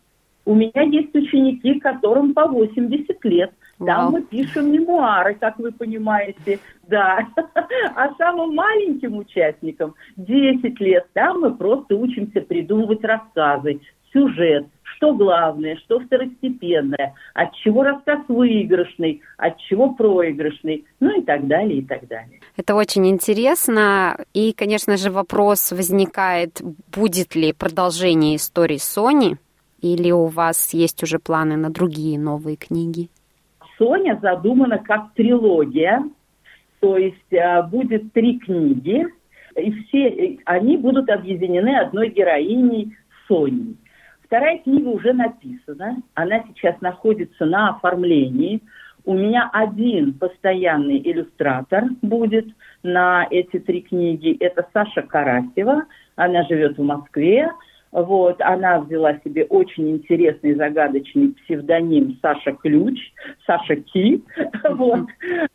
У 0.45 0.55
меня 0.55 0.83
есть 0.83 1.15
ученики, 1.15 1.79
которым 1.79 2.35
по 2.35 2.49
80 2.49 3.25
лет. 3.25 3.53
Там 3.79 4.05
Вау. 4.05 4.11
мы 4.13 4.23
пишем 4.23 4.73
мемуары, 4.73 5.35
как 5.35 5.59
вы 5.59 5.73
понимаете, 5.73 6.59
да. 6.89 7.27
А 7.95 8.15
самым 8.17 8.55
маленьким 8.55 9.17
участникам 9.17 9.95
10 10.17 10.81
лет, 10.81 11.07
там 11.13 11.41
мы 11.41 11.55
просто 11.55 11.97
учимся 11.97 12.41
придумывать 12.41 13.05
рассказы, 13.05 13.81
сюжет, 14.13 14.67
что 14.97 15.15
главное, 15.15 15.77
что 15.85 15.99
второстепенное, 16.01 17.15
от 17.35 17.55
чего 17.57 17.83
рассказ 17.83 18.21
выигрышный, 18.29 19.23
от 19.37 19.59
чего 19.63 19.95
проигрышный, 19.95 20.85
ну 21.01 21.21
и 21.21 21.25
так 21.25 21.47
далее, 21.47 21.79
и 21.79 21.85
так 21.85 22.07
далее. 22.07 22.41
Это 22.57 22.75
очень 22.75 23.09
интересно. 23.09 24.17
И, 24.33 24.53
конечно 24.53 24.97
же, 24.97 25.11
вопрос 25.11 25.73
возникает, 25.73 26.63
будет 26.95 27.35
ли 27.35 27.53
продолжение 27.53 28.37
истории 28.37 28.79
Сони, 28.79 29.39
или 29.81 30.13
у 30.13 30.27
вас 30.27 30.73
есть 30.73 31.03
уже 31.03 31.19
планы 31.19 31.57
на 31.57 31.71
другие 31.71 32.19
новые 32.19 32.57
книги? 32.57 33.09
Соня 33.77 34.19
задумана 34.23 34.79
как 34.79 35.13
трилогия, 35.15 36.05
то 36.79 36.97
есть 36.97 37.35
а, 37.35 37.63
будет 37.63 38.13
три 38.13 38.39
книги, 38.39 39.07
И 39.57 39.73
все 39.73 40.39
они 40.45 40.77
будут 40.77 41.11
объединены 41.11 41.77
одной 41.77 42.11
героиней 42.11 42.97
Соней. 43.27 43.77
Вторая 44.33 44.61
книга 44.61 44.89
уже 44.89 45.13
написана, 45.13 45.99
она 46.15 46.43
сейчас 46.49 46.81
находится 46.81 47.45
на 47.45 47.69
оформлении. 47.69 48.63
У 49.05 49.13
меня 49.13 49.51
один 49.53 50.15
постоянный 50.15 51.03
иллюстратор 51.05 51.85
будет 52.01 52.47
на 52.83 53.27
эти 53.31 53.59
три 53.59 53.83
книги. 53.83 54.35
Это 54.41 54.67
Саша 54.73 55.03
Карасева, 55.03 55.85
она 56.17 56.45
живет 56.45 56.79
в 56.79 56.83
Москве. 56.83 57.51
Вот, 57.91 58.41
она 58.41 58.81
взяла 58.81 59.19
себе 59.19 59.45
очень 59.45 59.91
интересный 59.91 60.55
загадочный 60.55 61.35
псевдоним 61.35 62.19
Саша 62.23 62.53
Ключ, 62.53 62.99
Саша 63.47 63.77
Ки. 63.77 64.25
Вот. 64.71 65.09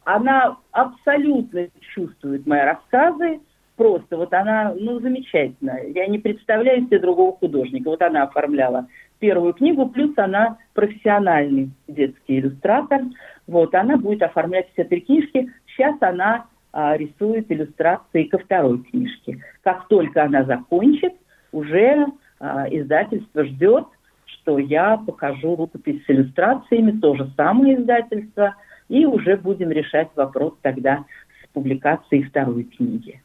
Она 0.03 0.55
абсолютно 0.71 1.67
чувствует 1.95 2.45
мои 2.45 2.61
рассказы, 2.61 3.39
просто 3.77 4.17
вот 4.17 4.33
она, 4.33 4.73
ну, 4.77 4.99
замечательная. 4.99 5.85
Я 5.87 6.07
не 6.07 6.17
представляю 6.19 6.81
себе 6.81 6.99
другого 6.99 7.37
художника. 7.37 7.89
Вот 7.89 8.01
она 8.01 8.23
оформляла 8.23 8.87
первую 9.19 9.53
книгу, 9.53 9.87
плюс 9.87 10.11
она 10.17 10.57
профессиональный 10.73 11.69
детский 11.87 12.39
иллюстратор. 12.39 13.01
Вот, 13.45 13.73
она 13.73 13.97
будет 13.97 14.23
оформлять 14.23 14.67
все 14.73 14.83
три 14.83 15.01
книжки. 15.01 15.49
Сейчас 15.67 15.95
она 16.01 16.47
а, 16.73 16.97
рисует 16.97 17.49
иллюстрации 17.51 18.23
ко 18.23 18.39
второй 18.39 18.83
книжке. 18.83 19.39
Как 19.61 19.87
только 19.87 20.23
она 20.23 20.43
закончит, 20.43 21.13
уже 21.51 22.07
а, 22.39 22.67
издательство 22.69 23.45
ждет, 23.45 23.85
что 24.25 24.59
я 24.59 24.97
покажу 24.97 25.55
рукопись 25.55 26.03
с 26.05 26.09
иллюстрациями, 26.09 26.99
то 26.99 27.15
же 27.15 27.29
самое 27.37 27.79
издательство, 27.79 28.55
и 28.89 29.05
уже 29.05 29.37
будем 29.37 29.71
решать 29.71 30.09
вопрос 30.15 30.53
тогда 30.61 31.05
с 31.43 31.53
публикацией 31.53 32.23
второй 32.23 32.63
книги. 32.63 33.21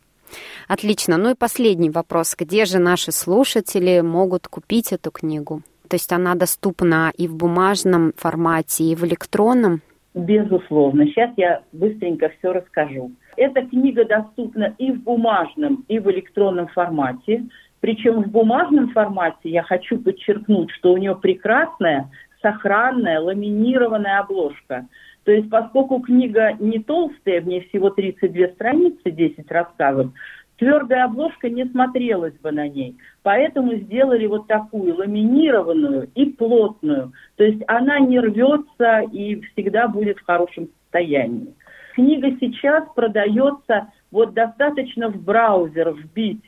Отлично. 0.69 1.17
Ну 1.17 1.31
и 1.31 1.35
последний 1.35 1.91
вопрос. 1.91 2.35
Где 2.39 2.65
же 2.65 2.79
наши 2.79 3.13
слушатели 3.13 4.01
могут 4.01 4.49
купить 4.49 4.93
эту 4.93 5.11
книгу? 5.11 5.63
То 5.89 5.97
есть 5.97 6.13
она 6.13 6.35
доступна 6.35 7.13
и 7.17 7.29
в 7.29 7.35
бумажном 7.35 8.13
формате, 8.17 8.85
и 8.85 8.95
в 8.95 9.05
электронном? 9.05 9.83
Безусловно. 10.15 11.07
Сейчас 11.07 11.31
я 11.37 11.63
быстренько 11.73 12.31
все 12.39 12.53
расскажу. 12.53 13.13
Эта 13.37 13.63
книга 13.63 14.05
доступна 14.05 14.75
и 14.79 14.93
в 14.93 15.03
бумажном, 15.03 15.85
и 15.89 15.99
в 15.99 16.11
электронном 16.11 16.69
формате. 16.69 17.45
Причем 17.81 18.23
в 18.23 18.29
бумажном 18.29 18.91
формате 18.93 19.51
я 19.51 19.63
хочу 19.63 19.99
подчеркнуть, 19.99 20.71
что 20.71 20.93
у 20.93 20.97
нее 20.97 21.17
прекрасная, 21.17 22.11
сохранная, 22.41 23.21
ламинированная 23.21 24.21
обложка. 24.21 24.87
То 25.25 25.33
есть, 25.33 25.49
поскольку 25.51 26.01
книга 26.01 26.57
не 26.59 26.81
толстая, 26.81 27.41
в 27.41 27.47
ней 27.47 27.61
всего 27.69 27.91
32 27.91 28.49
страницы, 28.49 29.11
10 29.11 29.51
рассказов, 29.51 30.11
твердая 30.57 31.05
обложка 31.05 31.49
не 31.49 31.65
смотрелась 31.67 32.35
бы 32.35 32.51
на 32.51 32.69
ней. 32.69 32.97
Поэтому 33.23 33.75
сделали 33.75 34.27
вот 34.27 34.47
такую 34.47 34.97
ламинированную 34.97 36.09
и 36.15 36.27
плотную. 36.27 37.13
То 37.37 37.45
есть 37.45 37.63
она 37.67 38.01
не 38.01 38.19
рвется 38.19 39.01
и 39.13 39.41
всегда 39.41 39.89
будет 39.89 40.19
в 40.19 40.25
хорошем 40.25 40.69
состоянии. 40.83 41.55
Книга 41.95 42.31
сейчас 42.41 42.85
продается, 42.95 43.89
вот 44.11 44.35
достаточно 44.35 45.09
в 45.09 45.23
браузер 45.23 45.93
вбить 45.93 46.43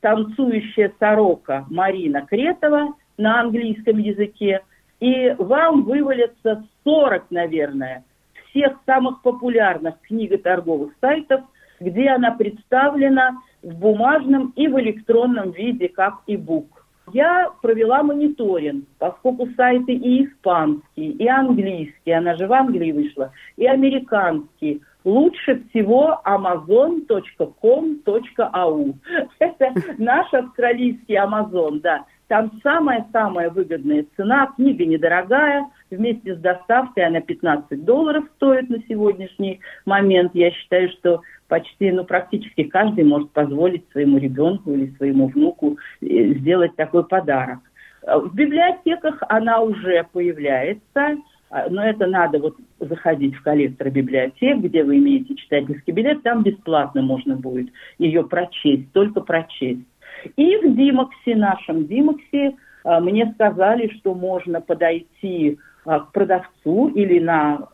«Танцующая 0.00 0.92
сорока» 0.98 1.66
Марина 1.70 2.22
Кретова 2.22 2.94
на 3.18 3.40
английском 3.40 3.98
языке, 3.98 4.60
и 5.04 5.34
вам 5.38 5.82
вывалится 5.82 6.64
40, 6.82 7.30
наверное, 7.30 8.04
всех 8.48 8.72
самых 8.86 9.20
популярных 9.20 10.00
книготорговых 10.00 10.94
сайтов, 10.98 11.42
где 11.78 12.08
она 12.08 12.30
представлена 12.30 13.36
в 13.62 13.74
бумажном 13.74 14.54
и 14.56 14.66
в 14.66 14.80
электронном 14.80 15.50
виде 15.50 15.88
как 15.88 16.14
e-book. 16.26 16.68
Я 17.12 17.50
провела 17.60 18.02
мониторинг, 18.02 18.86
поскольку 18.98 19.46
сайты 19.56 19.92
и 19.92 20.24
испанские, 20.24 21.10
и 21.10 21.28
английские, 21.28 22.16
она 22.16 22.34
же 22.36 22.46
в 22.46 22.52
Англии 22.54 22.92
вышла, 22.92 23.30
и 23.58 23.66
американские. 23.66 24.80
Лучше 25.04 25.62
всего 25.68 26.18
amazon.com.au. 26.24 28.94
Это 29.38 29.74
наш 29.98 30.32
австралийский 30.32 31.16
Amazon, 31.16 31.82
да. 31.82 32.06
Там 32.34 32.50
самая-самая 32.64 33.48
выгодная 33.48 34.06
цена, 34.16 34.52
книга 34.56 34.84
недорогая, 34.84 35.70
вместе 35.88 36.34
с 36.34 36.38
доставкой 36.40 37.06
она 37.06 37.20
15 37.20 37.84
долларов 37.84 38.24
стоит 38.34 38.68
на 38.68 38.78
сегодняшний 38.88 39.60
момент. 39.86 40.32
Я 40.34 40.50
считаю, 40.50 40.88
что 40.98 41.20
почти, 41.46 41.92
ну, 41.92 42.04
практически 42.04 42.64
каждый 42.64 43.04
может 43.04 43.30
позволить 43.30 43.88
своему 43.92 44.18
ребенку 44.18 44.72
или 44.72 44.92
своему 44.96 45.28
внуку 45.28 45.78
э, 46.00 46.34
сделать 46.34 46.74
такой 46.74 47.06
подарок. 47.06 47.60
В 48.02 48.34
библиотеках 48.34 49.22
она 49.28 49.60
уже 49.60 50.04
появляется, 50.12 51.18
а, 51.50 51.70
но 51.70 51.84
это 51.84 52.08
надо 52.08 52.40
вот 52.40 52.56
заходить 52.80 53.36
в 53.36 53.42
коллектор 53.44 53.88
библиотек, 53.90 54.58
где 54.58 54.82
вы 54.82 54.96
имеете 54.96 55.36
читательский 55.36 55.92
билет, 55.92 56.24
там 56.24 56.42
бесплатно 56.42 57.00
можно 57.00 57.36
будет 57.36 57.68
ее 57.98 58.24
прочесть, 58.24 58.90
только 58.92 59.20
прочесть. 59.20 59.86
И 60.36 60.56
в 60.56 60.76
Димаксе, 60.76 61.36
нашем 61.36 61.86
Димаксе, 61.86 62.56
а, 62.84 63.00
мне 63.00 63.32
сказали, 63.34 63.88
что 63.98 64.14
можно 64.14 64.60
подойти 64.60 65.58
а, 65.84 66.00
к 66.00 66.12
продавцу 66.12 66.88
или 66.88 67.18
на 67.18 67.68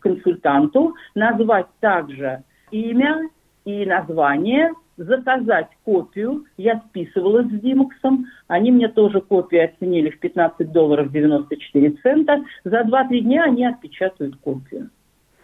консультанту, 0.00 0.94
назвать 1.14 1.66
также 1.80 2.42
имя 2.70 3.28
и 3.64 3.86
название, 3.86 4.72
заказать 4.96 5.68
копию. 5.84 6.44
Я 6.56 6.82
списывалась 6.88 7.46
с 7.46 7.60
Димаксом. 7.60 8.26
Они 8.48 8.70
мне 8.70 8.88
тоже 8.88 9.20
копию 9.20 9.64
оценили 9.64 10.10
в 10.10 10.18
15 10.18 10.70
долларов 10.70 11.10
94 11.10 11.90
цента. 12.02 12.44
За 12.64 12.82
2-3 12.82 13.20
дня 13.20 13.44
они 13.44 13.64
отпечатают 13.64 14.36
копию. 14.36 14.90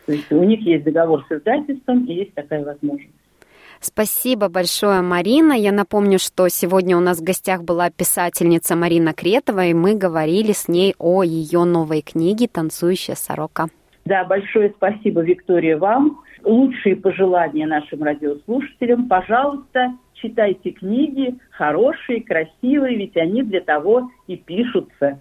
То 0.06 0.12
есть 0.12 0.32
у 0.32 0.42
них 0.42 0.61
есть 0.62 0.84
договор 0.84 1.24
с 1.28 1.32
издательством 1.32 2.04
и 2.06 2.14
есть 2.14 2.34
такая 2.34 2.64
возможность. 2.64 3.12
Спасибо 3.81 4.49
большое, 4.49 5.03
Марина. 5.03 5.53
Я 5.53 5.72
напомню, 5.72 6.18
что 6.18 6.49
сегодня 6.49 6.97
у 6.97 7.01
нас 7.01 7.18
в 7.18 7.24
гостях 7.24 7.62
была 7.62 7.91
писательница 7.91 8.76
Марина 8.76 9.12
Кретова, 9.12 9.66
и 9.66 9.74
мы 9.74 9.95
говорили 9.95 10.53
с 10.53 10.68
ней 10.68 10.95
о 10.99 11.22
ее 11.22 11.64
новой 11.64 12.03
книге 12.03 12.49
«Танцующая 12.49 13.14
сорока». 13.14 13.68
Да, 14.05 14.24
большое 14.24 14.72
спасибо, 14.76 15.20
Виктория, 15.20 15.76
вам 15.76 16.22
лучшие 16.43 16.97
пожелания 16.97 17.66
нашим 17.66 18.03
радиослушателям. 18.03 19.07
Пожалуйста, 19.09 19.93
читайте 20.14 20.70
книги 20.70 21.37
хорошие, 21.51 22.22
красивые, 22.22 22.97
ведь 22.97 23.16
они 23.16 23.43
для 23.43 23.61
того 23.61 24.11
и 24.26 24.37
пишутся. 24.37 25.20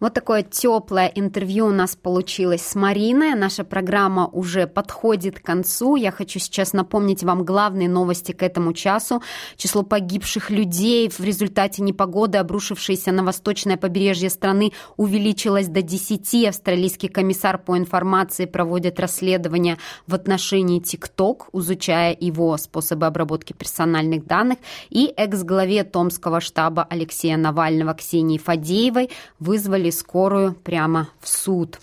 Вот 0.00 0.14
такое 0.14 0.44
теплое 0.44 1.10
интервью 1.12 1.66
у 1.66 1.70
нас 1.70 1.96
получилось 1.96 2.62
с 2.62 2.76
Мариной. 2.76 3.34
Наша 3.34 3.64
программа 3.64 4.28
уже 4.28 4.68
подходит 4.68 5.40
к 5.40 5.42
концу. 5.42 5.96
Я 5.96 6.12
хочу 6.12 6.38
сейчас 6.38 6.72
напомнить 6.72 7.24
вам 7.24 7.44
главные 7.44 7.88
новости 7.88 8.30
к 8.30 8.44
этому 8.44 8.72
часу. 8.72 9.22
Число 9.56 9.82
погибших 9.82 10.50
людей 10.50 11.08
в 11.10 11.18
результате 11.20 11.82
непогоды, 11.82 12.38
обрушившейся 12.38 13.10
на 13.10 13.24
восточное 13.24 13.76
побережье 13.76 14.30
страны, 14.30 14.72
увеличилось 14.96 15.66
до 15.66 15.82
10. 15.82 16.46
Австралийский 16.46 17.08
комиссар 17.08 17.58
по 17.58 17.76
информации 17.76 18.44
проводит 18.44 19.00
расследование 19.00 19.78
в 20.06 20.14
отношении 20.14 20.80
TikTok, 20.80 21.46
изучая 21.54 22.16
его 22.18 22.56
способы 22.56 23.06
обработки 23.06 23.52
персональных 23.52 24.26
данных. 24.26 24.58
И 24.90 25.12
экс-главе 25.16 25.82
Томского 25.82 26.40
штаба 26.40 26.86
Алексея 26.88 27.36
Навального 27.36 27.94
Ксении 27.94 28.38
Фадеевой 28.38 29.10
вызвали 29.40 29.87
скорую 29.92 30.54
прямо 30.54 31.08
в 31.20 31.28
суд. 31.28 31.78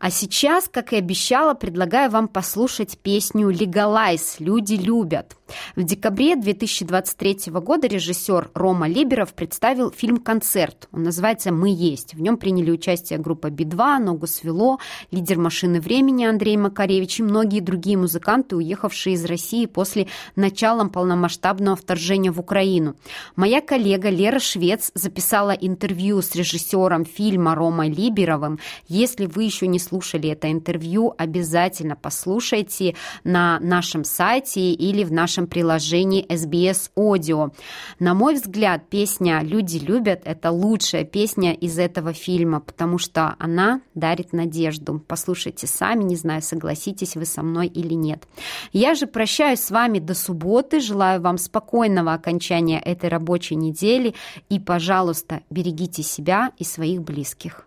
А 0.00 0.10
сейчас, 0.10 0.66
как 0.66 0.94
и 0.94 0.96
обещала, 0.96 1.52
предлагаю 1.52 2.10
вам 2.10 2.26
послушать 2.26 2.96
песню 2.96 3.50
«Legalize. 3.50 4.36
Люди 4.38 4.72
любят». 4.74 5.36
В 5.76 5.82
декабре 5.82 6.36
2023 6.36 7.52
года 7.52 7.86
режиссер 7.86 8.50
Рома 8.54 8.88
Либеров 8.88 9.34
представил 9.34 9.90
фильм 9.90 10.16
«Концерт». 10.16 10.88
Он 10.90 11.02
называется 11.02 11.52
«Мы 11.52 11.68
есть». 11.68 12.14
В 12.14 12.20
нем 12.22 12.38
приняли 12.38 12.70
участие 12.70 13.18
группа 13.18 13.50
Би-2, 13.50 13.98
«Ногу 13.98 14.26
свело», 14.26 14.78
лидер 15.10 15.38
«Машины 15.38 15.82
времени» 15.82 16.24
Андрей 16.24 16.56
Макаревич 16.56 17.20
и 17.20 17.22
многие 17.22 17.60
другие 17.60 17.98
музыканты, 17.98 18.56
уехавшие 18.56 19.16
из 19.16 19.24
России 19.26 19.66
после 19.66 20.06
начала 20.34 20.88
полномасштабного 20.88 21.76
вторжения 21.76 22.32
в 22.32 22.40
Украину. 22.40 22.94
Моя 23.36 23.60
коллега 23.60 24.08
Лера 24.08 24.38
Швец 24.38 24.92
записала 24.94 25.50
интервью 25.50 26.22
с 26.22 26.34
режиссером 26.34 27.04
фильма 27.04 27.54
Ромой 27.54 27.90
Либеровым. 27.90 28.60
Если 28.88 29.26
вы 29.26 29.42
еще 29.42 29.66
не 29.66 29.78
слушали 29.90 30.28
это 30.28 30.52
интервью, 30.52 31.14
обязательно 31.18 31.96
послушайте 31.96 32.94
на 33.24 33.58
нашем 33.60 34.04
сайте 34.04 34.72
или 34.72 35.02
в 35.02 35.10
нашем 35.12 35.48
приложении 35.48 36.24
SBS 36.26 36.90
Audio. 36.96 37.52
На 37.98 38.14
мой 38.14 38.34
взгляд, 38.34 38.88
песня 38.88 39.40
«Люди 39.42 39.78
любят»— 39.78 40.22
это 40.24 40.52
лучшая 40.52 41.04
песня 41.04 41.52
из 41.52 41.76
этого 41.78 42.12
фильма, 42.12 42.60
потому 42.60 42.98
что 42.98 43.34
она 43.40 43.80
дарит 43.94 44.32
надежду. 44.32 45.02
Послушайте 45.08 45.66
сами, 45.66 46.04
не 46.04 46.16
знаю, 46.16 46.42
согласитесь 46.42 47.16
вы 47.16 47.24
со 47.24 47.42
мной 47.42 47.66
или 47.66 47.94
нет. 47.94 48.28
Я 48.72 48.94
же 48.94 49.08
прощаюсь 49.08 49.60
с 49.60 49.72
вами 49.72 49.98
до 49.98 50.14
субботы, 50.14 50.78
желаю 50.80 51.20
вам 51.20 51.36
спокойного 51.36 52.12
окончания 52.12 52.78
этой 52.78 53.08
рабочей 53.08 53.56
недели 53.56 54.14
и, 54.48 54.60
пожалуйста, 54.60 55.40
берегите 55.50 56.04
себя 56.04 56.52
и 56.58 56.64
своих 56.64 57.02
близких. 57.02 57.66